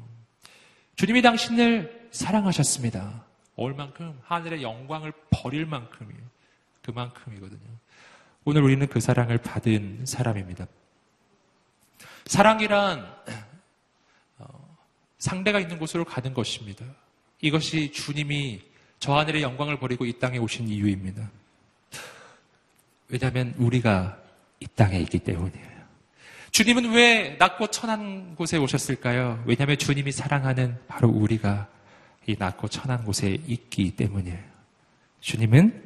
주님이 0.96 1.24
당신을 1.24 2.10
사랑하셨습니다. 2.12 3.26
얼만큼? 3.56 4.20
하늘의 4.24 4.62
영광을 4.62 5.14
버릴 5.32 5.66
만큼이에요. 5.66 6.22
그만큼이거든요. 6.84 7.80
오늘 8.46 8.62
우리는 8.62 8.86
그 8.88 9.00
사랑을 9.00 9.38
받은 9.38 10.06
사람입니다. 10.06 10.68
사랑이란 12.26 13.06
어, 14.40 14.78
상대가 15.18 15.60
있는 15.60 15.80
곳으로 15.80 16.04
가는 16.04 16.34
것입니다. 16.34 16.86
이것이 17.42 17.92
주님이 17.92 18.62
저 19.00 19.16
하늘의 19.16 19.42
영광을 19.42 19.80
버리고 19.80 20.06
이 20.06 20.20
땅에 20.20 20.38
오신 20.38 20.68
이유입니다. 20.68 21.30
왜냐하면 23.08 23.54
우리가 23.58 24.18
이 24.60 24.68
땅에 24.76 25.00
있기 25.00 25.20
때문이에요. 25.20 25.74
주님은 26.52 26.94
왜 26.94 27.36
낮고 27.40 27.68
천한 27.68 28.36
곳에 28.36 28.58
오셨을까요? 28.58 29.44
왜냐하면 29.46 29.78
주님이 29.78 30.12
사랑하는 30.12 30.78
바로 30.88 31.10
우리가 31.10 31.68
이 32.28 32.36
낮고 32.38 32.68
천한 32.68 33.04
곳에 33.06 33.38
있기 33.48 33.96
때문이에요. 33.96 34.40
주님은 35.20 35.83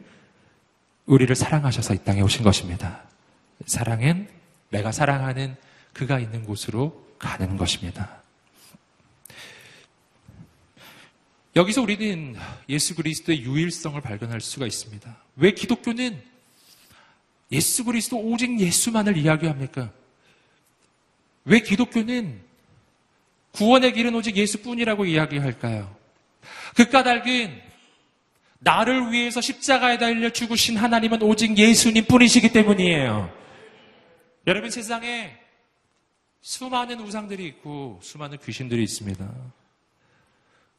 우리를 1.07 1.33
사랑하셔서 1.35 1.95
이 1.95 1.97
땅에 2.03 2.21
오신 2.21 2.43
것입니다. 2.43 3.01
사랑은 3.65 4.29
내가 4.69 4.91
사랑하는 4.91 5.55
그가 5.93 6.19
있는 6.19 6.43
곳으로 6.43 7.05
가는 7.17 7.57
것입니다. 7.57 8.21
여기서 11.55 11.81
우리는 11.81 12.35
예수 12.69 12.93
그리스도의 12.93 13.41
유일성을 13.41 13.99
발견할 13.99 14.41
수가 14.41 14.67
있습니다. 14.67 15.17
왜 15.37 15.51
기독교는 15.51 16.21
예수 17.51 17.83
그리스도 17.85 18.19
오직 18.19 18.59
예수만을 18.59 19.17
이야기합니까? 19.17 19.91
왜 21.45 21.61
기독교는 21.61 22.41
구원의 23.53 23.93
길은 23.93 24.13
오직 24.13 24.35
예수뿐이라고 24.35 25.05
이야기할까요? 25.05 25.95
그 26.75 26.89
까닭은 26.89 27.66
나를 28.59 29.11
위해서 29.11 29.41
십자가에 29.41 29.97
달려 29.97 30.29
죽으신 30.29 30.77
하나님은 30.77 31.21
오직 31.21 31.57
예수님 31.57 32.05
뿐이시기 32.05 32.51
때문이에요. 32.51 33.31
여러분 34.47 34.69
세상에 34.69 35.37
수많은 36.41 36.99
우상들이 37.01 37.45
있고 37.45 37.99
수많은 38.01 38.37
귀신들이 38.43 38.83
있습니다. 38.83 39.27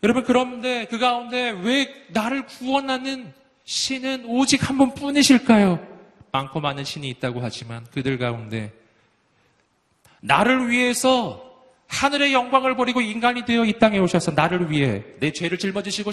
여러분 0.02 0.24
그런데 0.24 0.86
그 0.86 0.98
가운데 0.98 1.50
왜 1.50 1.92
나를 2.08 2.46
구원하는 2.46 3.32
신은 3.64 4.24
오직 4.26 4.68
한 4.68 4.78
분뿐이실까요? 4.78 5.86
많고 6.32 6.60
많은 6.60 6.84
신이 6.84 7.08
있다고 7.10 7.40
하지만 7.42 7.84
그들 7.92 8.18
가운데 8.18 8.72
나를 10.20 10.70
위해서 10.70 11.47
하늘의 11.88 12.32
영광을 12.32 12.76
버리고 12.76 13.00
인간이 13.00 13.44
되어 13.44 13.64
이 13.64 13.72
땅에 13.78 13.98
오셔서 13.98 14.32
나를 14.32 14.70
위해 14.70 15.02
내 15.20 15.32
죄를 15.32 15.58
짊어지시고 15.58 16.10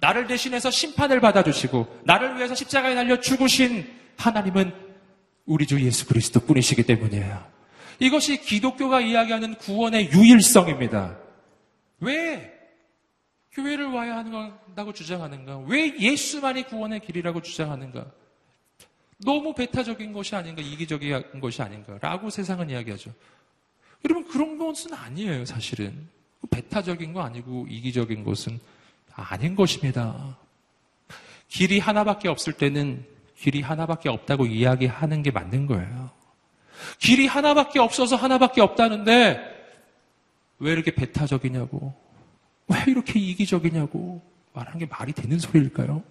나를 0.00 0.26
대신해서 0.26 0.70
심판을 0.70 1.20
받아주시고 1.20 2.00
나를 2.04 2.36
위해서 2.36 2.54
십자가에 2.54 2.94
달려 2.94 3.20
죽으신 3.20 3.86
하나님은 4.16 4.72
우리 5.44 5.66
주 5.66 5.80
예수 5.84 6.06
그리스도 6.06 6.40
뿐이시기 6.40 6.84
때문이에요. 6.84 7.44
이것이 7.98 8.40
기독교가 8.40 9.00
이야기하는 9.00 9.56
구원의 9.56 10.10
유일성입니다. 10.12 11.18
왜 12.00 12.52
교회를 13.52 13.86
와야 13.88 14.16
한다고 14.16 14.92
주장하는가? 14.92 15.58
왜 15.68 15.94
예수만이 15.98 16.64
구원의 16.64 17.00
길이라고 17.00 17.42
주장하는가? 17.42 18.06
너무 19.24 19.54
배타적인 19.54 20.12
것이 20.12 20.34
아닌가, 20.34 20.62
이기적인 20.62 21.40
것이 21.40 21.62
아닌가, 21.62 21.98
라고 22.00 22.30
세상은 22.30 22.70
이야기하죠. 22.70 23.12
여러분, 24.04 24.26
그런 24.28 24.58
것은 24.58 24.94
아니에요, 24.94 25.44
사실은. 25.44 26.08
배타적인 26.50 27.12
거 27.12 27.22
아니고, 27.22 27.66
이기적인 27.68 28.24
것은 28.24 28.58
아닌 29.14 29.54
것입니다. 29.54 30.36
길이 31.48 31.78
하나밖에 31.78 32.28
없을 32.28 32.52
때는 32.52 33.04
길이 33.36 33.60
하나밖에 33.60 34.08
없다고 34.08 34.46
이야기하는 34.46 35.22
게 35.22 35.30
맞는 35.30 35.66
거예요. 35.66 36.10
길이 36.98 37.26
하나밖에 37.26 37.78
없어서 37.78 38.16
하나밖에 38.16 38.60
없다는데, 38.60 39.40
왜 40.58 40.72
이렇게 40.72 40.94
배타적이냐고, 40.94 41.94
왜 42.68 42.84
이렇게 42.86 43.18
이기적이냐고 43.18 44.22
말하는 44.52 44.78
게 44.78 44.86
말이 44.86 45.12
되는 45.12 45.38
소리일까요? 45.38 46.02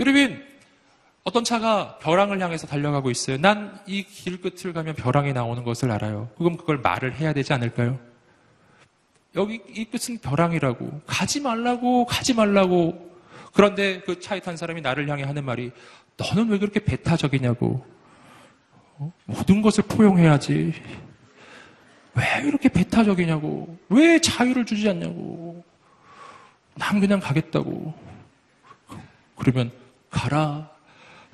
여러분, 0.00 0.44
어떤 1.26 1.42
차가 1.42 1.98
벼랑을 1.98 2.40
향해서 2.40 2.68
달려가고 2.68 3.10
있어요. 3.10 3.36
난 3.38 3.80
이 3.88 4.04
길 4.04 4.40
끝을 4.40 4.72
가면 4.72 4.94
벼랑이 4.94 5.32
나오는 5.32 5.64
것을 5.64 5.90
알아요. 5.90 6.30
그럼 6.38 6.56
그걸 6.56 6.78
말을 6.78 7.16
해야 7.16 7.32
되지 7.32 7.52
않을까요? 7.52 7.98
여기 9.34 9.60
이 9.68 9.84
끝은 9.86 10.18
벼랑이라고 10.18 11.00
가지 11.04 11.40
말라고 11.40 12.06
가지 12.06 12.32
말라고 12.32 13.10
그런데 13.52 14.00
그 14.02 14.20
차에 14.20 14.38
탄 14.38 14.56
사람이 14.56 14.82
나를 14.82 15.08
향해 15.08 15.24
하는 15.24 15.44
말이 15.44 15.72
너는 16.16 16.48
왜 16.48 16.58
그렇게 16.58 16.78
배타적이냐고 16.78 17.84
어? 18.98 19.12
모든 19.24 19.62
것을 19.62 19.82
포용해야지 19.88 20.72
왜 22.14 22.24
이렇게 22.44 22.68
배타적이냐고 22.68 23.76
왜 23.88 24.20
자유를 24.20 24.64
주지 24.64 24.88
않냐고 24.88 25.64
난 26.76 27.00
그냥 27.00 27.18
가겠다고 27.18 27.92
그러면 29.36 29.72
가라 30.08 30.70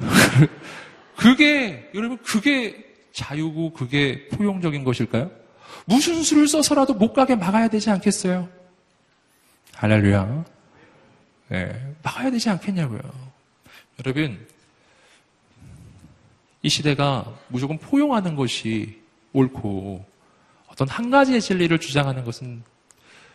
그게, 1.17 1.91
여러분, 1.95 2.19
그게 2.19 2.93
자유고 3.13 3.73
그게 3.73 4.29
포용적인 4.29 4.85
것일까요? 4.85 5.31
무슨 5.85 6.23
수를 6.23 6.49
써서라도 6.49 6.95
못 6.95 7.13
가게 7.13 7.35
막아야 7.35 7.69
되지 7.69 7.91
않겠어요? 7.91 8.49
할렐루야. 9.75 10.45
네, 11.49 11.95
막아야 12.03 12.31
되지 12.31 12.49
않겠냐고요. 12.51 13.01
여러분, 13.99 14.47
이 16.63 16.69
시대가 16.69 17.27
무조건 17.49 17.79
포용하는 17.79 18.37
것이 18.37 19.01
옳고 19.33 20.05
어떤 20.69 20.89
한 20.89 21.11
가지의 21.11 21.41
진리를 21.41 21.79
주장하는 21.79 22.25
것은 22.25 22.63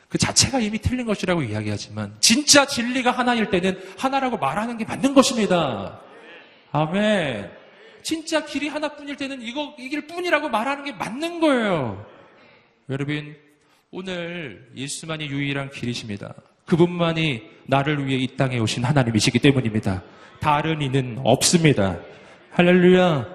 그 0.09 0.17
자체가 0.17 0.59
이미 0.59 0.79
틀린 0.79 1.05
것이라고 1.05 1.43
이야기하지만 1.43 2.15
진짜 2.21 2.65
진리가 2.65 3.11
하나일 3.11 3.49
때는 3.49 3.79
하나라고 3.97 4.37
말하는 4.37 4.77
게 4.77 4.85
맞는 4.85 5.13
것입니다. 5.13 5.99
아멘. 6.71 7.49
진짜 8.03 8.45
길이 8.45 8.67
하나뿐일 8.67 9.17
때는 9.17 9.41
이거 9.41 9.75
이 9.79 9.89
길 9.89 10.07
뿐이라고 10.07 10.49
말하는 10.49 10.83
게 10.85 10.91
맞는 10.93 11.39
거예요. 11.39 12.05
여러분 12.89 13.35
오늘 13.91 14.69
예수만이 14.75 15.27
유일한 15.27 15.69
길이십니다. 15.71 16.33
그분만이 16.65 17.43
나를 17.65 18.05
위해 18.05 18.17
이 18.19 18.27
땅에 18.35 18.59
오신 18.59 18.83
하나님이시기 18.83 19.39
때문입니다. 19.39 20.03
다른 20.39 20.81
이는 20.81 21.19
없습니다. 21.23 21.97
할렐루야. 22.51 23.25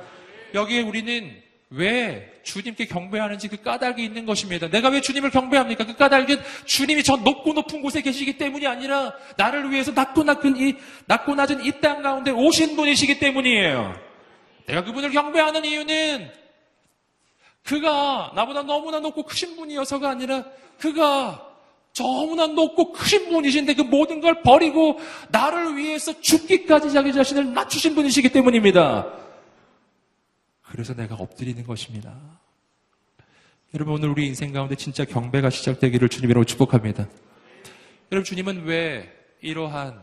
여기에 0.55 0.83
우리는 0.83 1.43
왜 1.75 2.31
주님께 2.43 2.87
경배하는지 2.87 3.49
그 3.49 3.63
까닭이 3.63 4.05
있는 4.05 4.27
것입니다. 4.27 4.69
내가 4.69 4.91
왜 4.91 5.01
주님을 5.01 5.31
경배합니까? 5.31 5.87
그 5.87 5.97
까닭은 5.97 6.43
주님이 6.67 7.03
저 7.03 7.17
높고 7.17 7.55
높은 7.55 7.81
곳에 7.81 8.03
계시기 8.03 8.37
때문이 8.37 8.67
아니라 8.67 9.15
나를 9.39 9.71
위해서 9.71 9.91
낮고 9.93 10.25
낮은 10.25 10.57
이, 10.59 10.77
낮고 11.07 11.35
낮은 11.35 11.65
이 11.65 11.73
땅 11.81 12.03
가운데 12.03 12.31
오신 12.31 12.77
분이시기 12.77 13.19
때문이에요. 13.19 13.95
내가 14.67 14.85
그분을 14.85 15.11
경배하는 15.11 15.65
이유는 15.65 16.31
그가 17.65 18.33
나보다 18.35 18.63
너무나 18.63 19.01
높고 19.01 19.23
크신 19.25 19.57
분이어서가 19.57 20.11
아니라 20.11 20.45
그가 20.79 21.49
너무나 21.95 22.47
높고 22.47 22.93
크신 22.93 23.31
분이신데 23.31 23.75
그 23.75 23.83
모든 23.83 24.21
걸 24.21 24.43
버리고 24.43 24.99
나를 25.31 25.77
위해서 25.77 26.21
죽기까지 26.21 26.93
자기 26.93 27.13
자신을 27.13 27.53
낮추신 27.55 27.95
분이시기 27.95 28.29
때문입니다. 28.31 29.32
그래서 30.73 30.95
내가 30.95 31.17
엎드리는 31.17 31.63
것입니다. 31.65 32.19
여러분 33.75 33.93
오늘 33.97 34.09
우리 34.09 34.27
인생 34.27 34.55
가운데 34.55 34.75
진짜 34.75 35.05
경배가 35.05 35.51
시작되기를 35.51 36.09
주님으로 36.09 36.45
축복합니다. 36.45 37.07
여러분 38.11 38.25
주님은 38.25 38.65
왜 38.65 39.13
이러한 39.43 40.03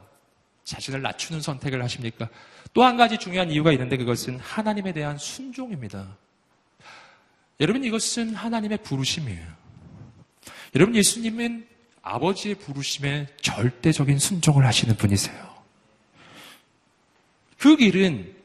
자신을 0.65 1.01
낮추는 1.01 1.41
선택을 1.41 1.83
하십니까? 1.83 2.29
또 2.71 2.83
한 2.83 2.97
가지 2.97 3.17
중요한 3.17 3.49
이유가 3.49 3.71
있는데 3.71 3.97
그것은 3.97 4.37
하나님에 4.37 4.93
대한 4.93 5.17
순종입니다. 5.17 6.15
여러분 7.59 7.83
이것은 7.83 8.35
하나님의 8.35 8.77
부르심이에요. 8.83 9.47
여러분 10.75 10.95
예수님은 10.95 11.67
아버지의 12.03 12.53
부르심에 12.53 13.25
절대적인 13.41 14.19
순종을 14.19 14.67
하시는 14.67 14.95
분이세요. 14.95 15.49
그 17.57 17.75
길은 17.75 18.38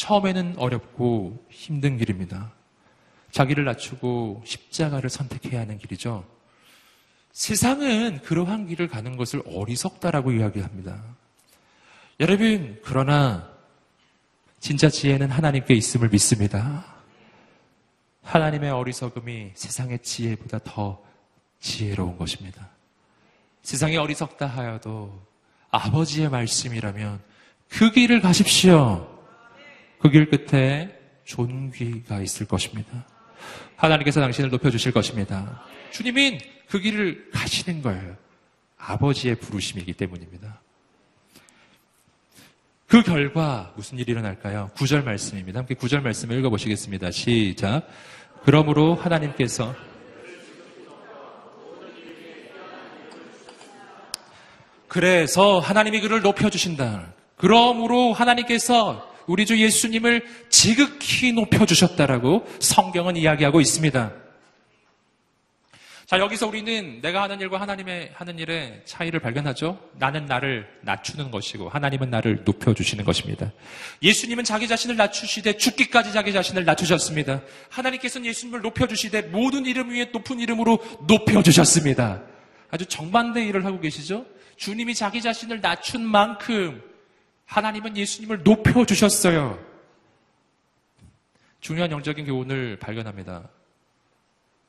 처음에는 0.00 0.54
어렵고 0.56 1.44
힘든 1.50 1.98
길입니다. 1.98 2.52
자기를 3.32 3.64
낮추고 3.64 4.42
십자가를 4.46 5.10
선택해야 5.10 5.60
하는 5.60 5.76
길이죠. 5.76 6.24
세상은 7.32 8.20
그러한 8.22 8.66
길을 8.66 8.88
가는 8.88 9.16
것을 9.18 9.42
어리석다라고 9.44 10.32
이야기합니다. 10.32 11.02
여러분, 12.18 12.80
그러나 12.82 13.50
진짜 14.58 14.88
지혜는 14.88 15.30
하나님께 15.30 15.74
있음을 15.74 16.08
믿습니다. 16.08 16.86
하나님의 18.22 18.70
어리석음이 18.70 19.50
세상의 19.54 19.98
지혜보다 19.98 20.60
더 20.64 21.02
지혜로운 21.60 22.16
것입니다. 22.16 22.70
세상이 23.62 23.98
어리석다 23.98 24.46
하여도 24.46 25.20
아버지의 25.70 26.30
말씀이라면 26.30 27.20
그 27.68 27.90
길을 27.90 28.22
가십시오. 28.22 29.19
그 30.00 30.10
길 30.10 30.30
끝에 30.30 30.98
존귀가 31.24 32.20
있을 32.22 32.46
것입니다. 32.46 33.06
하나님께서 33.76 34.20
당신을 34.20 34.50
높여주실 34.50 34.92
것입니다. 34.92 35.62
주님은 35.92 36.38
그 36.68 36.78
길을 36.80 37.30
가시는 37.32 37.82
거예요. 37.82 38.16
아버지의 38.78 39.36
부르심이기 39.36 39.92
때문입니다. 39.92 40.60
그 42.86 43.02
결과 43.02 43.72
무슨 43.76 43.98
일이 43.98 44.10
일어날까요? 44.12 44.70
구절 44.74 45.02
말씀입니다. 45.02 45.60
함께 45.60 45.74
구절 45.74 46.00
말씀을 46.00 46.38
읽어보시겠습니다. 46.38 47.10
시작. 47.12 47.86
그러므로 48.44 48.94
하나님께서 48.94 49.74
그래서 54.88 55.60
하나님이 55.60 56.00
그를 56.00 56.20
높여주신다. 56.20 57.12
그러므로 57.36 58.12
하나님께서 58.12 59.09
우리 59.26 59.46
주 59.46 59.60
예수님을 59.60 60.24
지극히 60.48 61.32
높여주셨다라고 61.32 62.46
성경은 62.60 63.16
이야기하고 63.16 63.60
있습니다. 63.60 64.12
자, 66.10 66.18
여기서 66.18 66.48
우리는 66.48 67.00
내가 67.02 67.22
하는 67.22 67.40
일과 67.40 67.60
하나님의 67.60 68.10
하는 68.14 68.36
일의 68.36 68.82
차이를 68.84 69.20
발견하죠. 69.20 69.78
나는 69.96 70.26
나를 70.26 70.68
낮추는 70.80 71.30
것이고 71.30 71.68
하나님은 71.68 72.10
나를 72.10 72.42
높여 72.44 72.74
주시는 72.74 73.04
것입니다. 73.04 73.52
예수님은 74.02 74.42
자기 74.42 74.66
자신을 74.66 74.96
낮추시되 74.96 75.56
죽기까지 75.56 76.12
자기 76.12 76.32
자신을 76.32 76.64
낮추셨습니다. 76.64 77.42
하나님께서는 77.68 78.26
예수님을 78.26 78.60
높여 78.60 78.88
주시되 78.88 79.22
모든 79.22 79.66
이름 79.66 79.90
위에 79.90 80.06
높은 80.12 80.40
이름으로 80.40 80.80
높여 81.06 81.44
주셨습니다. 81.44 82.22
아주 82.72 82.86
정반대 82.86 83.46
일을 83.46 83.64
하고 83.64 83.78
계시죠. 83.78 84.26
주님이 84.56 84.96
자기 84.96 85.22
자신을 85.22 85.60
낮춘 85.60 86.04
만큼 86.04 86.82
하나님은 87.50 87.96
예수님을 87.96 88.44
높여주셨어요. 88.44 89.58
중요한 91.60 91.90
영적인 91.90 92.24
교훈을 92.24 92.78
발견합니다. 92.78 93.48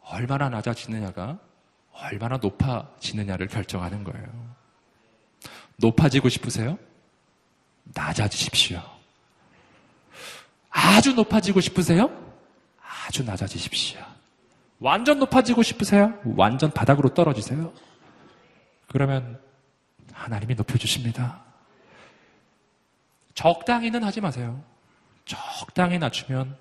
얼마나 0.01 0.49
낮아지느냐가 0.49 1.39
얼마나 1.93 2.37
높아지느냐를 2.37 3.47
결정하는 3.47 4.03
거예요. 4.03 4.27
높아지고 5.77 6.29
싶으세요? 6.29 6.79
낮아지십시오. 7.93 8.81
아주 10.71 11.13
높아지고 11.13 11.61
싶으세요? 11.61 12.09
아주 12.81 13.23
낮아지십시오. 13.23 14.01
완전 14.79 15.19
높아지고 15.19 15.61
싶으세요? 15.61 16.19
완전 16.25 16.71
바닥으로 16.71 17.13
떨어지세요. 17.13 17.71
그러면 18.87 19.39
하나님이 20.13 20.55
높여주십니다. 20.55 21.50
적당히는 23.33 24.03
하지 24.03 24.21
마세요. 24.21 24.61
적당히 25.25 25.99
낮추면 25.99 26.55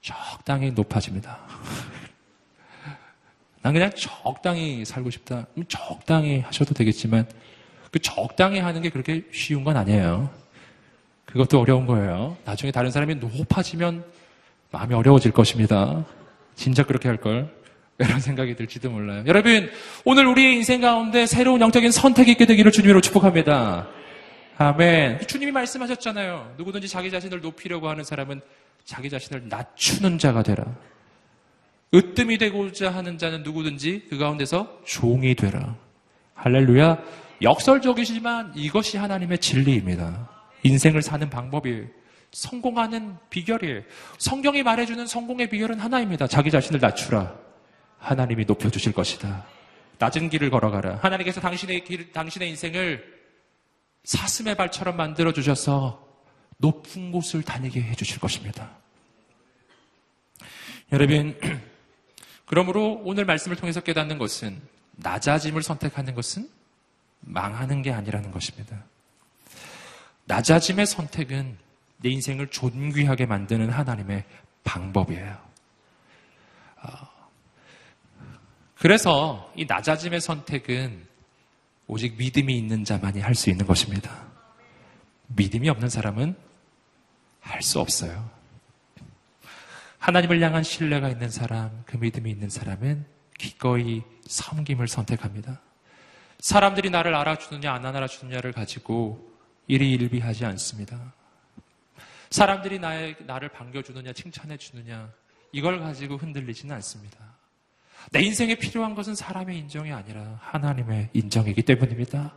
적당히 0.00 0.70
높아집니다. 0.70 1.38
난 3.62 3.72
그냥 3.72 3.90
적당히 3.96 4.84
살고 4.84 5.10
싶다. 5.10 5.46
적당히 5.68 6.40
하셔도 6.40 6.74
되겠지만 6.74 7.26
그 7.90 7.98
적당히 7.98 8.58
하는 8.58 8.82
게 8.82 8.90
그렇게 8.90 9.24
쉬운 9.32 9.64
건 9.64 9.76
아니에요. 9.76 10.30
그것도 11.24 11.60
어려운 11.60 11.86
거예요. 11.86 12.36
나중에 12.44 12.70
다른 12.70 12.90
사람이 12.90 13.16
높아지면 13.16 14.04
마음이 14.70 14.94
어려워질 14.94 15.32
것입니다. 15.32 16.04
진짜 16.54 16.84
그렇게 16.84 17.08
할 17.08 17.16
걸. 17.16 17.52
이런 17.98 18.18
생각이 18.18 18.56
들지도 18.56 18.90
몰라요. 18.90 19.22
여러분, 19.26 19.70
오늘 20.04 20.26
우리 20.26 20.54
인생 20.54 20.80
가운데 20.80 21.26
새로운 21.26 21.60
영적인 21.60 21.92
선택이 21.92 22.32
있게 22.32 22.44
되기를 22.44 22.72
주님으로 22.72 23.00
축복합니다. 23.00 23.86
아멘. 24.56 25.26
주님이 25.26 25.50
말씀하셨잖아요. 25.52 26.54
누구든지 26.58 26.88
자기 26.88 27.10
자신을 27.10 27.40
높이려고 27.40 27.88
하는 27.88 28.04
사람은 28.04 28.40
자기 28.84 29.10
자신을 29.10 29.48
낮추는 29.48 30.18
자가 30.18 30.42
되라. 30.42 30.64
으뜸이 31.92 32.38
되고자 32.38 32.90
하는 32.90 33.18
자는 33.18 33.42
누구든지 33.42 34.06
그 34.08 34.18
가운데서 34.18 34.80
종이 34.84 35.34
되라. 35.34 35.76
할렐루야. 36.34 36.98
역설적이지만 37.42 38.52
이것이 38.54 38.96
하나님의 38.96 39.38
진리입니다. 39.38 40.28
인생을 40.62 41.02
사는 41.02 41.28
방법이에요. 41.28 41.86
성공하는 42.32 43.16
비결이에요. 43.30 43.82
성경이 44.18 44.62
말해주는 44.62 45.06
성공의 45.06 45.50
비결은 45.50 45.78
하나입니다. 45.78 46.26
자기 46.26 46.50
자신을 46.50 46.80
낮추라. 46.80 47.34
하나님이 47.98 48.44
높여주실 48.44 48.92
것이다. 48.92 49.44
낮은 49.98 50.30
길을 50.30 50.50
걸어가라. 50.50 50.96
하나님께서 50.96 51.40
당신의 51.40 51.84
길, 51.84 52.12
당신의 52.12 52.50
인생을 52.50 53.13
사슴의 54.04 54.54
발처럼 54.54 54.96
만들어 54.96 55.32
주셔서 55.32 56.06
높은 56.58 57.10
곳을 57.10 57.42
다니게 57.42 57.82
해 57.82 57.94
주실 57.94 58.20
것입니다. 58.20 58.70
여러분, 60.92 61.38
그러므로 62.46 63.00
오늘 63.04 63.24
말씀을 63.24 63.56
통해서 63.56 63.80
깨닫는 63.80 64.18
것은 64.18 64.60
낮아짐을 64.96 65.62
선택하는 65.62 66.14
것은 66.14 66.48
망하는 67.20 67.82
게 67.82 67.90
아니라는 67.90 68.30
것입니다. 68.30 68.84
낮아짐의 70.26 70.86
선택은 70.86 71.58
내 71.98 72.10
인생을 72.10 72.48
존귀하게 72.48 73.26
만드는 73.26 73.70
하나님의 73.70 74.24
방법이에요. 74.62 75.38
어, 76.82 76.88
그래서 78.78 79.50
이 79.56 79.64
낮아짐의 79.64 80.20
선택은 80.20 81.06
오직 81.86 82.16
믿음이 82.16 82.56
있는 82.56 82.84
자만이 82.84 83.20
할 83.20 83.34
수 83.34 83.50
있는 83.50 83.66
것입니다. 83.66 84.26
믿음이 85.28 85.68
없는 85.68 85.88
사람은 85.88 86.36
할 87.40 87.62
수 87.62 87.80
없어요. 87.80 88.30
하나님을 89.98 90.40
향한 90.42 90.62
신뢰가 90.62 91.08
있는 91.08 91.30
사람, 91.30 91.82
그 91.86 91.96
믿음이 91.96 92.30
있는 92.30 92.48
사람은 92.50 93.06
기꺼이 93.38 94.02
섬김을 94.26 94.88
선택합니다. 94.88 95.60
사람들이 96.40 96.90
나를 96.90 97.14
알아주느냐, 97.14 97.72
안 97.72 97.86
알아주느냐를 97.86 98.52
가지고 98.52 99.32
일희일비하지 99.66 100.44
않습니다. 100.44 101.14
사람들이 102.30 102.78
나의, 102.78 103.16
나를 103.20 103.48
반겨주느냐, 103.48 104.12
칭찬해주느냐, 104.12 105.10
이걸 105.52 105.80
가지고 105.80 106.16
흔들리지는 106.16 106.74
않습니다. 106.76 107.18
내 108.10 108.20
인생에 108.22 108.54
필요한 108.56 108.94
것은 108.94 109.14
사람의 109.14 109.58
인정이 109.58 109.92
아니라 109.92 110.38
하나님의 110.40 111.08
인정이기 111.12 111.62
때문입니다. 111.62 112.32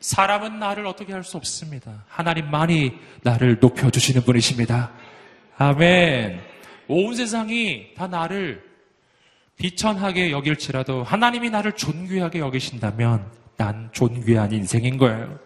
사람은 0.00 0.58
나를 0.58 0.86
어떻게 0.86 1.12
할 1.12 1.22
수 1.22 1.36
없습니다. 1.36 2.04
하나님만이 2.08 2.92
나를 3.22 3.58
높여주시는 3.60 4.22
분이십니다. 4.24 4.90
아멘. 5.58 6.40
온 6.88 7.14
세상이 7.14 7.94
다 7.94 8.06
나를 8.08 8.64
비천하게 9.56 10.32
여길지라도 10.32 11.04
하나님이 11.04 11.50
나를 11.50 11.72
존귀하게 11.72 12.40
여기신다면 12.40 13.24
난 13.56 13.88
존귀한 13.92 14.50
인생인 14.52 14.96
거예요. 14.98 15.38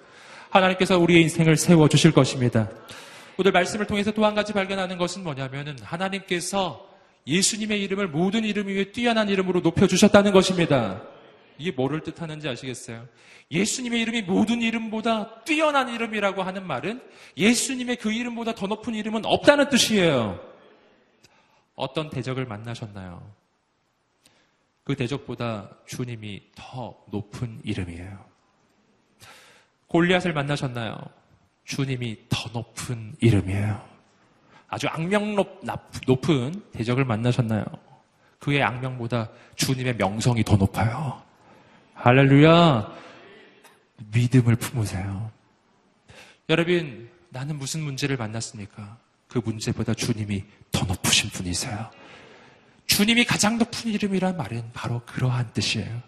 하나님께서 0.50 0.98
우리의 0.98 1.22
인생을 1.22 1.56
세워주실 1.56 2.12
것입니다. 2.12 2.68
오늘 3.36 3.52
말씀을 3.52 3.86
통해서 3.86 4.10
또 4.12 4.24
한 4.24 4.34
가지 4.34 4.54
발견하는 4.54 4.96
것은 4.96 5.22
뭐냐면은 5.22 5.76
하나님께서 5.82 6.85
예수님의 7.26 7.82
이름을 7.82 8.08
모든 8.08 8.44
이름 8.44 8.68
위에 8.68 8.92
뛰어난 8.92 9.28
이름으로 9.28 9.60
높여주셨다는 9.60 10.32
것입니다. 10.32 11.02
이게 11.58 11.70
뭐를 11.72 12.00
뜻하는지 12.02 12.48
아시겠어요? 12.48 13.06
예수님의 13.50 14.00
이름이 14.02 14.22
모든 14.22 14.62
이름보다 14.62 15.42
뛰어난 15.44 15.88
이름이라고 15.88 16.42
하는 16.42 16.66
말은 16.66 17.00
예수님의 17.36 17.96
그 17.96 18.12
이름보다 18.12 18.54
더 18.54 18.66
높은 18.66 18.94
이름은 18.94 19.24
없다는 19.24 19.68
뜻이에요. 19.70 20.40
어떤 21.74 22.10
대적을 22.10 22.46
만나셨나요? 22.46 23.34
그 24.84 24.94
대적보다 24.94 25.70
주님이 25.86 26.42
더 26.54 26.96
높은 27.10 27.60
이름이에요. 27.64 28.24
골리앗을 29.88 30.32
만나셨나요? 30.32 30.98
주님이 31.64 32.18
더 32.28 32.50
높은 32.52 33.14
이름이에요. 33.20 33.95
아주 34.68 34.88
악명 34.88 35.36
높은 36.06 36.62
대적을 36.72 37.04
만나셨나요? 37.04 37.64
그의 38.38 38.62
악명보다 38.62 39.30
주님의 39.54 39.96
명성이 39.96 40.44
더 40.44 40.56
높아요. 40.56 41.22
할렐루야. 41.94 42.92
믿음을 44.12 44.56
품으세요. 44.56 45.30
여러분, 46.48 47.08
나는 47.30 47.58
무슨 47.58 47.80
문제를 47.82 48.16
만났습니까? 48.16 48.98
그 49.28 49.40
문제보다 49.44 49.94
주님이 49.94 50.44
더 50.70 50.84
높으신 50.84 51.30
분이세요. 51.30 51.90
주님이 52.86 53.24
가장 53.24 53.58
높은 53.58 53.90
이름이란 53.90 54.36
말은 54.36 54.70
바로 54.72 55.00
그러한 55.06 55.50
뜻이에요. 55.52 56.02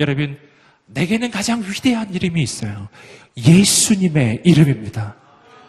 여러분, 0.00 0.38
내게는 0.86 1.30
가장 1.30 1.62
위대한 1.62 2.12
이름이 2.12 2.42
있어요. 2.42 2.88
예수님의 3.36 4.42
이름입니다. 4.44 5.16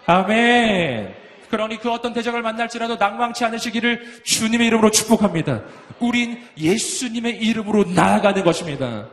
아멘. 0.05 1.24
그러니 1.49 1.77
그 1.79 1.91
어떤 1.91 2.13
대적을 2.13 2.41
만날지라도 2.41 2.95
낭망치 2.95 3.45
않으시기를 3.45 4.23
주님의 4.23 4.67
이름으로 4.67 4.91
축복합니다. 4.91 5.63
우린 5.99 6.41
예수님의 6.57 7.37
이름으로 7.37 7.85
나아가는 7.85 8.43
것입니다. 8.43 9.09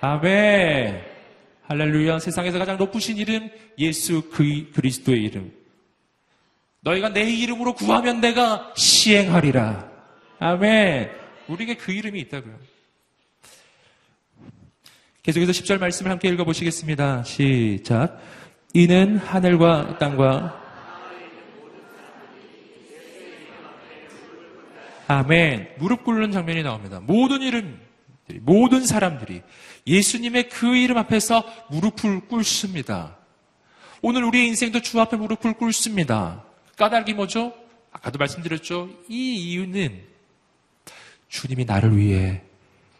아멘. 0.00 1.00
할렐루야. 1.68 2.18
세상에서 2.18 2.58
가장 2.58 2.76
높으신 2.76 3.16
이름, 3.16 3.50
예수 3.78 4.30
그리스도의 4.30 5.22
이름. 5.24 5.52
너희가 6.80 7.08
내 7.08 7.22
이름으로 7.22 7.74
구하면 7.74 8.20
내가 8.20 8.72
시행하리라. 8.76 9.90
아멘. 10.38 11.10
우리에게 11.48 11.74
그 11.74 11.92
이름이 11.92 12.20
있다고요. 12.20 12.54
계속해서 15.24 15.50
10절 15.50 15.80
말씀을 15.80 16.12
함께 16.12 16.28
읽어보시겠습니다. 16.28 17.24
시작. 17.24 18.20
이는 18.74 19.16
하늘과 19.16 19.98
땅과 19.98 20.65
아멘. 25.08 25.74
무릎 25.78 26.04
꿇는 26.04 26.32
장면이 26.32 26.62
나옵니다. 26.62 27.00
모든 27.00 27.42
이름, 27.42 27.80
모든 28.40 28.84
사람들이 28.84 29.42
예수님의 29.86 30.48
그 30.48 30.76
이름 30.76 30.98
앞에서 30.98 31.44
무릎을 31.70 32.28
꿇습니다. 32.28 33.16
오늘 34.02 34.24
우리의 34.24 34.48
인생도 34.48 34.80
주 34.80 35.00
앞에 35.00 35.16
무릎을 35.16 35.54
꿇습니다. 35.54 36.44
까닭이 36.76 37.14
뭐죠? 37.14 37.54
아까도 37.92 38.18
말씀드렸죠. 38.18 38.90
이 39.08 39.36
이유는 39.36 40.02
주님이 41.28 41.64
나를 41.64 41.96
위해 41.96 42.42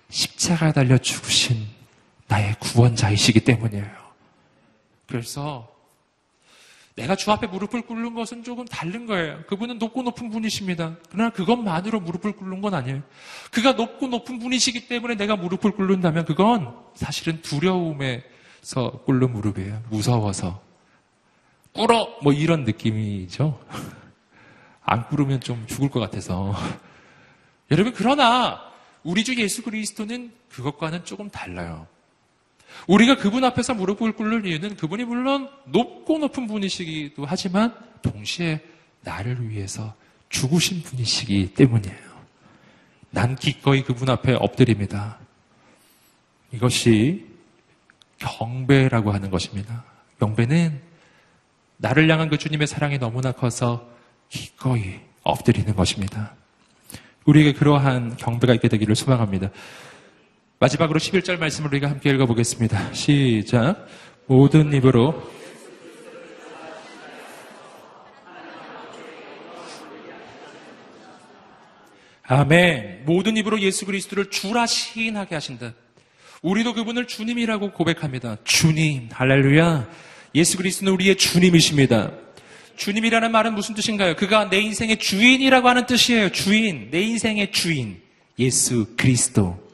십자가 0.09 0.73
달려 0.73 0.99
죽으신 0.99 1.67
나의 2.29 2.55
구원자이시기 2.59 3.41
때문이에요. 3.41 3.87
그래서 5.07 5.76
내가 6.97 7.15
주 7.15 7.31
앞에 7.31 7.47
무릎을 7.47 7.83
꿇는 7.83 8.15
것은 8.15 8.43
조금 8.43 8.65
다른 8.65 9.07
거예요. 9.07 9.43
그분은 9.49 9.79
높고 9.79 10.03
높은 10.03 10.31
분이십니다. 10.31 10.97
그러나 11.11 11.31
그것만으로 11.31 12.01
무릎을 12.01 12.33
꿇는 12.33 12.63
건 12.63 12.73
아니에요. 12.73 13.03
그가 13.51 13.73
높고 13.73 14.09
높은 14.09 14.39
분이시기 14.39 14.89
때문에 14.89 15.15
내가 15.15 15.37
무릎을 15.37 15.73
꿇는다면 15.73 16.25
그건 16.25 16.75
사실은 16.95 17.43
두려움에서 17.43 19.03
꿇는 19.05 19.31
무릎이에요. 19.31 19.83
무서워서. 19.91 20.63
꿇어! 21.73 22.19
뭐 22.23 22.33
이런 22.33 22.65
느낌이죠. 22.65 23.61
안 24.81 25.07
꿇으면 25.07 25.41
좀 25.41 25.67
죽을 25.67 25.91
것 25.91 26.01
같아서. 26.01 26.55
여러분, 27.71 27.93
그러나 27.95 28.63
우리 29.03 29.23
주 29.23 29.37
예수 29.37 29.63
그리스도는 29.63 30.33
그것과는 30.49 31.05
조금 31.05 31.29
달라요. 31.29 31.87
우리가 32.87 33.17
그분 33.17 33.45
앞에서 33.45 33.75
무릎을 33.75 34.13
꿇는 34.13 34.47
이유는 34.47 34.77
그분이 34.77 35.05
물론 35.05 35.49
높고 35.67 36.19
높은 36.19 36.47
분이시기도 36.47 37.25
하지만 37.27 37.75
동시에 38.03 38.61
나를 39.03 39.49
위해서 39.49 39.95
죽으신 40.29 40.83
분이시기 40.83 41.55
때문이에요. 41.55 42.07
난 43.11 43.37
기꺼이 43.37 43.83
그분 43.83 44.11
앞에 44.11 44.35
엎드립니다. 44.35 45.19
이것이 46.53 47.27
경배라고 48.19 49.13
하는 49.13 49.31
것입니다. 49.31 49.85
경배는 50.19 50.81
나를 51.79 52.11
향한 52.11 52.29
그 52.29 52.39
주님의 52.39 52.67
사랑이 52.67 52.99
너무나 52.99 53.33
커서 53.33 53.89
기꺼이 54.29 55.01
엎드리는 55.23 55.75
것입니다. 55.75 56.35
우리에게 57.25 57.53
그러한 57.53 58.17
경배가 58.17 58.55
있게 58.55 58.69
되기를 58.69 58.95
소망합니다. 58.95 59.51
마지막으로 60.59 60.99
11절 60.99 61.39
말씀을 61.39 61.69
우리가 61.69 61.91
함께 61.91 62.11
읽어보겠습니다. 62.11 62.95
시작. 62.95 63.87
모든 64.27 64.73
입으로 64.73 65.23
아멘. 72.23 73.05
모든 73.05 73.37
입으로 73.37 73.61
예수 73.61 73.85
그리스도를 73.87 74.31
주라 74.31 74.67
시인하게 74.67 75.35
하신다. 75.35 75.75
우리도 76.43 76.75
그분을 76.75 77.07
주님이라고 77.07 77.73
고백합니다. 77.73 78.39
주님, 78.43 79.09
할렐루야. 79.13 79.89
예수 80.35 80.57
그리스도는 80.57 80.93
우리의 80.95 81.17
주님이십니다. 81.17 82.13
주님이라는 82.77 83.31
말은 83.31 83.55
무슨 83.55 83.75
뜻인가요? 83.75 84.17
그가 84.17 84.49
내 84.51 84.59
인생의 84.59 84.99
주인이라고 84.99 85.69
하는 85.69 85.87
뜻이에요. 85.87 86.31
주인, 86.31 86.91
내 86.91 87.03
인생의 87.03 87.53
주인. 87.53 88.01
예수 88.39 88.87
그리스도. 88.97 89.66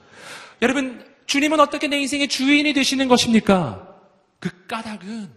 여러분, 0.63 1.05
주님은 1.27 1.59
어떻게 1.59 1.89
내 1.89 1.99
인생의 1.99 2.29
주인이 2.29 2.73
되시는 2.73 3.09
것입니까? 3.09 4.01
그 4.39 4.67
까닭은 4.67 5.29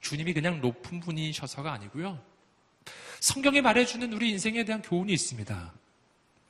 주님이 0.00 0.34
그냥 0.34 0.60
높은 0.60 0.98
분이셔서가 0.98 1.72
아니고요. 1.72 2.20
성경에 3.20 3.60
말해주는 3.60 4.12
우리 4.12 4.30
인생에 4.30 4.64
대한 4.64 4.82
교훈이 4.82 5.12
있습니다. 5.12 5.72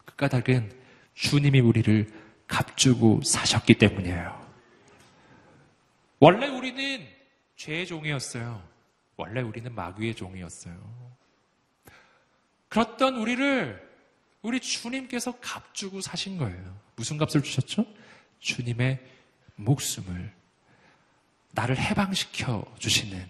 그 0.07 0.17
까닭은 0.17 0.73
주님이 1.15 1.61
우리를 1.61 2.11
값주고 2.47 3.21
사셨기 3.25 3.75
때문이에요. 3.75 4.49
원래 6.19 6.49
우리는 6.49 7.07
죄의 7.57 7.87
종이었어요. 7.87 8.67
원래 9.17 9.43
우리는 9.43 9.75
마귀의 9.75 10.15
종이었어요. 10.15 10.75
그렇던 12.69 13.17
우리를 13.17 13.90
우리 14.43 14.61
주님께서 14.61 15.33
값 15.41 15.75
주고 15.75 16.01
사신 16.01 16.39
거예요. 16.39 16.81
무슨 16.97 17.19
값을 17.19 17.43
주셨죠? 17.43 17.85
주님의 18.39 18.99
목숨을 19.57 20.33
나를 21.53 21.79
해방시켜 21.79 22.65
주시는 22.79 23.29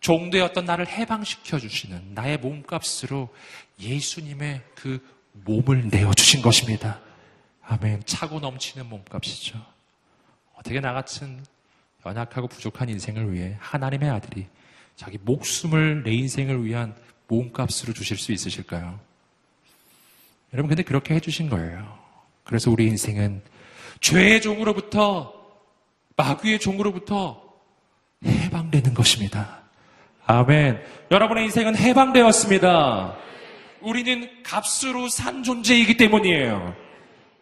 종되었던 0.00 0.64
나를 0.64 0.88
해방시켜 0.88 1.58
주시는 1.58 2.14
나의 2.14 2.38
몸값으로 2.38 3.28
예수님의 3.78 4.62
그 4.74 5.00
몸을 5.32 5.88
내어 5.88 6.12
주신 6.12 6.42
것입니다. 6.42 7.00
아멘. 7.62 8.02
차고 8.04 8.40
넘치는 8.40 8.88
몸값이죠. 8.88 9.64
어떻게 10.54 10.80
나 10.80 10.92
같은 10.92 11.44
연약하고 12.04 12.48
부족한 12.48 12.88
인생을 12.88 13.32
위해 13.32 13.56
하나님의 13.60 14.10
아들이 14.10 14.46
자기 14.96 15.18
목숨을 15.18 16.02
내 16.02 16.12
인생을 16.12 16.64
위한 16.64 16.96
몸값으로 17.28 17.92
주실 17.92 18.18
수 18.18 18.32
있으실까요? 18.32 18.98
여러분, 20.52 20.68
근데 20.68 20.82
그렇게 20.82 21.14
해주신 21.14 21.48
거예요. 21.48 21.98
그래서 22.44 22.70
우리 22.70 22.86
인생은 22.86 23.42
죄의 24.00 24.42
종으로부터, 24.42 25.32
마귀의 26.16 26.58
종으로부터 26.58 27.42
해방되는 28.24 28.94
것입니다. 28.94 29.62
아멘. 30.26 30.82
여러분의 31.10 31.44
인생은 31.44 31.76
해방되었습니다. 31.76 33.16
우리는 33.80 34.28
값으로 34.42 35.08
산 35.08 35.42
존재이기 35.42 35.96
때문이에요. 35.96 36.74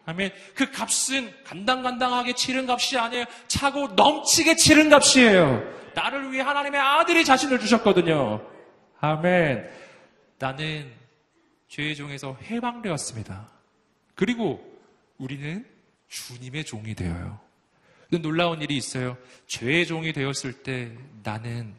아멘. 0.05 0.31
그 0.55 0.71
값은 0.71 1.31
간당간당하게 1.45 2.33
치른 2.33 2.69
값이 2.69 2.97
아니에요. 2.97 3.25
차고 3.47 3.89
넘치게 3.89 4.55
치른 4.55 4.89
값이에요. 4.89 5.63
나를 5.93 6.31
위해 6.31 6.41
하나님의 6.41 6.79
아들이 6.79 7.23
자신을 7.23 7.59
주셨거든요. 7.59 8.41
아멘. 8.99 9.69
나는 10.39 11.00
죄의 11.71 11.95
종에서 11.95 12.37
해방되었습니다. 12.43 13.49
그리고 14.15 14.61
우리는 15.17 15.65
주님의 16.09 16.65
종이 16.65 16.93
되어요. 16.93 17.39
놀라운 18.21 18.61
일이 18.61 18.75
있어요. 18.75 19.17
죄의 19.47 19.85
종이 19.87 20.11
되었을 20.11 20.63
때 20.63 20.91
나는 21.23 21.73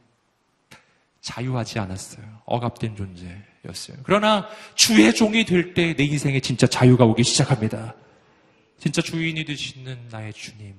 자유하지 1.21 1.79
않았어요. 1.79 2.25
억압된 2.47 2.97
존재였어요. 2.97 3.99
그러나 4.05 4.49
주의 4.75 5.15
종이 5.15 5.45
될 5.45 5.75
때 5.75 5.95
내 5.95 6.05
인생에 6.05 6.41
진짜 6.41 6.67
자유가 6.67 7.05
오기 7.05 7.23
시작합니다. 7.23 7.95
진짜 8.79 9.03
주인이 9.03 9.45
되시는 9.45 10.09
나의 10.11 10.33
주님. 10.33 10.75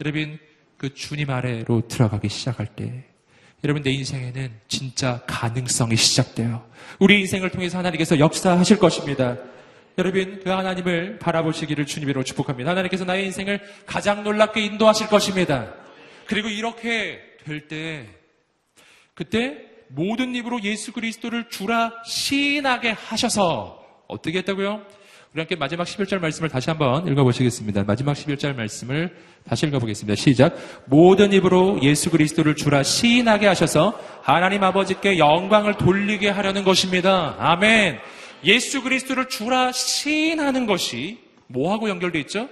여러분, 0.00 0.38
그 0.78 0.92
주님 0.94 1.28
아래로 1.28 1.86
들어가기 1.86 2.30
시작할 2.30 2.74
때, 2.74 3.06
여러분, 3.66 3.82
내 3.82 3.90
인생에는 3.90 4.60
진짜 4.68 5.20
가능성이 5.26 5.96
시작돼요. 5.96 6.64
우리 7.00 7.18
인생을 7.22 7.50
통해서 7.50 7.78
하나님께서 7.78 8.20
역사하실 8.20 8.78
것입니다. 8.78 9.36
여러분, 9.98 10.40
그 10.44 10.50
하나님을 10.50 11.18
바라보시기를 11.18 11.84
주님으로 11.84 12.22
축복합니다. 12.22 12.70
하나님께서 12.70 13.04
나의 13.04 13.24
인생을 13.24 13.60
가장 13.84 14.22
놀랍게 14.22 14.64
인도하실 14.64 15.08
것입니다. 15.08 15.74
그리고 16.26 16.48
이렇게 16.48 17.20
될 17.44 17.66
때, 17.66 18.06
그때 19.14 19.56
모든 19.88 20.36
입으로 20.36 20.62
예수 20.62 20.92
그리스도를 20.92 21.48
주라 21.48 21.92
시인하게 22.04 22.90
하셔서 22.90 23.84
어떻게 24.06 24.38
했다고요? 24.38 24.86
우리 25.36 25.42
함께 25.42 25.54
마지막 25.54 25.84
11절 25.84 26.18
말씀을 26.18 26.48
다시 26.48 26.70
한번 26.70 27.06
읽어보시겠습니다. 27.06 27.84
마지막 27.84 28.14
11절 28.14 28.56
말씀을 28.56 29.14
다시 29.46 29.66
읽어보겠습니다. 29.66 30.14
시작. 30.14 30.56
모든 30.86 31.30
입으로 31.34 31.78
예수 31.82 32.10
그리스도를 32.10 32.56
주라 32.56 32.82
시인하게 32.82 33.46
하셔서 33.46 34.00
하나님 34.22 34.64
아버지께 34.64 35.18
영광을 35.18 35.74
돌리게 35.74 36.30
하려는 36.30 36.64
것입니다. 36.64 37.36
아멘. 37.38 37.98
예수 38.44 38.82
그리스도를 38.82 39.28
주라 39.28 39.72
시인하는 39.72 40.64
것이 40.64 41.18
뭐하고 41.48 41.90
연결되어 41.90 42.22
있죠? 42.22 42.48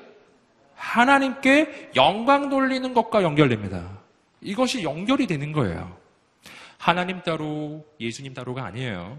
하나님께 0.74 1.92
영광 1.96 2.50
돌리는 2.50 2.92
것과 2.92 3.22
연결됩니다. 3.22 3.98
이것이 4.42 4.82
연결이 4.82 5.26
되는 5.26 5.52
거예요. 5.52 5.96
하나님 6.76 7.22
따로, 7.22 7.82
예수님 7.98 8.34
따로가 8.34 8.66
아니에요. 8.66 9.16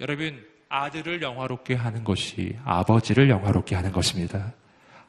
여러분, 0.00 0.44
아들을 0.74 1.22
영화롭게 1.22 1.74
하는 1.74 2.02
것이 2.02 2.56
아버지를 2.64 3.30
영화롭게 3.30 3.76
하는 3.76 3.92
것입니다. 3.92 4.52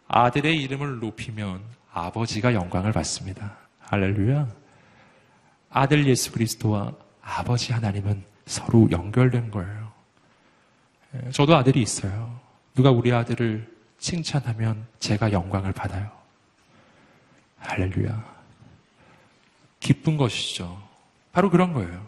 아들의 0.08 0.62
이름을 0.62 1.00
높이면 1.00 1.64
아버지가 1.92 2.54
영광을 2.54 2.92
받습니다. 2.92 3.58
할렐루야. 3.80 4.48
아들 5.72 6.06
예수 6.06 6.32
그리스도와 6.32 6.94
아버지 7.22 7.74
하나님은 7.74 8.24
서로 8.46 8.88
연결된 8.92 9.50
거예요. 9.50 9.92
예, 11.16 11.32
저도 11.32 11.56
아들이 11.56 11.82
있어요. 11.82 12.40
누가 12.76 12.92
우리 12.92 13.12
아들을 13.12 13.68
칭찬하면 13.98 14.86
제가 15.00 15.32
영광을 15.32 15.72
받아요. 15.72 16.12
할렐루야. 17.58 18.36
기쁜 19.80 20.16
것이죠. 20.16 20.80
바로 21.32 21.50
그런 21.50 21.74
거예요. 21.74 22.06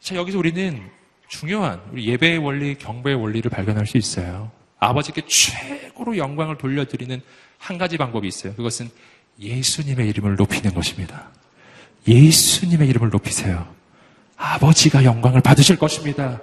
자, 0.00 0.16
여기서 0.16 0.38
우리는 0.38 0.97
중요한 1.28 1.80
우리 1.92 2.06
예배의 2.08 2.38
원리, 2.38 2.74
경배의 2.74 3.16
원리를 3.16 3.50
발견할 3.50 3.86
수 3.86 3.98
있어요. 3.98 4.50
아버지께 4.78 5.22
최고로 5.26 6.16
영광을 6.16 6.56
돌려드리는 6.56 7.20
한 7.58 7.78
가지 7.78 7.96
방법이 7.96 8.26
있어요. 8.26 8.54
그것은 8.54 8.90
예수님의 9.38 10.08
이름을 10.08 10.36
높이는 10.36 10.72
것입니다. 10.72 11.28
예수님의 12.06 12.88
이름을 12.88 13.10
높이세요. 13.10 13.72
아버지가 14.36 15.04
영광을 15.04 15.40
받으실 15.40 15.76
것입니다. 15.76 16.40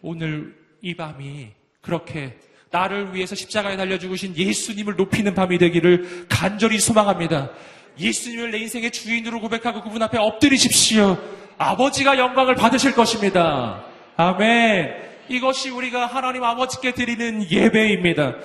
오늘 0.00 0.56
이 0.80 0.94
밤이 0.94 1.48
그렇게 1.82 2.38
나를 2.70 3.14
위해서 3.14 3.34
십자가에 3.34 3.76
달려 3.76 3.98
죽으신 3.98 4.36
예수님을 4.36 4.96
높이는 4.96 5.34
밤이 5.34 5.58
되기를 5.58 6.26
간절히 6.28 6.78
소망합니다. 6.78 7.50
예수님을 7.98 8.52
내 8.52 8.58
인생의 8.58 8.92
주인으로 8.92 9.40
고백하고 9.40 9.82
그분 9.82 10.02
앞에 10.02 10.18
엎드리십시오. 10.18 11.18
아버지가 11.58 12.16
영광을 12.16 12.54
받으실 12.54 12.94
것입니다. 12.94 13.89
아멘. 14.16 15.10
이것이 15.28 15.70
우리가 15.70 16.06
하나님 16.06 16.44
아버지께 16.44 16.92
드리는 16.92 17.48
예배입니다. 17.50 18.36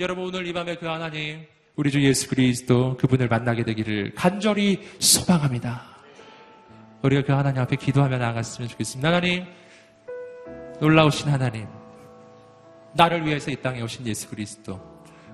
여러분 0.00 0.24
오늘 0.24 0.46
이 0.46 0.52
밤에 0.52 0.74
그 0.76 0.86
하나님 0.86 1.46
우리 1.76 1.90
주 1.90 2.02
예수 2.02 2.28
그리스도 2.28 2.96
그분을 2.96 3.28
만나게 3.28 3.64
되기를 3.64 4.12
간절히 4.14 4.80
소망합니다. 4.98 5.82
우리가 7.02 7.22
그 7.22 7.32
하나님 7.32 7.62
앞에 7.62 7.76
기도하며 7.76 8.18
나아갔으면 8.18 8.68
좋겠습니다. 8.68 9.08
하나님 9.08 9.44
놀라우신 10.80 11.28
하나님 11.28 11.66
나를 12.94 13.24
위해서 13.24 13.50
이 13.50 13.56
땅에 13.56 13.80
오신 13.82 14.06
예수 14.06 14.28
그리스도 14.28 14.80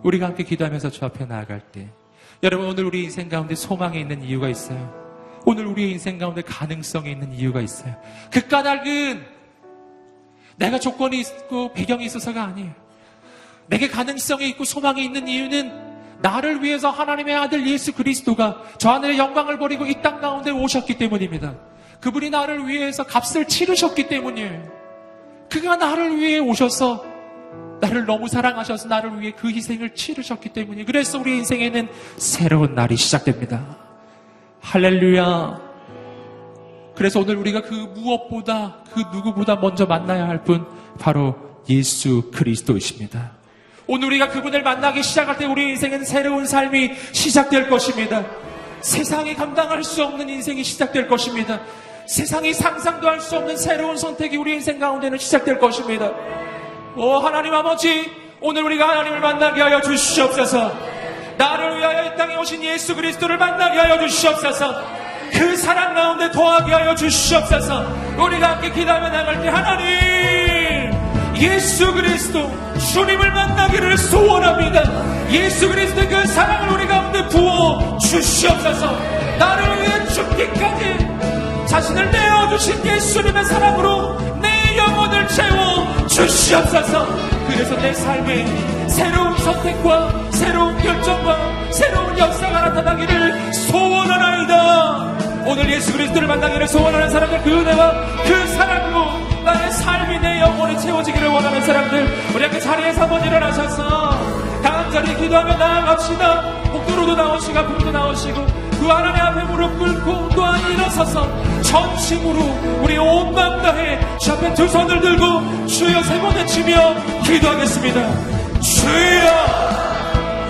우리가 0.02 0.26
함께 0.26 0.42
기도하면서 0.42 0.90
주 0.90 1.04
앞에 1.04 1.24
나아갈 1.24 1.60
때 1.72 1.88
여러분 2.42 2.66
오늘 2.66 2.84
우리 2.84 3.04
인생 3.04 3.28
가운데 3.28 3.54
소망이 3.54 4.00
있는 4.00 4.22
이유가 4.22 4.48
있어요. 4.48 5.02
오늘 5.44 5.66
우리의 5.66 5.92
인생 5.92 6.18
가운데 6.18 6.42
가능성이 6.42 7.12
있는 7.12 7.32
이유가 7.32 7.60
있어요. 7.60 7.94
그 8.30 8.46
까닭은 8.46 9.24
내가 10.56 10.78
조건이 10.78 11.20
있고 11.20 11.72
배경이 11.72 12.04
있어서가 12.04 12.42
아니에요. 12.44 12.70
내게 13.66 13.88
가능성이 13.88 14.48
있고 14.50 14.64
소망이 14.64 15.04
있는 15.04 15.26
이유는 15.28 15.92
나를 16.20 16.62
위해서 16.62 16.90
하나님의 16.90 17.34
아들 17.34 17.66
예수 17.66 17.92
그리스도가 17.92 18.62
저 18.78 18.90
하늘의 18.90 19.18
영광을 19.18 19.58
버리고 19.58 19.86
이 19.86 19.94
땅 20.02 20.20
가운데 20.20 20.50
오셨기 20.50 20.98
때문입니다. 20.98 21.54
그분이 22.00 22.30
나를 22.30 22.66
위해서 22.68 23.04
값을 23.04 23.46
치르셨기 23.46 24.08
때문이에요. 24.08 24.62
그가 25.50 25.76
나를 25.76 26.18
위해 26.18 26.38
오셔서 26.38 27.04
나를 27.80 28.06
너무 28.06 28.28
사랑하셔서 28.28 28.88
나를 28.88 29.20
위해 29.20 29.32
그 29.36 29.48
희생을 29.50 29.94
치르셨기 29.94 30.50
때문이에요. 30.50 30.86
그래서 30.86 31.18
우리 31.18 31.36
인생에는 31.38 31.88
새로운 32.16 32.74
날이 32.74 32.96
시작됩니다. 32.96 33.76
할렐루야. 34.60 35.71
그래서 36.94 37.20
오늘 37.20 37.36
우리가 37.36 37.62
그 37.62 37.74
무엇보다 37.74 38.84
그 38.94 39.00
누구보다 39.12 39.56
먼저 39.56 39.86
만나야 39.86 40.28
할 40.28 40.44
분 40.44 40.66
바로 40.98 41.34
예수 41.68 42.30
그리스도이십니다. 42.34 43.32
오늘 43.86 44.08
우리가 44.08 44.28
그분을 44.28 44.62
만나기 44.62 45.02
시작할 45.02 45.38
때 45.38 45.46
우리 45.46 45.68
인생은 45.70 46.04
새로운 46.04 46.46
삶이 46.46 46.92
시작될 47.12 47.68
것입니다. 47.68 48.24
세상이 48.80 49.34
감당할 49.34 49.84
수 49.84 50.02
없는 50.04 50.28
인생이 50.28 50.64
시작될 50.64 51.08
것입니다. 51.08 51.60
세상이 52.06 52.52
상상도 52.52 53.08
할 53.08 53.20
수 53.20 53.36
없는 53.36 53.56
새로운 53.56 53.96
선택이 53.96 54.36
우리 54.36 54.54
인생 54.54 54.78
가운데는 54.78 55.18
시작될 55.18 55.58
것입니다. 55.58 56.10
오 56.96 57.14
하나님 57.18 57.54
아버지 57.54 58.10
오늘 58.40 58.64
우리가 58.64 58.88
하나님을 58.88 59.20
만나게 59.20 59.62
하여 59.62 59.80
주시옵소서. 59.80 60.72
나를 61.38 61.78
위하여 61.78 62.12
이 62.12 62.16
땅에 62.16 62.36
오신 62.36 62.62
예수 62.64 62.94
그리스도를 62.96 63.38
만나게 63.38 63.78
하여 63.78 63.98
주시옵소서. 64.00 65.01
그 65.32 65.56
사랑 65.56 65.94
가운데 65.94 66.30
도하게 66.30 66.72
하여 66.72 66.94
주시옵소서. 66.94 67.84
우리가 68.18 68.50
함께 68.52 68.70
기도하며 68.70 69.08
나갈 69.08 69.42
때 69.42 69.48
하나님 69.48 70.92
예수 71.36 71.92
그리스도 71.92 72.50
주님을 72.92 73.30
만나기를 73.32 73.96
소원합니다. 73.98 74.82
예수 75.30 75.68
그리스도의 75.68 76.08
그 76.08 76.26
사랑을 76.26 76.74
우리 76.74 76.86
가운데 76.86 77.26
부어 77.28 77.98
주시옵소서. 77.98 78.96
나를 79.38 79.82
위해 79.82 80.06
죽기까지 80.08 81.12
자신을 81.66 82.10
내어주신 82.10 82.84
예수님의 82.84 83.44
사랑으로 83.44 84.18
내 84.40 84.76
영혼을 84.76 85.26
채워 85.28 86.06
주시옵소서. 86.06 87.06
그래서 87.48 87.76
내 87.76 87.92
삶에 87.94 88.88
새로운 88.88 89.36
선택과 89.38 90.30
새로운 90.30 90.76
결정과 90.78 91.70
새로운 91.70 92.18
역사가 92.18 92.60
나타나기를 92.68 93.52
소원하나이다. 93.54 95.11
오늘 95.52 95.70
예수 95.70 95.92
그리스도를 95.92 96.26
만나기를 96.28 96.66
소원하는 96.66 97.10
사람들 97.10 97.42
그 97.42 97.50
은혜와 97.50 97.92
그 98.24 98.46
사랑으로 98.48 99.04
나의 99.44 99.70
삶이 99.72 100.18
내 100.20 100.40
영혼에 100.40 100.78
채워지기를 100.78 101.28
원하는 101.28 101.60
사람들 101.60 102.08
우리 102.34 102.42
함께 102.42 102.58
자리에서 102.58 103.02
한번 103.02 103.22
일어나셔서 103.22 104.18
간절히 104.62 105.14
기도하며 105.16 105.56
나아갑시다. 105.58 106.42
목도로도 106.72 107.14
나오시고 107.16 107.58
앞으로도 107.58 107.90
나오시고 107.92 108.46
그 108.80 108.86
하나님 108.86 109.20
앞에 109.20 109.44
무릎 109.44 109.78
꿇고 109.78 110.30
또한 110.34 110.58
일어서서 110.70 111.28
전심으로 111.62 112.40
우리 112.82 112.96
온 112.96 113.34
마음 113.34 113.60
다해 113.62 114.00
주 114.18 114.32
앞에 114.32 114.54
두 114.54 114.66
손을 114.68 115.00
들고 115.00 115.66
주여 115.66 116.02
세 116.02 116.18
번 116.20 116.34
외치며 116.34 116.94
기도하겠습니다. 117.24 118.00
주여 118.60 119.32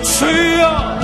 주여 0.01 0.99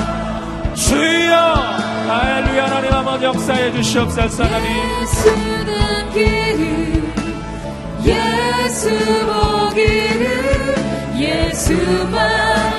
주여 0.76 1.79
할렐루야 2.10 2.66
하나님 2.66 2.92
한번 2.92 3.22
역사해 3.22 3.72
주시옵소서 3.72 4.44
하나님 4.44 4.68
예수는 5.02 6.18
예 6.18 8.16
예수 8.66 8.90
보기를 9.28 10.76
예수만 11.20 12.79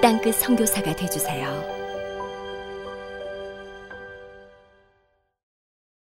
땅끝 0.00 0.34
선교사가 0.36 0.96
되주세요. 0.96 1.59